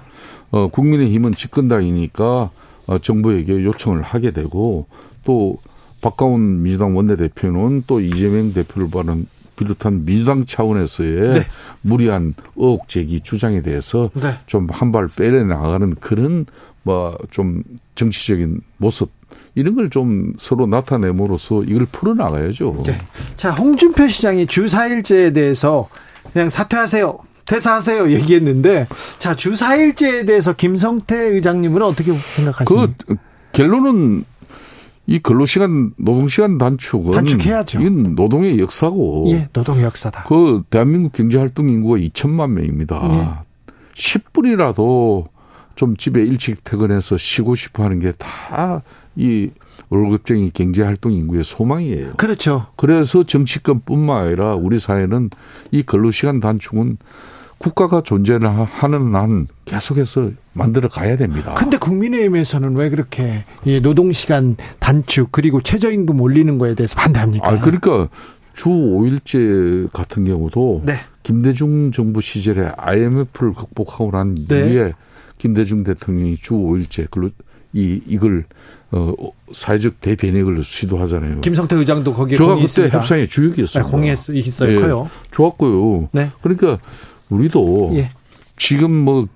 [0.50, 2.50] 어, 국민의힘은 집권당이니까
[2.86, 4.86] 어, 정부에게 요청을 하게 되고
[5.24, 5.58] 또
[6.00, 11.46] 박가운 민주당 원내대표는 또 이재명 대표를 바는 비롯한 민주당 차원에서의 네.
[11.82, 14.38] 무리한 의혹 제기 주장에 대해서 네.
[14.46, 16.46] 좀한 발 빼내 나가는 그런
[16.82, 17.62] 뭐 좀
[17.94, 19.10] 정치적인 모습
[19.56, 22.82] 이런 걸 좀 서로 나타내므로써 이걸 풀어나가야죠.
[22.86, 22.98] 네.
[23.36, 25.88] 자, 홍준표 시장이 주 4일제에 대해서
[26.32, 27.18] 그냥 사퇴하세요.
[27.46, 28.86] 퇴사하세요 얘기했는데
[29.18, 32.94] 자, 주 4일제에 대해서 김성태 의장님은 어떻게 생각하십니까?
[33.06, 33.16] 그
[33.52, 34.24] 결론은
[35.06, 37.80] 이 근로시간 노동시간 단축은 단축해야죠.
[37.80, 39.26] 이건 노동의 역사고.
[39.28, 40.24] 예, 노동의 역사다.
[40.24, 43.00] 그 대한민국 경제활동 인구가 2천만 명입니다.
[43.14, 43.72] 예.
[43.94, 45.28] 10분이라도
[45.76, 48.82] 좀 집에 일찍 퇴근해서 쉬고 싶어 하는 게 다
[49.16, 49.50] 이
[49.88, 52.12] 월급쟁이 경제활동 인구의 소망이에요.
[52.16, 52.66] 그렇죠.
[52.76, 55.30] 그래서 정치권뿐만 아니라 우리 사회는
[55.70, 56.98] 이 근로시간 단축은
[57.58, 61.54] 국가가 존재를 하는 한 계속해서 만들어 가야 됩니다.
[61.54, 67.50] 근데 국민의힘에서는 왜 그렇게 이 노동시간 단축 그리고 최저임금 올리는 거에 대해서 반대합니까?
[67.50, 68.08] 아, 그러니까
[68.52, 70.94] 주 5일제 같은 경우도 네.
[71.22, 74.70] 김대중 정부 시절에 IMF를 극복하고 난 네.
[74.70, 74.92] 이후에
[75.38, 77.10] 김대중 대통령이 주 5일제
[77.72, 78.44] 이 이걸
[78.92, 79.12] 어,
[79.52, 81.40] 사회적 대변액을 시도하잖아요.
[81.40, 83.84] 김성태 의장도 거기에 제가 그때 협상의 주역이었어요.
[83.84, 84.72] 네, 공했어요.
[84.72, 85.10] 예, 커요.
[85.32, 86.08] 좋았고요.
[86.12, 86.30] 네.
[86.40, 86.78] 그러니까
[87.28, 88.10] 우리도 예.
[88.56, 89.28] 지금 뭐뭐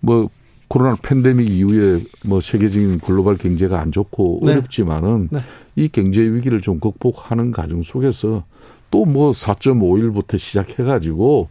[0.00, 0.28] 뭐
[0.68, 4.52] 코로나 팬데믹 이후에 뭐 세계적인 글로벌 경제가 안 좋고 네.
[4.52, 5.40] 어렵지만은 네.
[5.76, 8.44] 이 경제 위기를 좀 극복하는 과정 속에서
[8.90, 11.48] 또 뭐 4.5일부터 시작해가지고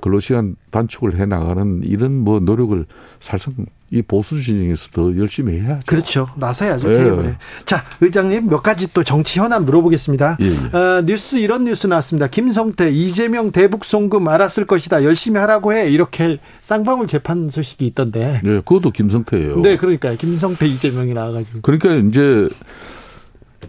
[0.00, 2.86] 근로시간 단축을 해 나가는 이런 뭐 노력을
[3.18, 3.54] 살상
[3.92, 5.82] 이 보수 진영에서 더 열심히 해야죠.
[5.86, 6.28] 그렇죠.
[6.36, 6.92] 나서야죠.
[6.92, 6.96] 예.
[6.96, 7.36] 테이블에.
[7.66, 10.38] 자, 의장님 몇 가지 또 정치 현안 물어보겠습니다.
[10.40, 10.76] 예, 예.
[10.76, 12.28] 어, 뉴스 이런 뉴스 나왔습니다.
[12.28, 15.02] 김성태, 이재명 대북 송금 알았을 것이다.
[15.02, 15.90] 열심히 하라고 해.
[15.90, 18.40] 이렇게 쌍방울 재판 소식이 있던데.
[18.44, 19.60] 네, 그것도 김성태예요.
[19.62, 21.60] 네, 그러니까 김성태, 이재명이 나와가지고.
[21.62, 22.48] 그러니까 이제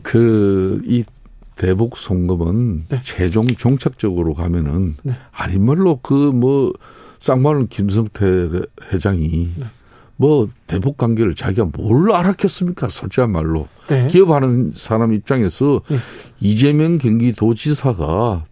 [0.03, 1.03] 그 이
[1.61, 2.99] 대북 송금은 네.
[3.03, 5.13] 최종 종착적으로 가면은 네.
[5.31, 6.73] 아니말로 그 뭐
[7.19, 8.49] 쌍방울 김성태
[8.91, 9.65] 회장이 네.
[10.15, 12.89] 뭐 대북 관계를 자기가 뭘 알았겠습니까?
[12.89, 14.07] 솔직한 말로 네.
[14.07, 15.97] 기업하는 사람 입장에서 네.
[16.39, 18.45] 이재명 경기도지사가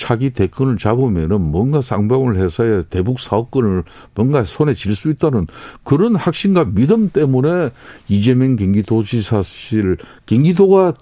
[0.00, 5.46] 차기 대권을 잡으면은 뭔가 쌍방울 회사의 대북 사업권을 뭔가 손에 쥘수 있다는
[5.84, 7.68] 그런 확신과 믿음 때문에
[8.08, 10.94] 이재명 경기도지사실 경기도가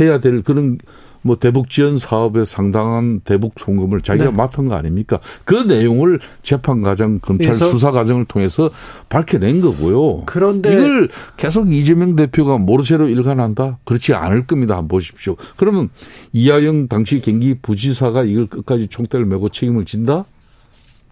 [0.00, 0.78] 해야 될 그런
[1.22, 4.36] 뭐 대북 지원 사업에 상당한 대북 송금을 자기가 네.
[4.36, 5.20] 맡은 거 아닙니까?
[5.44, 8.70] 그 내용을 재판 과정, 검찰 수사 과정을 통해서
[9.08, 10.24] 밝혀낸 거고요.
[10.26, 13.78] 그런데 이걸 계속 이재명 대표가 모르쇠로 일관한다?
[13.84, 14.76] 그렇지 않을 겁니다.
[14.76, 15.36] 한번 보십시오.
[15.56, 15.90] 그러면
[16.32, 20.24] 이하영 당시 경기 부지사가 이걸 끝까지 총대를 메고 책임을 진다?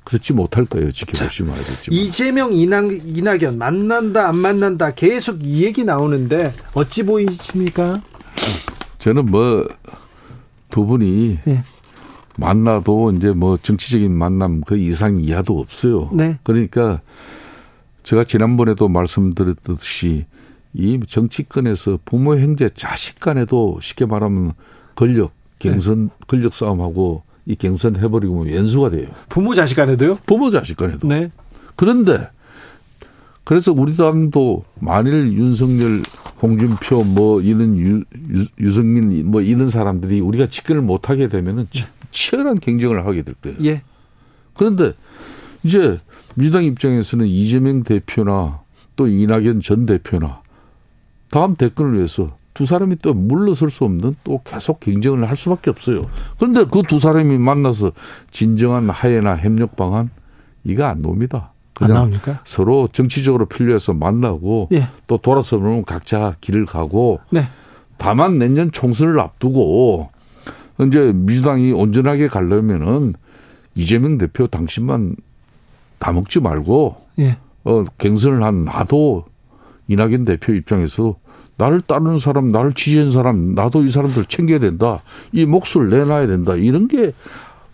[0.05, 0.91] 그렇지 못할 거예요.
[0.91, 1.99] 지켜보시면 알겠지만.
[1.99, 8.01] 이재명 이낙, 이낙연 만난다 안 만난다 계속 이 얘기 나오는데 어찌 보이십니까?
[8.99, 9.67] 저는 뭐
[10.71, 11.65] 두 분이 네.
[12.37, 16.11] 만나도 이제 뭐 정치적인 만남 그 이상 이하도 없어요.
[16.13, 16.39] 네.
[16.45, 17.01] 그러니까
[18.03, 20.27] 제가 지난번에도 말씀드렸듯이
[20.75, 24.53] 이 정치권에서 부모 형제 자식 간에도 쉽게 말하면
[24.95, 26.15] 권력 갱선 네.
[26.29, 29.09] 권력 싸움하고 이 갱선 해버리고 연수가 돼요.
[29.29, 30.19] 부모 자식 간에도요?
[30.27, 31.09] 부모 자식 간에도.
[31.09, 31.33] 네.
[31.75, 32.29] 그런데
[33.49, 36.03] 그래서 우리 당도 만일 윤석열,
[36.43, 38.05] 홍준표 뭐 이런 유,
[38.61, 41.67] 유 성민뭐 이런 사람들이 우리가 집권을 못 하게 되면은
[42.11, 43.57] 치열한 경쟁을 하게 될 거예요.
[43.65, 43.81] 예.
[44.53, 44.93] 그런데
[45.65, 45.99] 이제
[46.35, 48.61] 민주당 입장에서는 이재명 대표나
[48.97, 50.43] 또 이낙연 전 대표나
[51.31, 56.05] 다음 대권을 위해서 두 사람이 또 물러설 수 없는 또 계속 경쟁을 할 수밖에 없어요.
[56.39, 57.93] 그런데 그 두 사람이 만나서
[58.31, 60.11] 진정한 하해나 협력 방안
[60.65, 61.55] 이거 안 나옵니다.
[61.79, 62.13] 그냥
[62.45, 64.89] 서로 정치적으로 필요해서 만나고 예.
[65.07, 67.45] 또 돌아서 보면 각자 길을 가고 네.
[67.99, 70.11] 다만 내년 총선을 앞두고
[70.87, 73.15] 이제 민주당이 온전하게 가려면은
[73.75, 75.17] 이재명 대표 당신만
[75.99, 77.39] 다 먹지 말고 예.
[77.65, 79.25] 어 갱선을 한 나도
[79.87, 81.17] 이낙연 대표 입장에서
[81.57, 85.03] 나를 따르는 사람, 나를 지지한 사람, 나도 이 사람들 챙겨야 된다.
[85.33, 86.55] 이 몫을 내놔야 된다.
[86.55, 87.13] 이런 게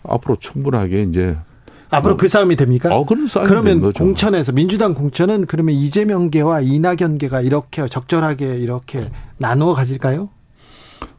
[0.03, 1.37] 앞으로 충분하게 이제
[1.95, 2.17] 앞으로 어.
[2.17, 2.95] 그 싸움이 됩니까?
[2.95, 10.29] 어, 그런 싸움이 그러면 공천에서 민주당 공천은 그러면 이재명계와 이낙연계가 이렇게 적절하게 이렇게 나누어 가질까요?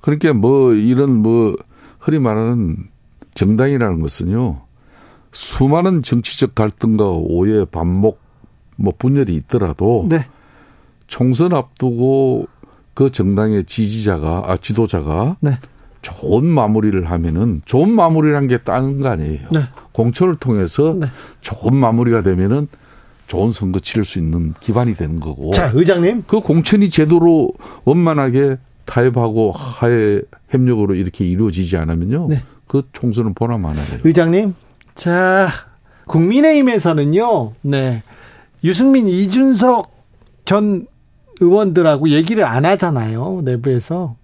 [0.01, 1.57] 그러니까 뭐 이런 뭐
[1.99, 2.89] 흔히 말하는
[3.35, 4.63] 정당이라는 것은요
[5.33, 8.21] 수많은 정치적 갈등과 오해, 반목,
[8.77, 10.27] 뭐 분열이 있더라도 네.
[11.07, 12.49] 총선 앞두고
[12.95, 15.59] 그 정당의 지지자가 아 지도자가 네.
[16.03, 19.49] 좋은 마무리를 하면은 좋은 마무리란 게 다른 거 아니에요.
[19.53, 19.61] 네.
[19.93, 21.07] 공천을 통해서 네.
[21.41, 22.69] 좋은 마무리가 되면은
[23.27, 25.51] 좋은 선거 치를 수 있는 기반이 되는 거고.
[25.51, 26.25] 자, 의장님.
[26.27, 27.51] 그 공천이 제대로
[27.85, 32.29] 원만하게 타협하고 하에 협력으로 이렇게 이루어지지 않으면요.
[32.31, 32.43] 네.
[32.69, 33.85] 그 총선은 보나 마나요.
[34.05, 34.55] 의장님.
[34.95, 35.49] 자,
[36.07, 37.53] 국민의힘에서는요.
[37.63, 38.03] 네.
[38.63, 39.91] 유승민, 이준석
[40.45, 40.87] 전
[41.41, 43.43] 의원들하고 얘기를 안 하잖아요.
[43.45, 44.17] 내부에서.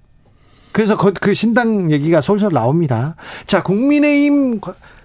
[0.72, 3.14] 그래서 그 신당 얘기가 솔솔 나옵니다.
[3.46, 4.60] 자, 국민의힘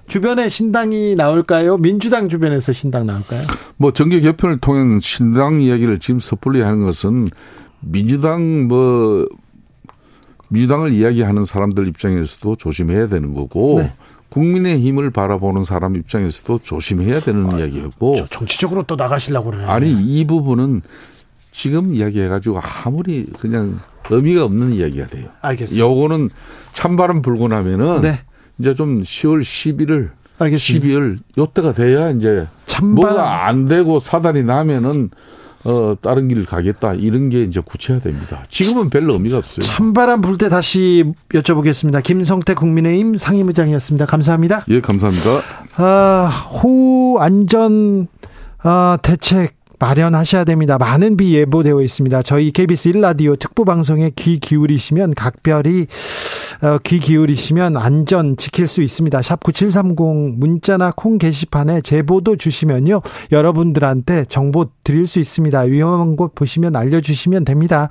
[0.07, 1.77] 주변에 신당이 나올까요?
[1.77, 3.43] 민주당 주변에서 신당 나올까요?
[3.75, 7.27] 뭐 정계 개편을 통한 신당 이야기를 지금 섣불리 하는 것은
[7.81, 9.27] 민주당 뭐
[10.49, 13.93] 민주당을 이야기하는 사람들 입장에서도 조심해야 되는 거고 네.
[14.29, 19.65] 국민의 힘을 바라보는 사람 입장에서도 조심해야 되는 아, 이야기였고 정치적으로 또 나가시려고 그러네.
[19.65, 20.81] 아니 이 부분은
[21.51, 25.27] 지금 이야기해 가지고 아무리 그냥 의미가 없는 이야기가 돼요.
[25.41, 25.79] 알겠습니다.
[25.85, 26.29] 요거는
[26.71, 28.19] 찬바람 불고 나면은 네.
[28.59, 30.09] 이제 좀 10월 11일
[30.39, 30.85] 알겠습니다.
[30.87, 32.95] 12월 요때가 돼야 이제 찬바람.
[33.15, 35.09] 뭐가 안 되고 사단이 나면은
[35.63, 38.43] 어 다른 길을 가겠다 이런 게 이제 구체화됩니다.
[38.47, 39.65] 지금은 별로 의미가 없어요.
[39.65, 42.01] 찬바람 불 때 다시 여쭤보겠습니다.
[42.03, 44.05] 김성태 국민의힘 상임의장이었습니다.
[44.05, 44.63] 감사합니다.
[44.69, 45.41] 예, 감사합니다.
[45.77, 48.07] 아, 호우 안전
[48.59, 50.77] 아, 대책 마련하셔야 됩니다.
[50.77, 52.23] 많은 비 예보되어 있습니다.
[52.23, 55.87] 저희 KBS 1라디오 특보 방송에 귀 기울이시면 각별히
[56.61, 59.21] 어, 귀 기울이시면 안전 지킬 수 있습니다.
[59.21, 63.01] 샵 9730 문자나 콩 게시판에 제보도 주시면요.
[63.31, 65.61] 여러분들한테 정보 드릴 수 있습니다.
[65.61, 67.89] 위험한 곳 보시면 알려 주시면 됩니다.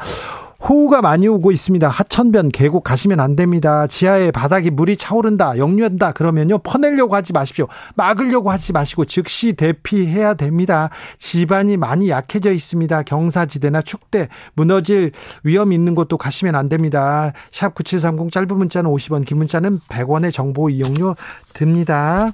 [0.63, 1.89] 호우가 많이 오고 있습니다.
[1.89, 3.87] 하천변 계곡 가시면 안 됩니다.
[3.87, 7.67] 지하에 바닥이 물이 차오른다, 역류한다 그러면요 퍼내려고 하지 마십시오.
[7.95, 10.91] 막으려고 하지 마시고 즉시 대피해야 됩니다.
[11.19, 13.03] 집안이 많이 약해져 있습니다.
[13.03, 15.13] 경사지대나 축대 무너질
[15.45, 17.33] 위험 있는 곳도 가시면 안 됩니다.
[17.53, 21.15] 샵 9730 짧은 문자는 50원, 긴 문자는 100원의 정보 이용료
[21.53, 22.33] 듭니다.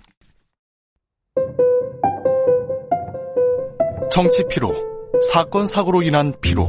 [4.10, 4.74] 정치 피로,
[5.32, 6.68] 사건 사고로 인한 피로,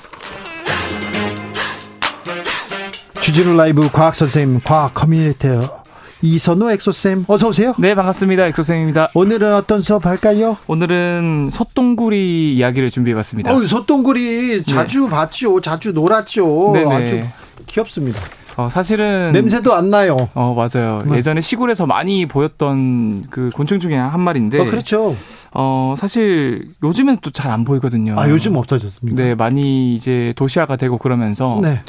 [3.21, 5.81] 주진우 라이브 과학 선생님, 과학 커뮤니케이터
[6.23, 7.73] 이선호 엑소쌤 어서 오세요.
[7.79, 8.45] 네, 반갑습니다.
[8.47, 9.09] 엑소쌤입니다.
[9.15, 10.57] 오늘은 어떤 수업 할까요?
[10.67, 13.51] 오늘은 소똥구리 이야기를 준비해 봤습니다.
[13.53, 15.09] 어, 소똥구리 자주 네.
[15.09, 15.61] 봤죠.
[15.61, 16.71] 자주 놀았죠.
[16.73, 16.93] 네네.
[16.95, 17.23] 아주
[17.67, 18.19] 귀엽습니다.
[18.57, 20.29] 어, 사실은 냄새도 안 나요.
[20.35, 21.03] 어, 맞아요.
[21.07, 21.17] 네.
[21.17, 24.59] 예전에 시골에서 많이 보였던 그 곤충 중에 한 마리인데.
[24.59, 25.15] 어, 그렇죠.
[25.53, 28.19] 어, 사실 요즘엔 또 잘 안 보이거든요.
[28.19, 29.21] 아, 요즘 없어졌습니까?
[29.23, 31.81] 네, 많이 이제 도시화가 되고 그러면서 네.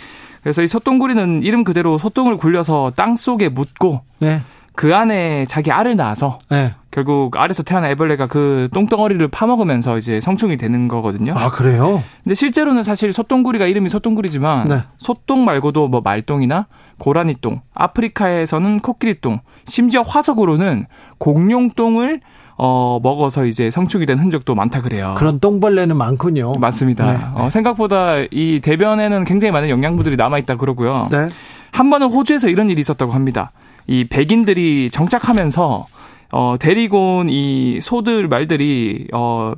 [0.43, 4.43] 그래서 이 소똥구리는 이름 그대로 소똥을 굴려서 땅 속에 묻고 네.
[4.74, 6.74] 그 안에 자기 알을 낳아서 네.
[6.90, 11.35] 결국 알에서 태어난 애벌레가 그 똥덩어리를 파먹으면서 이제 성충이 되는 거거든요.
[11.36, 12.02] 아 그래요?
[12.23, 14.82] 근데 실제로는 사실 소똥구리가 이름이 소똥구리지만 네.
[14.97, 16.66] 소똥 말고도 뭐 말똥이나
[16.98, 20.86] 고라니똥, 아프리카에서는 코끼리똥, 심지어 화석으로는
[21.19, 22.20] 공룡똥을
[22.56, 25.14] 어, 먹어서 이제 성충이 된 흔적도 많다 그래요.
[25.16, 26.52] 그런 똥벌레는 많군요.
[26.58, 27.06] 맞습니다.
[27.12, 27.24] 네, 네.
[27.34, 31.08] 어, 생각보다 이 대변에는 굉장히 많은 영양분들이 남아있다 그러고요.
[31.10, 31.28] 네.
[31.72, 33.52] 한 번은 호주에서 이런 일이 있었다고 합니다.
[33.86, 35.86] 이 백인들이 정착하면서
[36.34, 39.52] 어, 데리고 온 이 소들 말들이 어,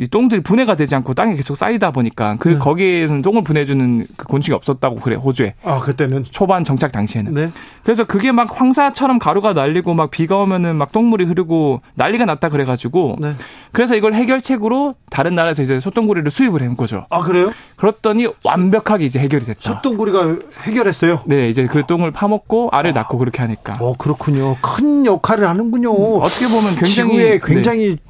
[0.00, 2.58] 이 똥들이 분해가 되지 않고 땅에 계속 쌓이다 보니까 그 네.
[2.58, 5.54] 거기에서는 똥을 분해주는 그 곤충이 없었다고 그래 호주에.
[5.62, 7.34] 아 그때는 초반 정착 당시에는.
[7.34, 7.50] 네.
[7.84, 13.16] 그래서 그게 막 황사처럼 가루가 날리고 막 비가 오면은 막 똥물이 흐르고 난리가 났다 그래가지고.
[13.20, 13.34] 네.
[13.72, 17.04] 그래서 이걸 해결책으로 다른 나라에서 이제 소똥구리를 수입을 해온 거죠.
[17.10, 17.52] 아 그래요?
[17.76, 19.60] 그랬더니 완벽하게 이제 해결이 됐다.
[19.60, 21.20] 소똥구리가 해결했어요?
[21.26, 22.94] 네, 이제 그 똥을 파먹고 알을 아.
[22.94, 23.76] 낳고 그렇게 하니까.
[23.80, 24.56] 어 그렇군요.
[24.62, 25.90] 큰 역할을 하는군요.
[25.90, 28.09] 음, 어떻게 보면 굉장히 지구에 굉장히 네.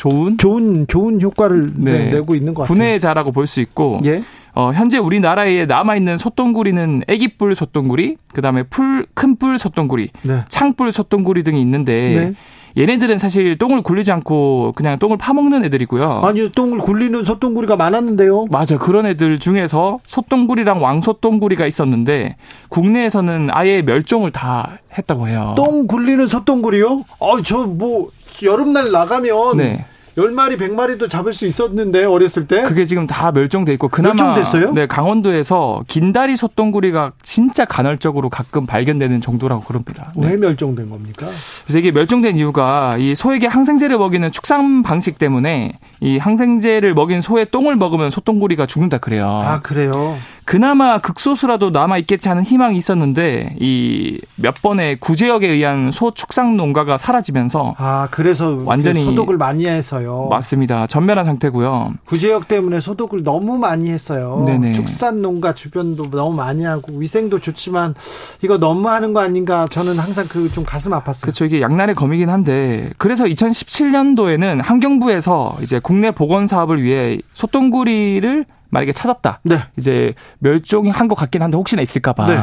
[0.00, 2.10] 좋은 좋은 좋은 효과를 네.
[2.10, 2.74] 내고 있는 것 같아요.
[2.74, 4.20] 분해자라고 볼 수 있고 예?
[4.54, 10.42] 어, 현재 우리나라에 남아 있는 소똥구리는 애기뿔 소똥구리, 그다음에 풀 큰뿔 소똥구리, 네.
[10.48, 11.92] 창뿔 소똥구리 등이 있는데
[12.30, 12.32] 네.
[12.76, 16.20] 얘네들은 사실 똥을 굴리지 않고 그냥 똥을 파먹는 애들이고요.
[16.24, 18.46] 아니, 똥을 굴리는 소똥구리가 많았는데요.
[18.50, 18.78] 맞아.
[18.78, 22.36] 그런 애들 중에서 소똥구리랑 왕소똥구리가 있었는데
[22.68, 25.54] 국내에서는 아예 멸종을 다 했다고 해요.
[25.56, 27.04] 똥 굴리는 소똥구리요?
[27.20, 28.10] 아, 저뭐
[28.42, 29.84] 여름날 나가면 네.
[30.20, 34.72] 10마리, 100마리도 잡을 수 있었는데 어렸을 때 그게 지금 다 멸종돼 있고 그나마 멸종됐어요?
[34.72, 40.12] 네, 강원도에서 긴다리 소똥구리가 진짜 간헐적으로 가끔 발견되는 정도라고 그럽니다.
[40.16, 40.28] 네.
[40.28, 41.26] 왜 멸종된 겁니까?
[41.64, 47.46] 그래서 이게 멸종된 이유가 이 소에게 항생제를 먹이는 축산 방식 때문에 이 항생제를 먹인 소의
[47.50, 49.26] 똥을 먹으면 소똥구리가 죽는다 그래요.
[49.26, 50.16] 아, 그래요.
[50.50, 56.96] 그나마 극소수라도 남아 있겠지 하는 희망이 있었는데 이 몇 번의 구제역에 의한 소 축산 농가가
[56.96, 60.28] 사라지면서 아 그래서 완전히 소독을 많이 해서요.
[60.30, 60.86] 맞습니다.
[60.86, 61.92] 전멸한 상태고요.
[62.06, 64.42] 구제역 때문에 소독을 너무 많이 했어요.
[64.46, 64.72] 네네.
[64.72, 67.94] 축산 농가 주변도 너무 많이 하고 위생도 좋지만
[68.42, 71.20] 이거 너무 하는 거 아닌가 저는 항상 그 좀 가슴 아팠어요.
[71.22, 71.44] 그렇죠.
[71.44, 79.40] 이게 양날의 검이긴 한데 그래서 2017년도에는 환경부에서 이제 국내 보건 사업을 위해 소똥구리를 만약에 찾았다.
[79.42, 79.58] 네.
[79.76, 82.38] 이제 멸종이 한 것 같긴 한데 혹시나 있을까봐 네.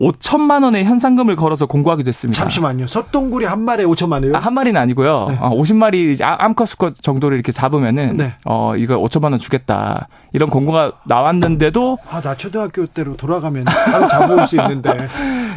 [0.00, 2.38] 5천만 원의 현상금을 걸어서 공고하기도 했습니다.
[2.40, 2.86] 잠시만요.
[2.88, 4.36] 소똥구리 한 마리에 5천만 원이요?
[4.36, 5.26] 아, 한 마리는 아니고요.
[5.28, 5.38] 네.
[5.40, 8.34] 어, 50마리 암컷 수컷 정도를 이렇게 잡으면은 네.
[8.44, 10.08] 어 이거 5천만 원 주겠다.
[10.32, 14.90] 이런 공고가 나왔는데도 아 나 초등학교 때로 돌아가면 바로 잡아올 수 있는데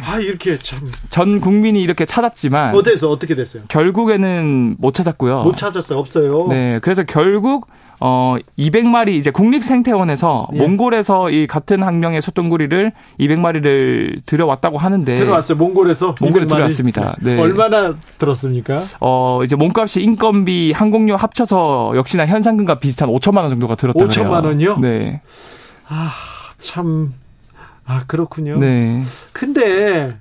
[0.06, 0.78] 아 이렇게 참
[1.10, 3.64] 전 국민이 이렇게 찾았지만 어디서 어떻게 됐어요?
[3.68, 5.42] 결국에는 못 찾았고요.
[5.42, 5.98] 못 찾았어요.
[5.98, 6.46] 없어요.
[6.48, 6.78] 네.
[6.82, 7.68] 그래서 결국
[8.04, 10.58] 어 200마리 이제 국립생태원에서 예.
[10.58, 15.56] 몽골에서 이 같은 학명의 소똥구리를 200마리를 들여왔다고 하는데 들어왔어요.
[15.56, 17.14] 몽골에서 몽골에 들어왔습니다.
[17.22, 17.38] 네.
[17.38, 18.82] 얼마나 들었습니까?
[19.00, 24.78] 어 이제 몸값이 인건비, 항공료 합쳐서 역시나 현상금과 비슷한 5천만 원 정도가 들었다고 5천만 원이요?
[24.78, 25.20] 네.
[25.86, 26.10] 아,
[26.58, 27.14] 참
[27.86, 28.58] 아, 그렇군요.
[28.58, 29.02] 네.
[29.32, 30.16] 근데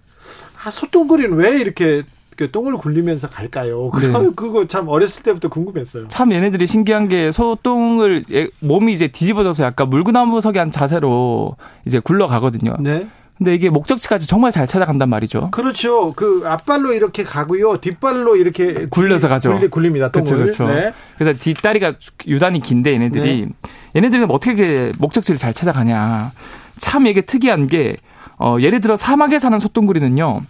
[0.63, 2.05] 아, 소똥구리는 왜 이렇게 그
[2.49, 3.91] 똥을 굴리면서 갈까요?
[3.99, 4.11] 네.
[4.35, 6.07] 그거 참 어렸을 때부터 궁금했어요.
[6.07, 8.23] 참 얘네들이 신기한 게 소똥을
[8.61, 12.77] 몸이 이제 뒤집어져서 약간 물구나무 서기 한 자세로 이제 굴러가거든요.
[12.79, 13.07] 네.
[13.37, 15.49] 근데 이게 목적지까지 정말 잘 찾아간단 말이죠.
[15.49, 16.13] 그렇죠.
[16.13, 17.77] 그 앞발로 이렇게 가고요.
[17.77, 19.59] 뒷발로 이렇게 굴려서 가죠.
[19.71, 20.23] 굴리, 립니다 똥을.
[20.23, 20.65] 그렇죠.
[20.65, 20.67] 그렇죠.
[20.67, 20.93] 네.
[21.17, 21.95] 그래서 뒷다리가
[22.27, 23.69] 유단히 긴데 얘네들이 네.
[23.95, 26.31] 얘네들은 어떻게 목적지를 잘 찾아가냐.
[26.77, 27.97] 참 이게 특이한 게
[28.41, 30.41] 어, 예를 들어 사막에 사는 소똥구리는요.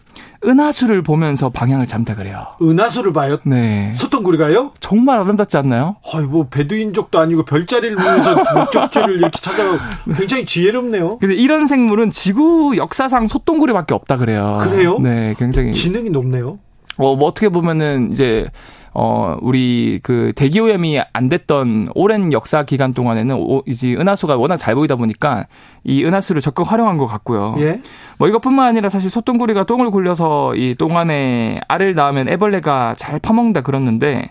[0.45, 2.47] 은하수를 보면서 방향을 잡다 그래요.
[2.61, 3.38] 은하수를 봐요?
[3.45, 3.93] 네.
[3.97, 4.72] 소똥구리가요?
[4.80, 5.97] 정말 아름답지 않나요?
[6.13, 9.77] 아이 뭐 베두인족도 아니고 별자리를 보면서 목적지를 이렇게 찾아가
[10.18, 11.18] 굉장히 지혜롭네요.
[11.19, 14.59] 근데 이런 생물은 지구 역사상 소똥구리밖에 없다 그래요.
[14.63, 14.97] 그래요?
[14.99, 16.59] 네, 굉장히 지능이 높네요.
[16.97, 18.47] 어, 뭐 어떻게 보면은 이제
[18.93, 24.76] 어, 우리 그 대기오염이 안 됐던 오랜 역사 기간 동안에는 오, 이제 은하수가 워낙 잘
[24.76, 25.45] 보이다 보니까
[25.85, 27.55] 이 은하수를 적극 활용한 것 같고요.
[27.59, 27.81] 예?
[28.19, 33.61] 뭐 이것뿐만 아니라 사실 소똥구리가 똥을 굴려서 이 똥 안에 알을 낳으면 애벌레가 잘 파먹는다
[33.61, 34.30] 그렀는데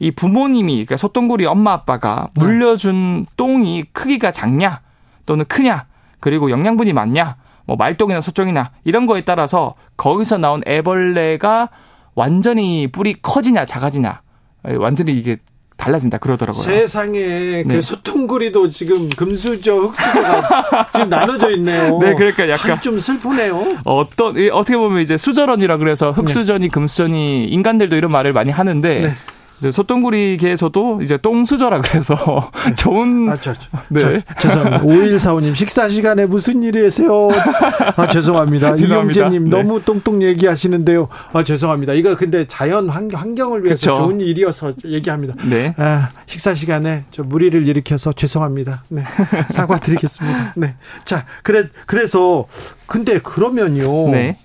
[0.00, 2.44] 이 부모님이 그러니까 소똥구리 엄마 아빠가 네.
[2.44, 4.80] 물려준 똥이 크기가 작냐
[5.24, 5.86] 또는 크냐
[6.20, 11.70] 그리고 영양분이 많냐 뭐 말똥이나 소똥이나 이런 거에 따라서 거기서 나온 애벌레가
[12.14, 14.22] 완전히 뿔이 커지냐 작아지냐
[14.78, 15.38] 완전히 이게
[15.76, 16.62] 달라진다 그러더라고요.
[16.62, 17.74] 세상에 그 네.
[17.74, 21.98] 그 소통구리도 지금 금수저 흙수저가 지금 나눠져 있네요.
[21.98, 23.78] 네, 그러니까 약간 좀 슬프네요.
[23.84, 26.68] 어떤 어떻게 보면 이제 수저론이라 그래서 흙수저니 네.
[26.68, 29.14] 금수저니 인간들도 이런 말을 많이 하는데 네.
[29.70, 33.28] 소똥구리계에서도 이제 똥수저라 그래서 좋은.
[33.30, 34.00] 아, 저, 저, 네.
[34.00, 34.84] 저, 죄송합니다.
[34.84, 37.28] 5145님, 식사 시간에 무슨 일이세요?
[37.96, 38.74] 아, 죄송합니다.
[38.80, 39.50] 이영재 님, 네.
[39.50, 41.08] 너무 똥똥 얘기하시는데요.
[41.32, 41.94] 아, 죄송합니다.
[41.94, 43.94] 이거 근데 자연 환경, 을 위해서 그쵸.
[43.94, 45.34] 좋은 일이어서 얘기합니다.
[45.44, 45.74] 네.
[45.78, 48.82] 아, 식사 시간에 저 무리를 일으켜서 죄송합니다.
[48.90, 49.02] 네.
[49.48, 50.54] 사과드리겠습니다.
[50.56, 50.74] 네.
[51.04, 52.46] 자, 그래, 그래서,
[52.86, 54.10] 근데 그러면요.
[54.10, 54.36] 네.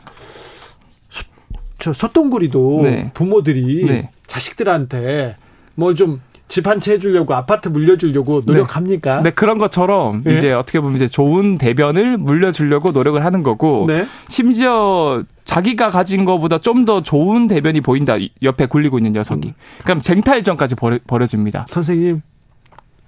[1.79, 3.11] 저 소똥구리도 네.
[3.13, 4.09] 부모들이 네.
[4.27, 5.35] 자식들한테
[5.75, 8.51] 뭘좀 집한채 해주려고 아파트 물려주려고 네.
[8.53, 9.17] 노력합니까?
[9.17, 10.33] 네, 네 그런 것처럼 네.
[10.33, 14.05] 이제 어떻게 보면 이제 좋은 대변을 물려주려고 노력을 하는 거고 네.
[14.27, 19.53] 심지어 자기가 가진 것보다 좀 더 좋은 대변이 보인다 옆에 굴리고 있는 녀석이 음.
[19.83, 21.65] 그럼 쟁탈전까지 벌여, 벌어집니다.
[21.67, 22.21] 선생님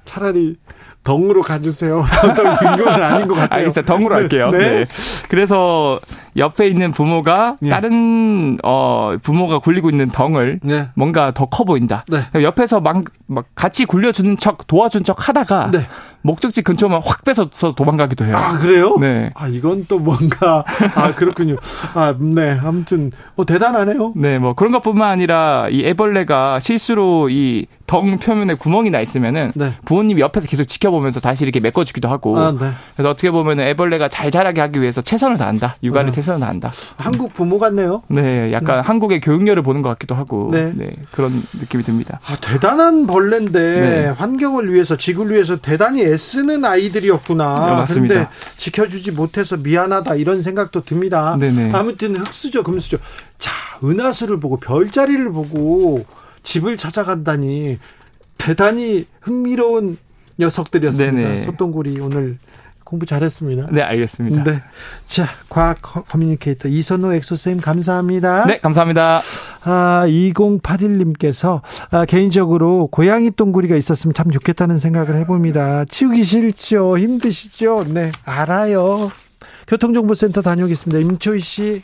[0.06, 0.56] 차라리
[1.03, 2.03] 덩으로 가주세요.
[2.77, 3.60] 이건 아닌 것 같아요.
[3.60, 3.85] 알겠어요.
[3.85, 4.52] 덩으로 할게요.
[4.52, 4.57] 네.
[4.57, 4.85] 네.
[5.30, 5.99] 그래서
[6.38, 7.70] 옆에 있는 부모가 네.
[7.70, 10.88] 다른 어 부모가 굴리고 있는 덩을 네.
[10.95, 12.06] 뭔가 더 커 보인다.
[12.08, 12.20] 네.
[12.41, 15.88] 옆에서 막, 막 같이 굴려주는 척 도와준 척 하다가 네.
[16.24, 18.36] 목적지 근처만 확 뺏어서 도망가기도 해요.
[18.38, 18.95] 아 그래요?
[18.99, 19.32] 네.
[19.34, 20.64] 아 이건 또 뭔가
[20.95, 21.56] 아 그렇군요.
[21.94, 22.58] 아 네.
[22.64, 24.14] 아무튼 어 대단하네요.
[24.16, 29.74] 네, 뭐 그런 것뿐만 아니라 이 애벌레가 실수로 이 덩 표면에 구멍이 나 있으면은 네.
[29.84, 32.40] 부모님이 옆에서 계속 지켜보면서 다시 이렇게 메꿔주기도 하고.
[32.40, 32.70] 아, 네.
[32.95, 35.76] 그래서 어떻게 보면은 애벌레가 잘 자라게 하기 위해서 최선을 다한다.
[35.84, 36.12] 육아를 네.
[36.22, 36.72] 최선을 다한다.
[36.98, 38.03] 한국 부모 같네요.
[38.07, 38.81] 네, 약간 음.
[38.81, 40.49] 한국의 교육열을 보는 것 같기도 하고.
[40.52, 40.72] 네.
[40.76, 42.19] 네 그런 느낌이 듭니다.
[42.26, 44.07] 아, 대단한 벌레인데 네.
[44.10, 47.65] 환경을 위해서 지구를 위해서 대단히 애쓰는 아이들이었구나.
[47.65, 48.14] 네, 맞습니다.
[48.14, 51.35] 그런데 지켜주지 못해서 미안하다 이런 생각도 듭니다.
[51.39, 51.72] 네네.
[51.73, 52.98] 아무튼 흙수저 금수저.
[53.38, 53.52] 자
[53.84, 56.06] 은하수를 보고 별자리를 보고
[56.43, 57.80] 집을 찾아간다니
[58.38, 59.98] 대단히 흥미로운
[60.39, 61.11] 녀석들이었습니다.
[61.11, 61.45] 네네.
[61.45, 62.38] 소똥구리 오늘
[62.92, 63.70] 공부 잘했습니다.
[63.72, 64.44] 네, 알겠습니다.
[64.44, 64.62] 네.
[65.06, 68.46] 자, 과학 커뮤니케이터 이선호 엑소쌤 감사합니다.
[68.46, 69.22] 네, 감사합니다.
[69.64, 71.62] 아, 2081님께서
[71.92, 75.86] 아, 개인적으로 고양이 똥구리가 있었으면 참 좋겠다는 생각을 해봅니다.
[75.86, 76.98] 치우기 싫죠?
[76.98, 77.86] 힘드시죠?
[77.88, 79.10] 네, 알아요.
[79.68, 81.00] 교통정보센터 다녀오겠습니다.
[81.00, 81.84] 임초희 씨.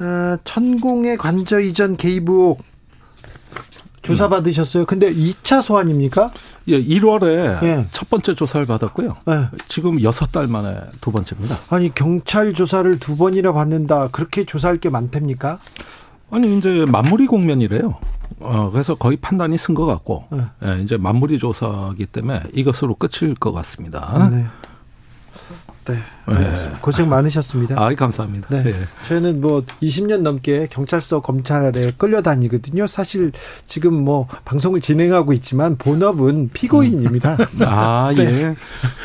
[0.00, 2.62] 어, 천공의 관저 이전 개입 의혹
[4.02, 4.84] 조사 받으셨어요.
[4.84, 6.30] 근데 2차 소환입니까?
[6.68, 7.86] 예, 1월에 예.
[7.90, 9.14] 첫 번째 조사를 받았고요.
[9.30, 9.48] 예.
[9.66, 11.58] 지금 6달 만에 두 번째입니다.
[11.70, 14.08] 아니, 경찰 조사를 두 번이나 받는다.
[14.08, 15.58] 그렇게 조사할 게 많답니까?
[16.30, 17.94] 아니, 이제 만무리 공면이래요.
[18.40, 20.68] 어, 그래서 거의 판단이 쓴 것 같고, 예.
[20.68, 24.28] 예, 이제 만무리 조사기 때문에 이것으로 끝일 것 같습니다.
[24.30, 24.44] 네.
[25.92, 25.98] 네.
[26.26, 26.70] 네.
[26.80, 27.80] 고생 많으셨습니다.
[27.80, 28.48] 아, 감사합니다.
[28.50, 28.62] 네.
[28.62, 28.72] 네.
[29.02, 32.86] 저는 뭐 20년 넘게 경찰서 검찰에 끌려다니거든요.
[32.86, 33.32] 사실
[33.66, 37.34] 지금 뭐 방송을 진행하고 있지만 본업은 피고인입니다.
[37.34, 37.46] 음.
[37.66, 38.24] 아, 네.
[38.24, 38.56] 예.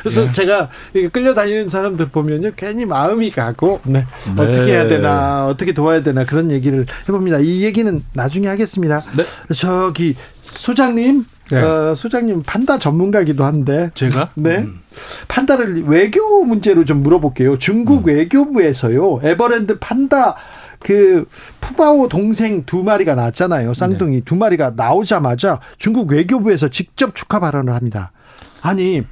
[0.02, 0.32] 그래서 예.
[0.32, 0.70] 제가
[1.12, 2.52] 끌려다니는 사람들 보면요.
[2.56, 4.06] 괜히 마음이 가고 네.
[4.36, 4.44] 네.
[4.44, 7.40] 어떻게 해야 되나, 어떻게 도와야 되나 그런 얘기를 해 봅니다.
[7.40, 9.02] 이 얘기는 나중에 하겠습니다.
[9.18, 9.24] 네.
[9.54, 10.16] 저기
[10.52, 11.58] 소장님 네.
[11.58, 14.82] 어, 소장님 판다 전문가기도 한데 제가 네 음.
[15.28, 17.58] 판다를 외교 문제로 좀 물어볼게요.
[17.58, 18.14] 중국 음.
[18.14, 20.36] 외교부에서요 에버랜드 판다
[20.80, 21.28] 그
[21.60, 23.74] 푸바오 동생 두 마리가 나왔잖아요.
[23.74, 24.22] 쌍둥이 네.
[24.24, 28.12] 두 마리가 나오자마자 중국 외교부에서 직접 축하 발언을 합니다.
[28.62, 29.04] 아니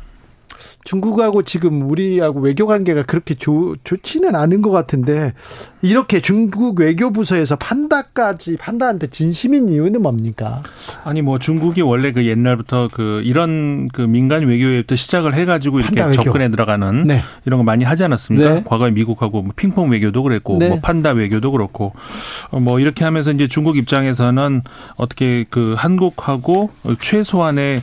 [0.88, 5.34] 중국하고 지금 우리하고 외교 관계가 그렇게 좋, 좋지는 않은 것 같은데
[5.82, 10.64] 이렇게 중국 외교부서에서 판다까지 판다한테 진심인 이유는 뭡니까?
[11.04, 16.50] 아니 뭐 중국이 원래 그 옛날부터 그 이런 그 민간 외교에부터 시작을 해가지고 이렇게 접근해
[16.50, 17.22] 들어가는 네.
[17.46, 18.54] 이런 거 많이 하지 않았습니까?
[18.54, 18.64] 네.
[18.66, 20.70] 과거에 미국하고 뭐 핑퐁 외교도 그랬고 네.
[20.70, 21.92] 뭐 판다 외교도 그렇고
[22.50, 24.62] 어, 뭐 이렇게 하면서 이제 중국 입장에서는
[24.96, 26.70] 어떻게 그 한국하고
[27.02, 27.82] 최소한의 어,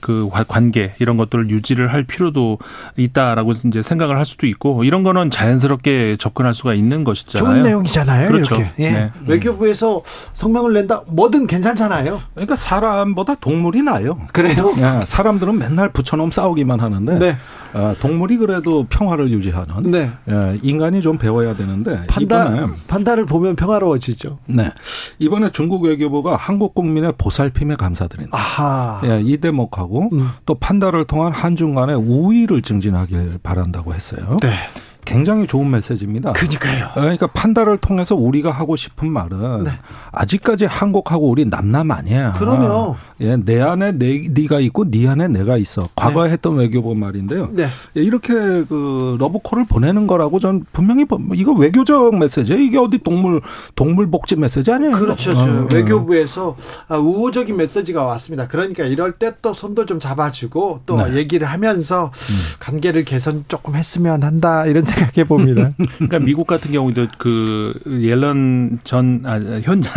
[0.00, 2.58] 그 관계 이런 것들을 유지를 할 필요도
[2.96, 7.54] 있다라고 이제 생각을 할 수도 있고 이런 거는 자연스럽게 접근할 수가 있는 것이잖아요.
[7.54, 8.28] 좋은 내용이잖아요.
[8.28, 8.56] 그렇죠.
[8.56, 8.72] 이렇게.
[8.78, 8.90] 예.
[8.90, 9.10] 네.
[9.26, 10.02] 외교부에서
[10.34, 11.02] 성명을 낸다.
[11.06, 12.20] 뭐든 괜찮잖아요.
[12.34, 14.18] 그러니까 사람보다 동물이 나요.
[14.32, 17.36] 그래도 예, 사람들은 맨날 붙여놓으면 싸우기만 하는데 네.
[17.74, 20.10] 어, 동물이 그래도 평화를 유지하는 네.
[20.28, 24.38] 예, 인간이 좀 배워야 되는데 판다 판다를 보면 평화로워지죠.
[24.46, 24.70] 네.
[25.18, 28.36] 이번에 중국 외교부가 한국 국민의 보살핌에 감사드린다.
[28.36, 29.00] 아하.
[29.04, 30.30] 예, 이 대목 주목하고 음.
[30.46, 34.36] 또 판단을 통한 한중 간의 우위를 증진하길 바란다고 했어요.
[34.42, 34.50] 네.
[35.04, 36.32] 굉장히 좋은 메시지입니다.
[36.32, 36.88] 그러니까요.
[36.94, 39.70] 그러니까 판단을 통해서 우리가 하고 싶은 말은 네.
[40.12, 42.32] 아직까지 한국하고 우리 남남 아니야.
[42.34, 42.96] 그럼요.
[43.20, 45.88] 예, 내 안에 내, 네가 있고 네 안에 내가 있어.
[45.96, 46.32] 과거에 네.
[46.34, 47.50] 했던 외교부 말인데요.
[47.52, 47.66] 네.
[47.96, 51.04] 예, 이렇게 그 러브콜을 보내는 거라고 전 분명히
[51.34, 53.40] 이거 외교적 메시지 이게 어디 동물
[53.74, 54.92] 동물 복지 메시지 아니에요?
[54.92, 55.32] 그렇죠.
[55.32, 56.56] 어, 외교부에서
[56.88, 58.48] 아, 우호적인 메시지가 왔습니다.
[58.48, 61.14] 그러니까 이럴 때 또 손도 좀 잡아주고 또 네.
[61.14, 62.34] 얘기를 하면서 음.
[62.60, 65.72] 관계를 개선 조금 했으면 한다 이런 생각해 봅니다.
[65.98, 69.92] 그러니까 미국 같은 경우도 그 옐런 전 아, 현장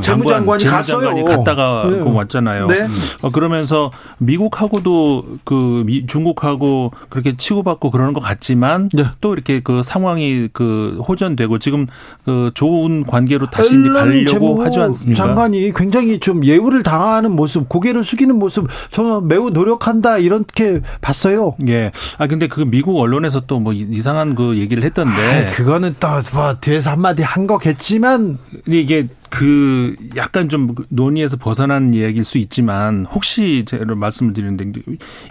[0.00, 2.00] 재무장관이, 재무장관이 갔다가 네.
[2.00, 2.68] 왔잖아요.
[2.68, 2.88] 네.
[3.22, 9.04] 어, 그러면서 미국하고도 그 미, 중국하고 그렇게 치고받고 그러는 것 같지만 네.
[9.20, 11.86] 또 이렇게 그 상황이 그 호전되고 지금
[12.24, 15.22] 그 좋은 관계로 다시 가려고 하지 않습니까?
[15.22, 21.56] 장관이 굉장히 좀 예우를 당하는 모습, 고개를 숙이는 모습 저는 매우 노력한다 이렇게 봤어요.
[21.68, 21.92] 예.
[22.18, 25.12] 아 근데 그 미국 언론에서 또 뭐 이상한 그 얘기를 했던데.
[25.12, 29.06] 아, 그거는 또 뭐 뒤에서 한마디 한 거겠지만 이게
[29.36, 34.72] 그 약간 좀 논의에서 벗어난 이야기일 수 있지만 혹시 제가 말씀을 드리는데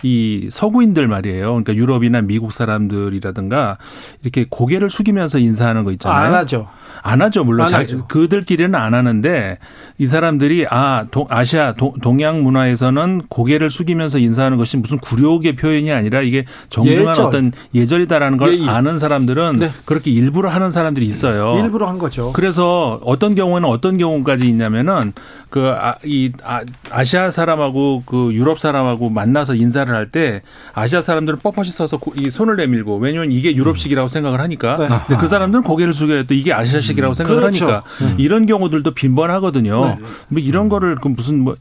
[0.03, 1.47] 이 서구인들 말이에요.
[1.47, 3.79] 그러니까 유럽이나 미국 사람들이라든가
[4.21, 6.27] 이렇게 고개를 숙이면서 인사하는 거 있잖아요.
[6.27, 6.67] 안 하죠.
[7.01, 7.43] 안 하죠.
[7.45, 8.05] 물론 안 자, 하죠.
[8.05, 9.57] 그들끼리는 안 하는데
[9.97, 15.91] 이 사람들이 아 동, 아시아 동, 동양 문화에서는 고개를 숙이면서 인사하는 것이 무슨 굴욕의 표현이
[15.91, 17.25] 아니라 이게 정중한 예절.
[17.25, 18.67] 어떤 예절이다라는 걸 예, 예.
[18.69, 19.71] 아는 사람들은 네.
[19.85, 21.59] 그렇게 일부러 하는 사람들이 있어요.
[21.63, 22.31] 일부러 한 거죠.
[22.33, 25.13] 그래서 어떤 경우에는 어떤 경우까지 있냐면은
[25.49, 26.61] 그이 아,
[26.91, 30.41] 아, 시아 사람하고 그 유럽 사람하고 만나서 인사를 할 때
[30.73, 34.87] 아시아 사람들은 뻣뻣이 서서 이 손을 내밀고 왜냐면 이게 유럽식이라고 생각을 하니까 네.
[35.07, 37.13] 근데 그 사람들은 고개를 숙여야 또 이게 아시아식이라고 음.
[37.15, 37.65] 생각을 그렇죠.
[37.65, 38.15] 하니까 음.
[38.19, 39.85] 이런 경우들도 빈번하거든요.
[39.85, 39.97] 네.
[40.29, 41.55] 뭐 이런 거를 그 무슨 뭐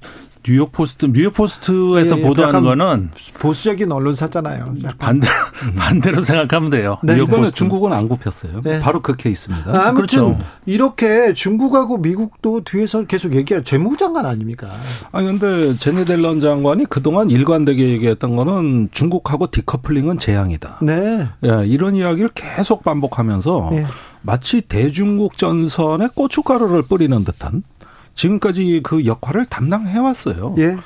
[0.47, 4.77] 뉴욕 포스트, 뉴욕 포스트에서 예, 예 보도하는 거는 보수적인 언론사잖아요.
[4.99, 5.27] 반대
[5.75, 6.99] 반대로 생각하면 돼요.
[7.03, 7.57] 네, 뉴욕 포스트.
[7.57, 8.61] 중국은 안 굽혔어요.
[8.62, 8.79] 네.
[8.79, 9.71] 바로 그 케이스입니다.
[9.71, 10.39] 아, 아무튼 그렇죠.
[10.66, 14.69] 이렇게 중국하고 미국도 뒤에서 계속 얘기할 재무장관 아닙니까?
[15.12, 20.81] 아 근데 제니 델런 장관이 그동안 일관되게 얘기했던 거는 중국하고 디커플링은 재앙이다.
[20.83, 21.27] 네.
[21.45, 23.87] 예, 이런 이야기를 계속 반복하면서 네.
[24.21, 27.62] 마치 대중국 전선에 고춧가루를 뿌리는 듯한
[28.15, 30.55] 지금까지 그 역할을 담당해 왔어요.
[30.59, 30.77] 예.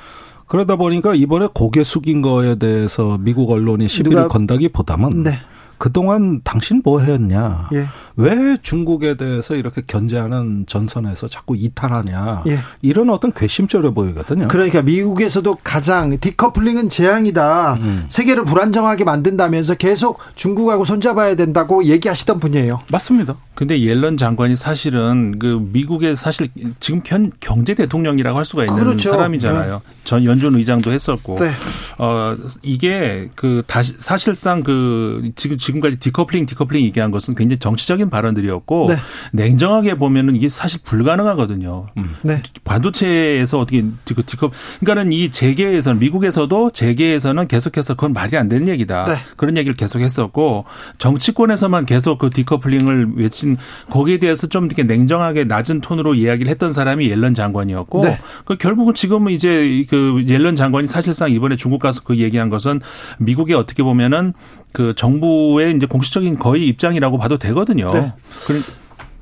[0.47, 5.39] 그러다 보니까 이번에 고개 숙인 거에 대해서 미국 언론이 시비를 건다기보다는 네.
[5.77, 7.69] 그동안 당신 뭐 했냐?
[7.73, 7.85] 예.
[8.19, 12.43] 왜 중국에 대해서 이렇게 견제하는 전선에서 자꾸 이탈하냐?
[12.47, 12.59] 예.
[12.81, 14.49] 이런 어떤 괘씸죄로 보이거든요.
[14.49, 17.75] 그러니까 미국에서도 가장 디커플링은 재앙이다.
[17.75, 18.05] 음.
[18.09, 22.81] 세계를 불안정하게 만든다면서 계속 중국하고 손잡아야 된다고 얘기하시던 분이에요.
[22.91, 23.37] 맞습니다.
[23.55, 26.47] 근데 옐런 장관이 사실은 그 미국의 사실
[26.79, 29.11] 지금 현 경제 대통령이라고 할 수가 있는 그렇죠.
[29.11, 29.73] 사람이잖아요.
[29.73, 29.95] 네.
[30.05, 31.35] 전 연준 의장도 했었고.
[31.39, 31.51] 네.
[31.97, 38.87] 어 이게 그 다시 사실상 그 지금 지금까지 디커플링 디커플링 얘기한 것은 굉장히 정치적인 발언들이었고
[38.89, 38.95] 네.
[39.33, 41.87] 냉정하게 보면은 이게 사실 불가능하거든요.
[41.97, 42.15] 음.
[42.23, 42.41] 네.
[42.63, 49.05] 반도체에서 어떻게 그 디커 그러니까는 이 재계에서는 미국에서도 재계에서는 계속해서 그건 말이 안 되는 얘기다.
[49.05, 49.15] 네.
[49.37, 50.65] 그런 얘기를 계속했었고
[50.97, 53.57] 정치권에서만 계속 그 디커플링을 외친
[53.89, 58.19] 거기에 대해서 좀 이렇게 냉정하게 낮은 톤으로 이야기를 했던 사람이 옐런 장관이었고 네.
[58.45, 62.81] 그 결국은 지금은 이제 그 옐런 장관이 사실상 이번에 중국 가서 그 얘기한 것은
[63.17, 64.33] 미국이 어떻게 보면은
[64.71, 67.91] 그 정부의 이제 공식적인 거의 입장이라고 봐도 되거든요.
[67.91, 68.13] 네.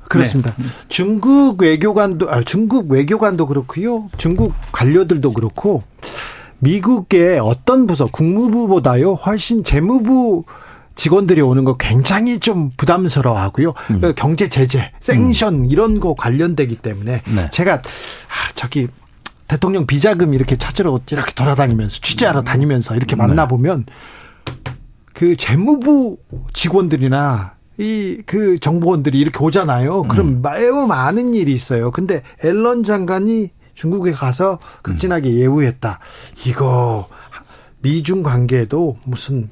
[0.08, 0.54] 그렇습니다.
[0.56, 0.64] 네.
[0.88, 4.08] 중국 외교관도 아 중국 외교관도 그렇고요.
[4.16, 5.82] 중국 관료들도 그렇고
[6.60, 10.44] 미국의 어떤 부서 국무부보다요 훨씬 재무부
[10.94, 13.74] 직원들이 오는 거 굉장히 좀 부담스러워하고요.
[13.90, 14.00] 음.
[14.00, 15.64] 그 경제 제재, 생션 음.
[15.66, 17.50] 이런 거 관련되기 때문에 네.
[17.52, 18.88] 제가 아, 저기
[19.46, 23.22] 대통령 비자금 이렇게 찾으러 이렇게 돌아다니면서 취재하러 다니면서 이렇게 네.
[23.22, 23.86] 만나 보면
[25.18, 26.18] 그 재무부
[26.52, 30.02] 직원들이나 이 그 정보원들이 이렇게 오잖아요.
[30.02, 30.42] 그럼 음.
[30.42, 31.90] 매우 많은 일이 있어요.
[31.90, 35.98] 근데 앨런 장관이 중국에 가서 극진하게 예우했다.
[36.46, 37.08] 이거
[37.80, 39.48] 미중 관계에도 무슨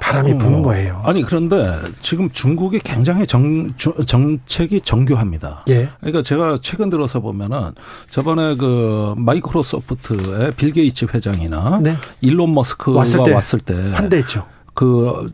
[0.00, 0.62] 바람이 부는 어.
[0.62, 1.02] 거예요.
[1.04, 5.64] 아니 그런데 지금 중국이 굉장히 정, 정책이 정교합니다.
[5.68, 5.88] 예.
[6.00, 7.72] 그러니까 제가 최근 들어서 보면은
[8.08, 11.96] 저번에 그 마이크로소프트의 빌 게이츠 회장이나 네.
[12.20, 14.46] 일론 머스크가 왔을 때, 왔을 때 한대했죠.
[14.74, 15.30] 그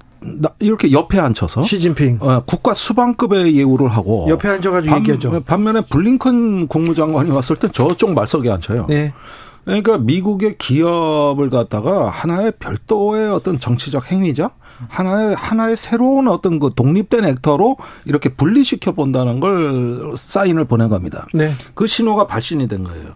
[0.58, 5.42] 이렇게 옆에 앉혀서 시진핑 어, 국가 수반급의 예우를 하고 옆에 앉아가지고 반, 얘기하죠.
[5.42, 8.86] 반면에 블링컨 국무장관이 왔을 때 저쪽 말석에 앉혀요.
[8.88, 9.12] 네.
[9.66, 14.50] 그러니까 미국의 기업을 갖다가 하나의 별도의 어떤 정치적 행위자,
[14.88, 21.26] 하나의 하나의 새로운 어떤 그 독립된 액터로 이렇게 분리시켜 본다는 걸 사인을 보낸 겁니다.
[21.34, 21.50] 네.
[21.74, 23.08] 그 신호가 발신이 된 거예요.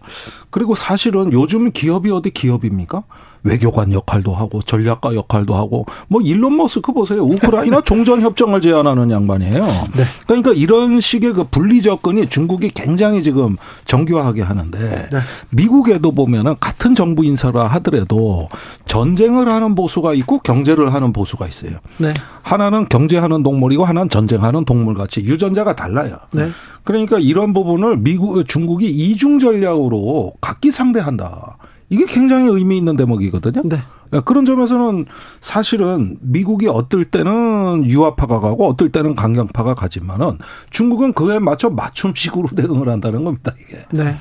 [0.49, 3.03] 그리고 사실은 요즘 기업이 어디 기업입니까?
[3.43, 7.23] 외교관 역할도 하고 전략가 역할도 하고 뭐 일론 머스크 보세요.
[7.23, 9.63] 우크라이나 종전 협정을 제안하는 양반이에요.
[9.63, 10.03] 네.
[10.27, 15.19] 그러니까 이런 식의 그 분리 접근이 중국이 굉장히 지금 정교하게 하는데 네.
[15.49, 18.49] 미국에도 보면은 같은 정부 인사라 하더라도
[18.85, 21.77] 전쟁을 하는 보수가 있고 경제를 하는 보수가 있어요.
[21.97, 22.13] 네.
[22.43, 26.17] 하나는 경제하는 동물이고 하나는 전쟁하는 동물 같이 유전자가 달라요.
[26.31, 26.49] 네.
[26.83, 31.57] 그러니까 이런 부분을 미국 중국이 이중 전략으로 각기 상대한다.
[31.91, 33.63] 이게 굉장히 의미 있는 대목이거든요.
[33.65, 33.83] 네.
[34.13, 35.05] 예, 그런 점에서는
[35.41, 40.37] 사실은 미국이 어떨 때는 유화파가 가고 어떨 때는 강경파가 가지만은
[40.69, 43.85] 중국은 그에 맞춰 맞춤식으로 대응을 한다는 겁니다, 이게.
[43.91, 44.15] 네.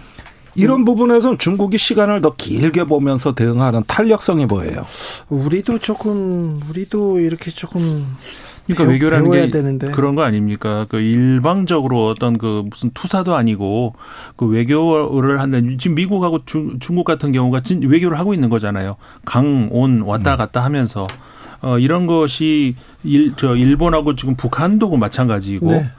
[0.57, 4.85] 이런 부분에서는 중국이 시간을 더 길게 보면서 대응하는 탄력성이 보여요.
[5.29, 8.05] 우리도 조금, 우리도 이렇게 조금
[8.75, 9.91] 그러니까 배우, 외교라는 게 되는데.
[9.91, 10.87] 그런 거 아닙니까?
[10.89, 13.93] 그 일방적으로 어떤 그 무슨 투사도 아니고
[14.37, 18.97] 그 외교를 한는 지금 미국하고 중, 중국 같은 경우가 진, 외교를 하고 있는 거잖아요.
[19.25, 20.39] 강, 온 왔다 음.
[20.39, 21.07] 갔다 하면서
[21.63, 22.75] 어 이런 것이
[23.05, 25.91] 일 저 일본하고 지금 북한도 그 마찬가지고 네.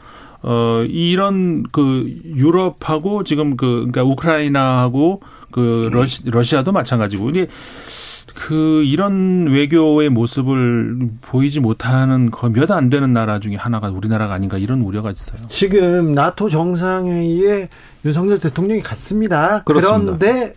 [0.43, 5.21] 어 이런 그 유럽하고 지금 그 그러니까 우크라이나하고
[5.51, 7.47] 그 러시, 러시아도 마찬가지고 이게
[8.35, 14.57] 그 이런 외교의 모습을 보이지 못하는 거의 몇 안 되는 나라 중에 하나가 우리나라가 아닌가
[14.57, 15.41] 이런 우려가 있어요.
[15.49, 17.69] 지금 나토 정상회의에
[18.05, 19.63] 윤석열 대통령이 갔습니다.
[19.63, 19.99] 그렇습니다.
[20.17, 20.53] 그런데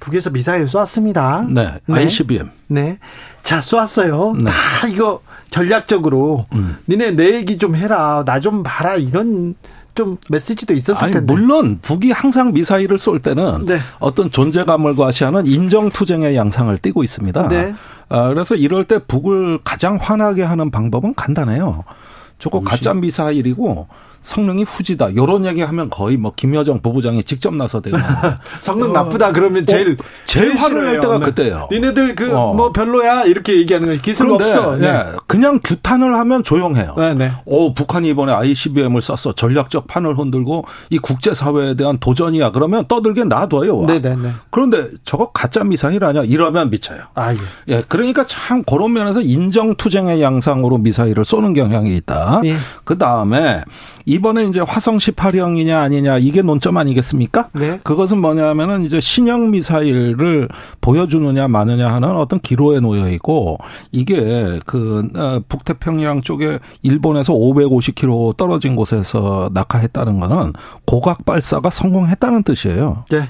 [0.00, 1.46] 북에서 미사일 쐈습니다.
[1.50, 1.94] 네, 네.
[1.94, 2.50] ICBM.
[2.68, 2.98] 네.
[3.42, 4.34] 자, 쐈어요.
[4.36, 4.44] 네.
[4.44, 5.20] 다 이거
[5.50, 6.76] 전략적으로 음.
[6.88, 8.22] 니네 내 얘기 좀 해라.
[8.26, 8.96] 나 좀 봐라.
[8.96, 9.54] 이런
[9.96, 11.32] 좀 메시지도 있었을 아니, 텐데.
[11.32, 13.78] 물론 북이 항상 미사일을 쏠 때는 네.
[13.98, 17.48] 어떤 존재감을 과시하는 인정 투쟁의 양상을 띠고 있습니다.
[17.48, 17.74] 네.
[18.08, 21.82] 아, 그래서 이럴 때 북을 가장 화나게 하는 방법은 간단해요.
[22.38, 23.88] 저거 가짜 미사일이고
[24.26, 25.14] 성능이 후지다.
[25.14, 27.96] 요런 얘기 하면 거의 뭐 김여정 부부장이 직접 나서 대고
[28.60, 28.92] 성능 어.
[28.92, 29.96] 나쁘다 그러면 제일 어,
[30.26, 31.24] 제일, 제일 화를 낼 때가 네.
[31.26, 31.68] 그때예요.
[31.70, 32.72] 니네들 그뭐 어.
[32.72, 34.76] 별로야 이렇게 얘기하는 거 기술 없어.
[34.76, 34.92] 네.
[34.92, 35.04] 네.
[35.28, 36.96] 그냥 규탄을 하면 조용해요.
[36.98, 37.32] 네, 네.
[37.44, 39.34] 오 북한이 이번에 ICBM을 쐈어.
[39.34, 42.50] 전략적 판을 흔들고 이 국제 사회에 대한 도전이야.
[42.50, 43.84] 그러면 떠들게 놔둬요.
[43.86, 44.32] 네, 네, 네.
[44.50, 46.24] 그런데 저거 가짜 미사일 아니야?
[46.24, 47.02] 이러면 미쳐요.
[47.14, 47.36] 아 예.
[47.68, 47.84] 예.
[47.86, 52.40] 그러니까 참 그런 면에서 인정 투쟁의 양상으로 미사일을 쏘는 경향이 있다.
[52.44, 52.56] 예.
[52.82, 53.62] 그 다음에
[54.06, 57.50] 이번에 이제 화성 18형이냐 아니냐 이게 논점 아니겠습니까?
[57.52, 57.80] 네.
[57.82, 60.48] 그것은 뭐냐면은 이제 신형 미사일을
[60.80, 63.58] 보여주느냐 마느냐 하는 어떤 기로에 놓여 있고
[63.90, 70.52] 이게 그 어, 북태평양 쪽에 일본에서 550km 떨어진 곳에서 낙하했다는 거는
[70.86, 73.04] 고각 발사가 성공했다는 뜻이에요.
[73.10, 73.28] 네.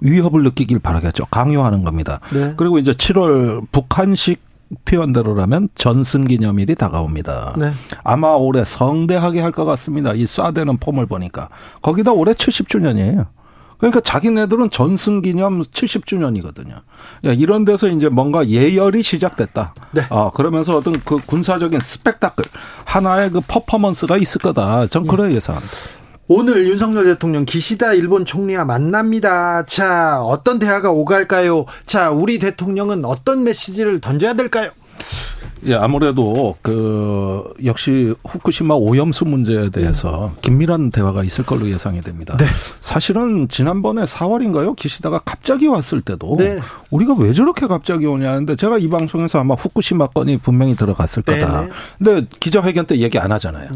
[0.00, 1.26] 위협을 느끼길 바라겠죠.
[1.26, 2.20] 강요하는 겁니다.
[2.32, 2.54] 네.
[2.56, 4.47] 그리고 이제 7월 북한식
[4.84, 7.54] 표현대로라면 전승 기념일이 다가옵니다.
[7.58, 7.72] 네.
[8.04, 10.12] 아마 올해 성대하게 할 것 같습니다.
[10.12, 11.48] 이 쏴대는 폼을 보니까.
[11.82, 13.26] 거기다 올해 70주년이에요.
[13.78, 16.72] 그러니까 자기네들은 전승 기념 70주년이거든요.
[16.72, 16.82] 야,
[17.32, 19.74] 이런 데서 이제 뭔가 예열이 시작됐다.
[19.92, 20.02] 네.
[20.10, 22.44] 아, 그러면서 어떤 그 군사적인 스펙타클,
[22.84, 24.86] 하나의 그 퍼포먼스가 있을 거다.
[24.88, 25.36] 전 그런 네.
[25.36, 25.72] 예상합니다.
[26.30, 29.64] 오늘 윤석열 대통령 기시다 일본 총리와 만납니다.
[29.64, 31.64] 자, 어떤 대화가 오갈까요?
[31.86, 34.70] 자, 우리 대통령은 어떤 메시지를 던져야 될까요?
[35.66, 42.36] 예, 아무래도 그 역시 후쿠시마 오염수 문제에 대해서 긴밀한 대화가 있을 걸로 예상이 됩니다.
[42.36, 42.44] 네.
[42.80, 44.76] 사실은 지난번에 4월인가요?
[44.76, 46.60] 기시다가 갑자기 왔을 때도 네.
[46.90, 51.62] 우리가 왜 저렇게 갑자기 오냐는데 제가 이 방송에서 아마 후쿠시마 건이 분명히 들어갔을 거다.
[51.62, 51.66] 네.
[51.66, 51.72] 네.
[51.98, 53.70] 근데 기자회견 때 얘기 안 하잖아요.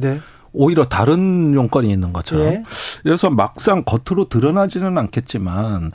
[0.52, 0.58] 네.
[0.64, 2.38] 오히려 다른 용건이 있는 거죠.
[2.40, 2.62] 예.
[3.02, 5.92] 그래서 막상 겉으로 드러나지는 않겠지만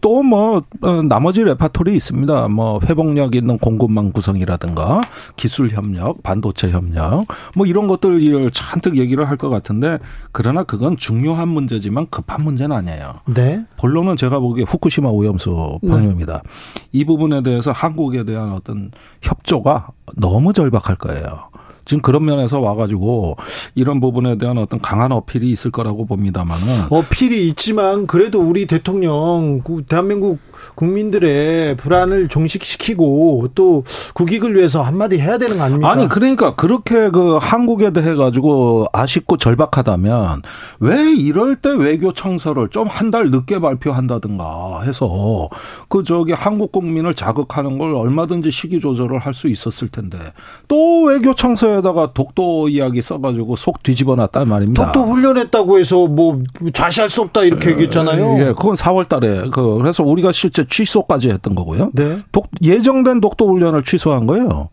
[0.00, 2.48] 또뭐 어, 나머지 레파토리 있습니다.
[2.48, 5.00] 뭐 회복력 있는 공급망 구성이라든가
[5.36, 7.26] 기술 협력, 반도체 협력
[7.56, 9.98] 뭐 이런 것들을 잔뜩 얘기를 할 것 같은데
[10.32, 13.20] 그러나 그건 중요한 문제지만 급한 문제는 아니에요.
[13.24, 13.64] 네.
[13.78, 16.42] 본론은 제가 보기에 후쿠시마 오염수 방류입니다.
[16.44, 16.82] 네.
[16.92, 18.90] 이 부분에 대해서 한국에 대한 어떤
[19.22, 21.49] 협조가 너무 절박할 거예요.
[21.90, 23.36] 지금 그런 면에서 와가지고
[23.74, 30.38] 이런 부분에 대한 어떤 강한 어필이 있을 거라고 봅니다만은 어필이 있지만 그래도 우리 대통령 대한민국
[30.74, 33.84] 국민들의 불안을 종식시키고 또
[34.14, 35.90] 국익을 위해서 한마디 해야 되는 거 아닙니까?
[35.90, 40.42] 아니 그러니까 그렇게 그 한국에 대해 가지고 아쉽고 절박하다면
[40.80, 45.48] 왜 이럴 때 외교 청서를 좀 한 달 늦게 발표한다든가 해서
[45.88, 50.18] 그 저기 한국 국민을 자극하는 걸 얼마든지 시기 조절을 할 수 있었을 텐데
[50.66, 54.86] 또 외교 청서에다가 독도 이야기 써가지고 속 뒤집어 놨단 말입니다.
[54.92, 56.40] 독도 훈련했다고 해서 뭐
[56.74, 58.38] 좌시할 수 없다 이렇게 얘기했잖아요.
[58.40, 61.90] 예, 그건 4월달에 그 그래서 우리가 실제 취소까지 했던 거고요.
[61.94, 62.18] 네.
[62.32, 64.68] 독, 예정된 독도 훈련을 취소한 거예요.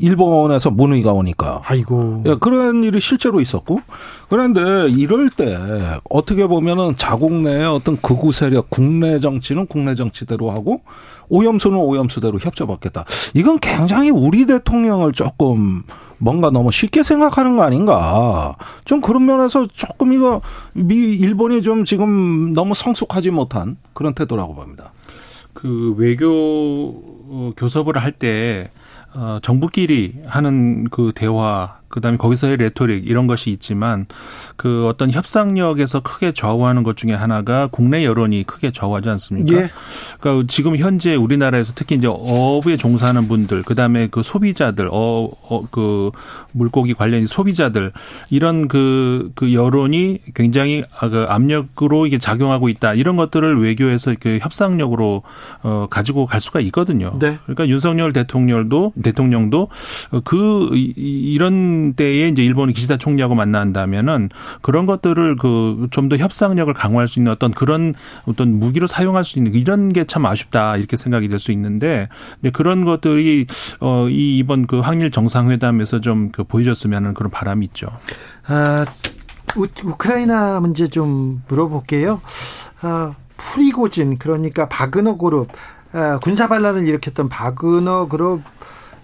[0.00, 1.60] 일본에서 문의가 오니까.
[1.64, 2.22] 아이고.
[2.26, 3.80] 예, 그런 일이 실제로 있었고.
[4.28, 5.58] 그런데 이럴 때
[6.08, 10.82] 어떻게 보면은 자국 내의 어떤 극우 세력, 국내 정치는 국내 정치대로 하고
[11.28, 13.04] 오염수는 오염수대로 협조받겠다.
[13.34, 15.82] 이건 굉장히 우리 대통령을 조금
[16.18, 18.56] 뭔가 너무 쉽게 생각하는 거 아닌가.
[18.84, 20.40] 좀 그런 면에서 조금 이거
[20.72, 24.92] 미, 일본이 좀 지금 너무 성숙하지 못한 그런 태도라고 봅니다.
[25.58, 28.70] 그 외교 어, 교섭을 할때
[29.12, 34.06] 어, 정부끼리 하는 그 대화 그다음에 거기서의 레토릭 이런 것이 있지만
[34.56, 39.56] 그 어떤 협상력에서 크게 좌우하는 것 중에 하나가 국내 여론이 크게 좌우하지 않습니까?
[39.56, 39.68] 예.
[40.20, 46.10] 그러니까 지금 현재 우리나라에서 특히 이제 어부에 종사하는 분들 그다음에 그 소비자들 어, 어그
[46.52, 47.92] 물고기 관련 소비자들
[48.30, 54.38] 이런 그그 그 여론이 굉장히 아, 그 압력으로 이게 작용하고 있다 이런 것들을 외교에서 그
[54.40, 55.22] 협상력으로
[55.62, 57.16] 어 가지고 갈 수가 있거든요.
[57.18, 57.36] 네.
[57.44, 59.68] 그러니까 윤석열 대통령도 대통령도
[60.24, 64.28] 그 이런 때에 이제 일본이 기시다 총리하고 만난다면은
[64.62, 67.94] 그런 것들을 그 좀 더 협상력을 강화할 수 있는 어떤 그런
[68.26, 72.08] 어떤 무기로 사용할 수 있는 이런 게 참 아쉽다 이렇게 생각이 될 수 있는데
[72.52, 73.46] 그런 것들이
[73.80, 77.88] 어 이 이번 그 항일 정상회담에서 좀 그 보여줬으면 하는 그런 바람이 있죠.
[78.46, 78.84] 아,
[79.56, 82.20] 우, 우크라이나 문제 좀 물어볼게요.
[82.82, 85.48] 아, 프리고진 그러니까 바그너 그룹
[85.92, 88.42] 아, 군사 반란을 일으켰던 바그너 그룹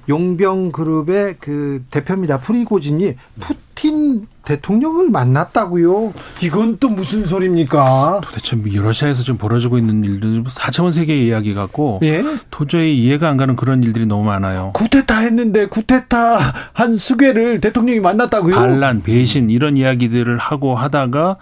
[0.09, 2.41] 용병 그룹의 그 대표입니다.
[2.41, 6.13] 프리고진이 푸틴 대통령을 만났다고요?
[6.43, 8.21] 이건 또 무슨 소리입니까?
[8.23, 12.23] 도대체 뭐 러시아에서 지금 벌어지고 있는 일들 4차원 세계 이야기 같고 예?
[12.51, 14.73] 도저히 이해가 안 가는 그런 일들이 너무 많아요.
[14.75, 16.39] 쿠데타 했는데 쿠데타
[16.73, 18.55] 한 수괴를 대통령이 만났다고요?
[18.55, 21.37] 반란, 배신 이런 이야기들을 하고 하다가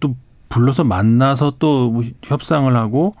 [0.00, 0.16] 또
[0.48, 3.14] 불러서 만나서 또 협상을 하고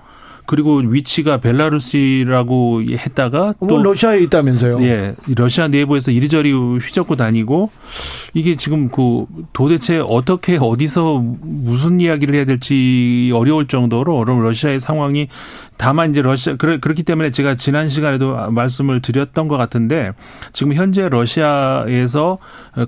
[0.48, 4.82] 그리고 위치가 벨라루시라고 했다가 또 러시아에 있다면서요?
[4.82, 7.70] 예, 러시아 내부에서 이리저리 휘젓고 다니고
[8.34, 15.28] 이게 지금 그 도대체 어떻게 어디서 무슨 이야기를 해야 될지 어려울 정도로 그럼 러시아의 상황이
[15.76, 20.12] 다만 이제 러시아 그렇기 때문에 제가 지난 시간에도 말씀을 드렸던 것 같은데
[20.52, 22.38] 지금 현재 러시아에서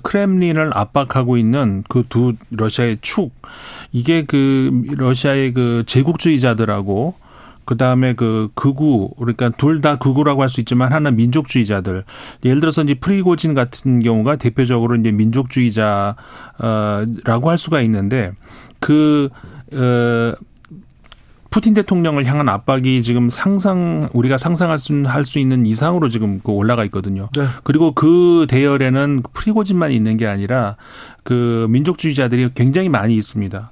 [0.03, 3.31] 크렘린을 압박하고 있는 그 두 러시아의 축
[3.91, 7.13] 이게 그 러시아의 그 제국주의자들하고
[7.71, 12.03] 그 다음에 그 극우 그러니까 둘 다 극우라고 할 수 있지만 하나 민족주의자들
[12.43, 16.19] 예를 들어서 이제 프리고진 같은 경우가 대표적으로 이제 민족주의자라고
[17.49, 18.33] 할 수가 있는데
[18.81, 19.29] 그
[19.71, 20.33] 어.
[21.49, 26.53] 푸틴 대통령을 향한 압박이 지금 상상 우리가 상상할 수, 할 수 있는 이상으로 지금 그
[26.53, 27.27] 올라가 있거든요.
[27.35, 27.43] 네.
[27.65, 30.77] 그리고 그 대열에는 프리고진만 있는 게 아니라
[31.23, 33.69] 그 민족주의자들이 굉장히 많이 있습니다.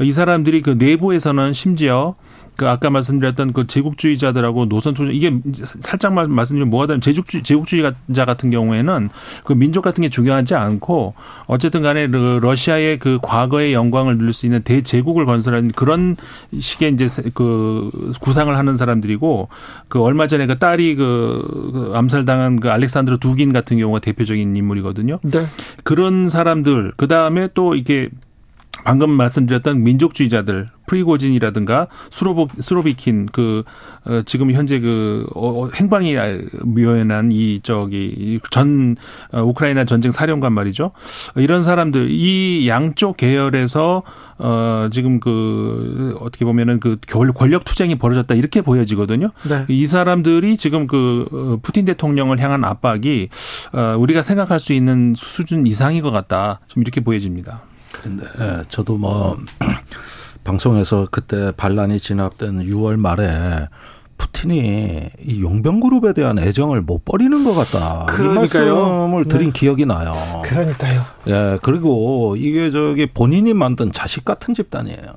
[0.00, 2.14] 이 사람들이 그 내부에서는 심지어
[2.58, 5.32] 그 아까 말씀드렸던 그 제국주의자들하고 노선 투쟁 이게
[5.80, 9.10] 살짝 말씀드리면 뭐가 다른 제국주의 제국주의자 같은 경우에는
[9.44, 11.14] 그 민족 같은 게 중요하지 않고
[11.46, 16.16] 어쨌든 간에 그 러시아의 그 과거의 영광을 누릴 수 있는 대제국을 건설하는 그런
[16.58, 19.48] 식의 이제 그 구상을 하는 사람들이고
[19.86, 25.20] 그 얼마 전에 그 딸이 그, 그 암살당한 그 알렉산드르 두긴 같은 경우가 대표적인 인물이거든요.
[25.22, 25.44] 네.
[25.84, 28.08] 그런 사람들 그 다음에 또 이게
[28.82, 33.62] 방금 말씀드렸던 민족주의자들 프리고진이라든가 수로보 수로비킨 그
[34.04, 36.16] 어, 지금 현재 그 어, 어 행방이
[36.64, 38.96] 묘연한 이 저기 전
[39.32, 40.90] 어, 우크라이나 전쟁 사령관 말이죠.
[41.36, 44.02] 이런 사람들 이 양쪽 계열에서
[44.38, 49.30] 어 지금 그 어떻게 보면은 그 권력 투쟁이 벌어졌다 이렇게 보여지거든요.
[49.48, 49.64] 네.
[49.68, 53.28] 이 사람들이 지금 그 어, 푸틴 대통령을 향한 압박이
[53.72, 56.60] 어 우리가 생각할 수 있는 수준 이상인 것 같다.
[56.68, 57.62] 좀 이렇게 보여집니다.
[57.92, 59.36] 근데 예, 저도 뭐
[60.48, 63.68] 방송에서 그때 반란이 진압된 6월 말에
[64.16, 68.06] 푸틴이 이 용병 그룹에 대한 애정을 못 버리는 것 같다.
[68.06, 68.64] 그러니까요.
[68.64, 69.60] 이 말씀을 드린 네.
[69.60, 70.14] 기억이 나요.
[70.42, 71.02] 그러니까요.
[71.26, 75.12] 예, 그리고 이게 저기 본인이 만든 자식 같은 집단이에요.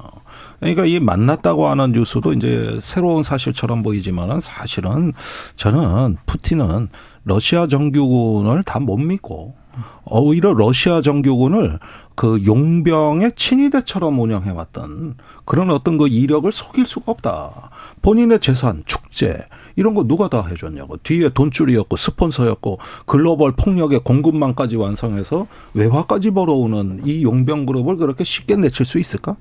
[0.59, 5.13] 그러니까 이 만났다고 하는 뉴스도 이제 새로운 사실처럼 보이지만은 사실은
[5.55, 6.89] 저는 푸틴은
[7.23, 9.60] 러시아 정규군을 다 못 믿고
[10.05, 11.79] 오히려 러시아 정규군을
[12.15, 15.15] 그 용병의 친위대처럼 운영해왔던
[15.45, 17.71] 그런 어떤 그 이력을 속일 수가 없다.
[18.01, 19.45] 본인의 재산, 축제
[19.75, 20.97] 이런 거 누가 다 해줬냐고.
[20.97, 28.85] 뒤에 돈줄이었고 스폰서였고 글로벌 폭력의 공급망까지 완성해서 외화까지 벌어오는 이 용병 그룹을 그렇게 쉽게 내칠
[28.85, 29.37] 수 있을까?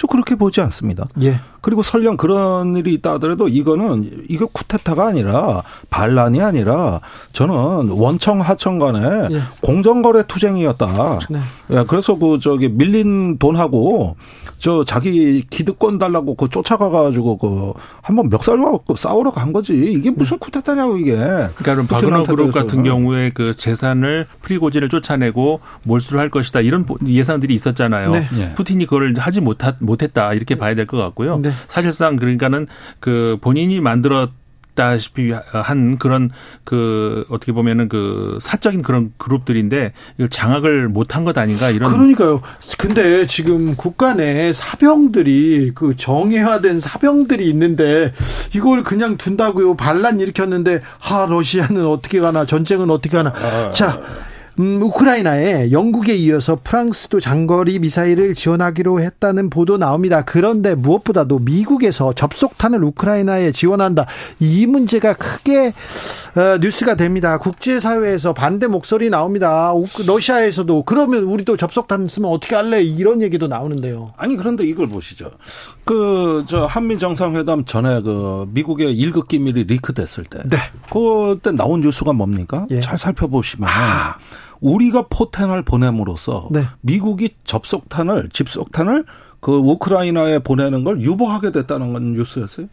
[0.00, 1.04] 저 그렇게 보지 않습니다.
[1.20, 1.40] 예.
[1.60, 7.02] 그리고 설령 그런 일이 있다 하더라도 이거는 이거 쿠데타가 아니라 반란이 아니라
[7.34, 9.42] 저는 원청 하청 간에 예.
[9.60, 11.18] 공정거래 투쟁이었다.
[11.28, 11.40] 네.
[11.72, 14.16] 예, 그래서 그 저기 밀린 돈하고
[14.60, 17.72] 저 자기 기득권 달라고 그 쫓아가 가지고 그
[18.02, 19.72] 한번 멱살로 싸우러 간 거지.
[19.72, 20.38] 이게 무슨 네.
[20.38, 21.12] 쿠데타냐고 이게.
[21.14, 27.54] 그러니까 그럼 바그너 그룹 같은 경우에 그 재산을 프리고진을 쫓아내고 몰수를 할 것이다 이런 예상들이
[27.54, 28.10] 있었잖아요.
[28.10, 28.26] 네.
[28.36, 28.54] 예.
[28.54, 31.38] 푸틴이 그걸 하지 못하, 못했다 이렇게 봐야 될 것 같고요.
[31.38, 31.50] 네.
[31.66, 32.66] 사실상 그러니까는
[32.98, 34.30] 그 본인이 만들었
[34.80, 36.30] 다시피 한 그런
[36.64, 42.40] 그 어떻게 보면은 그 사적인 그런 그룹들인데 이걸 장악을 못한 것 아닌가 이런 그러니까요.
[42.78, 48.12] 근데 지금 국가 내 사병들이 그 정예화된 사병들이 있는데
[48.54, 49.76] 이걸 그냥 둔다고요.
[49.76, 53.32] 반란 일으켰는데 하 러시아는 어떻게 가나 전쟁은 어떻게 가나.
[53.36, 53.72] 아.
[53.72, 54.00] 자
[54.60, 60.22] 음, 우크라이나에 영국에 이어서 프랑스도 장거리 미사일을 지원하기로 했다는 보도 나옵니다.
[60.22, 64.04] 그런데 무엇보다도 미국에서 접속탄을 우크라이나에 지원한다.
[64.38, 65.72] 이 문제가 크게
[66.36, 67.38] 어, 뉴스가 됩니다.
[67.38, 69.72] 국제사회에서 반대 목소리 나옵니다.
[70.06, 72.82] 러시아에서도 그러면 우리도 접속탄 쓰면 어떻게 할래?
[72.82, 74.12] 이런 얘기도 나오는데요.
[74.18, 75.30] 아니 그런데 이걸 보시죠.
[75.84, 80.56] 그 저 한미 정상회담 전에 그 미국의 일급 기밀이 리크됐을 때, 네.
[80.92, 82.66] 그때 나온 뉴스가 뭡니까?
[82.70, 82.80] 예.
[82.80, 83.68] 잘 살펴보시면.
[83.70, 84.16] 아.
[84.60, 86.66] 우리가 포탄을 보냄으로써 네.
[86.80, 89.04] 미국이 접속탄을 집속탄을
[89.40, 92.66] 그 우크라이나에 보내는 걸 유보하게 됐다는 건 뉴스였어요.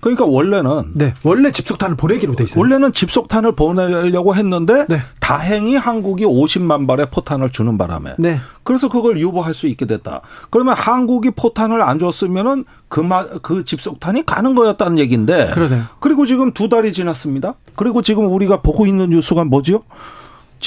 [0.00, 2.60] 그러니까 원래는 네, 원래 집속탄을 보내기로 돼 있어요.
[2.60, 5.00] 원래는 집속탄을 보내려고 했는데 네.
[5.20, 8.38] 다행히 한국이 50만 발의 포탄을 주는 바람에 네.
[8.62, 10.20] 그래서 그걸 유보할 수 있게 됐다.
[10.50, 15.50] 그러면 한국이 포탄을 안 줬으면은 그그 그 집속탄이 가는 거였다는 얘기인데.
[15.52, 17.54] 그러네 그리고 지금 두 달이 지났습니다.
[17.74, 19.82] 그리고 지금 우리가 보고 있는 뉴스가 뭐죠?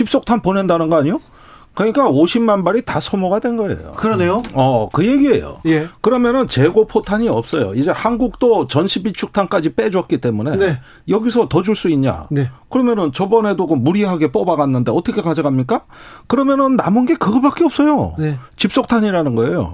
[0.03, 1.19] 집속탄 보낸다는 거 아니요?
[1.75, 3.91] 그러니까 50만 발이 다 소모가 된 거예요.
[3.97, 4.41] 그러네요.
[4.53, 5.59] 어, 그 얘기예요.
[5.65, 5.87] 예.
[6.01, 7.73] 그러면은 재고 포탄이 없어요.
[7.75, 10.79] 이제 한국도 전시 비축탄까지 빼줬기 때문에 네.
[11.09, 12.27] 여기서 더 줄 수 있냐?
[12.31, 12.49] 네.
[12.69, 15.81] 그러면은 저번에도 그 무리하게 뽑아갔는데 어떻게 가져갑니까?
[16.27, 18.13] 그러면은 남은 게 그거밖에 없어요.
[18.17, 18.37] 네.
[18.57, 19.73] 집속탄이라는 거예요.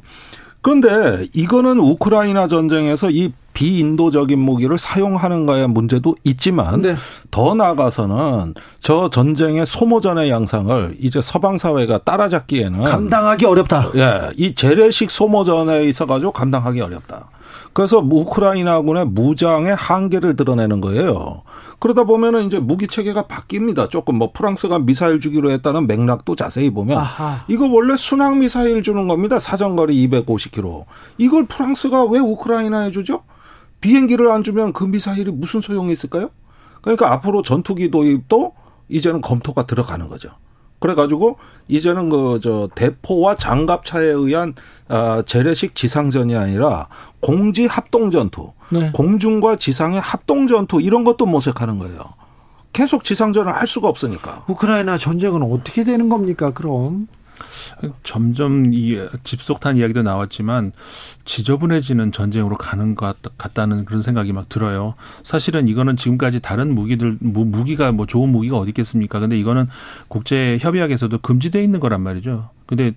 [0.66, 6.96] 그런데 이거는 우크라이나 전쟁에서 이 비인도적인 무기를 사용하는가의 문제도 있지만 네.
[7.30, 13.92] 더 나아가서는 저 전쟁의 소모전의 양상을 이제 서방 사회가 따라잡기에는 감당하기 어렵다.
[13.96, 17.28] 예, 이 재래식 소모전에 있어 가지고 감당하기 어렵다.
[17.76, 21.42] 그래서 우크라이나군의 무장의 한계를 드러내는 거예요.
[21.80, 23.90] 그러다 보면은 이제 무기 체계가 바뀝니다.
[23.90, 27.44] 조금 뭐 프랑스가 미사일 주기로 했다는 맥락도 자세히 보면 아하.
[27.50, 29.40] 이거 원래 순항 미사일 주는 겁니다.
[29.40, 30.86] 사정거리 250km.
[31.18, 33.24] 이걸 프랑스가 왜 우크라이나에 주죠?
[33.82, 36.30] 비행기를 안 주면 그 미사일이 무슨 소용이 있을까요?
[36.82, 38.54] 그러니까 앞으로 전투기 도입도
[38.88, 40.30] 이제는 검토가 들어가는 거죠.
[40.86, 41.38] 그래가지고
[41.68, 44.54] 이제는 그 저 대포와 장갑차에 의한
[44.88, 46.88] 아 재래식 지상전이 아니라
[47.22, 48.92] 공지 합동 전투, 네.
[48.94, 52.00] 공중과 지상의 합동 전투 이런 것도 모색하는 거예요.
[52.72, 54.44] 계속 지상전을 할 수가 없으니까.
[54.48, 56.52] 우크라이나 전쟁은 어떻게 되는 겁니까?
[56.52, 57.08] 그럼
[58.04, 60.72] 점점 이 집속탄 이야기도 나왔지만
[61.26, 64.96] 지저분해지는 전쟁으로 가는 것 같다는 그런 생각이 막 들어요.
[65.24, 69.20] 사실은 이거는 지금까지 다른 무기들 무기가 뭐 좋은 무기가 어디 있겠습니까?
[69.20, 69.68] 근데 이거는
[70.08, 72.50] 국제 협약에서도 금지돼 있는 거란 말이죠.
[72.66, 72.94] 근데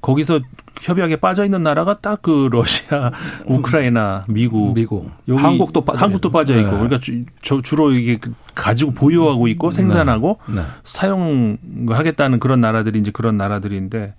[0.00, 0.40] 거기서
[0.80, 3.10] 협약에 빠져 있는 나라가 딱 그 러시아,
[3.46, 6.76] 우크라이나, 미국, 미국, 한국도 빠져 한국도 빠져 있고, 네.
[6.76, 9.76] 그러니까 주, 주로 이게 그 가지고 보유하고 있고 네.
[9.76, 10.56] 생산하고 네.
[10.56, 10.62] 네.
[10.84, 14.14] 사용하겠다는 그런 나라들이 이제 그런 나라들인데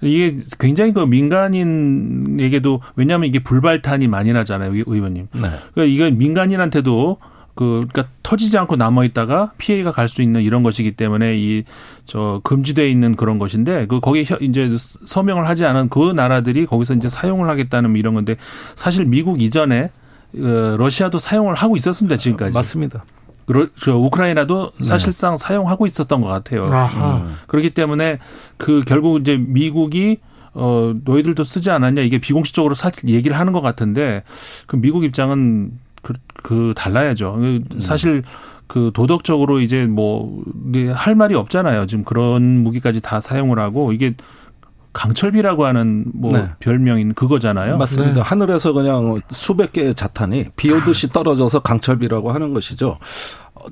[0.00, 5.28] 이게 굉장히 그 민간인에게도 왜냐하면 이게 불발탄이 많이 나잖아요, 의원님.
[5.32, 5.40] 네.
[5.74, 7.18] 그러니까 이게 민간인한테도
[7.54, 11.64] 그, 그니까 터지지 않고 남아 있다가 피해가 갈 수 있는 이런 것이기 때문에 이,
[12.04, 17.08] 저, 금지돼 있는 그런 것인데, 그, 거기에 이제 서명을 하지 않은 그 나라들이 거기서 이제
[17.08, 18.36] 사용을 하겠다는 뭐 이런 건데,
[18.74, 19.90] 사실 미국 이전에,
[20.36, 22.54] 어, 러시아도 사용을 하고 있었습니다, 지금까지.
[22.54, 23.04] 맞습니다.
[23.46, 24.84] 그, 저 우크라이나도 네.
[24.84, 25.36] 사실상 네.
[25.36, 26.64] 사용하고 있었던 것 같아요.
[26.64, 27.36] 음.
[27.46, 28.18] 그렇기 때문에
[28.56, 30.18] 그 결국 이제 미국이
[30.54, 34.22] 어 너희들도 쓰지 않았냐 이게 비공식적으로 사실 얘기를 하는 것 같은데
[34.66, 35.72] 그 미국 입장은
[36.04, 37.34] 그, 그 달라야죠.
[37.34, 37.64] 음.
[37.80, 38.22] 사실
[38.68, 40.44] 그 도덕적으로 이제 뭐
[40.94, 41.86] 할 말이 없잖아요.
[41.86, 44.14] 지금 그런 무기까지 다 사용을 하고 이게
[44.92, 46.48] 강철비라고 하는 뭐 네.
[46.60, 47.78] 별명인 그거잖아요.
[47.78, 48.14] 맞습니다.
[48.14, 48.20] 네.
[48.20, 52.98] 하늘에서 그냥 수백 개의 자탄이 비 오듯이 떨어져서 강철비라고 하는 것이죠.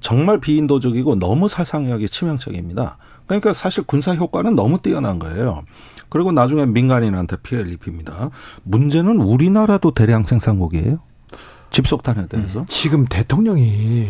[0.01, 2.99] 정말 비인도적이고 너무 살상력이 치명적입니다.
[3.27, 5.63] 그러니까 사실 군사 효과는 너무 뛰어난 거예요.
[6.09, 8.31] 그리고 나중에 민간인한테 피해를 입힙니다.
[8.65, 10.99] 문제는 우리나라도 대량 생산국이에요.
[11.73, 12.61] 집속탄에 대해서.
[12.61, 12.67] 음.
[12.69, 14.09] 지금 대통령이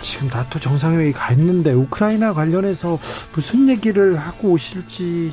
[0.00, 2.98] 지금 나토 정상회의 가 있는데 우크라이나 관련해서
[3.34, 5.32] 무슨 얘기를 하고 오실지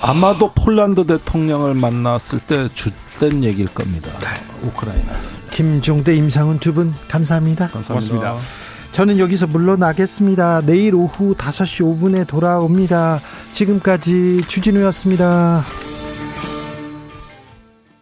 [0.00, 4.10] 아마도 폴란드 대통령을 만났을 때 주된 얘기일 겁니다.
[4.18, 4.26] 네.
[4.66, 5.12] 우크라이나.
[5.50, 7.68] 김종대 임상훈 두 분 감사합니다.
[7.68, 8.18] 감사합니다.
[8.18, 8.36] 고맙습니다.
[8.90, 10.62] 저는 여기서 물러나겠습니다.
[10.62, 13.20] 내일 오후 5시 5분에 돌아옵니다.
[13.52, 15.62] 지금까지 주진우였습니다.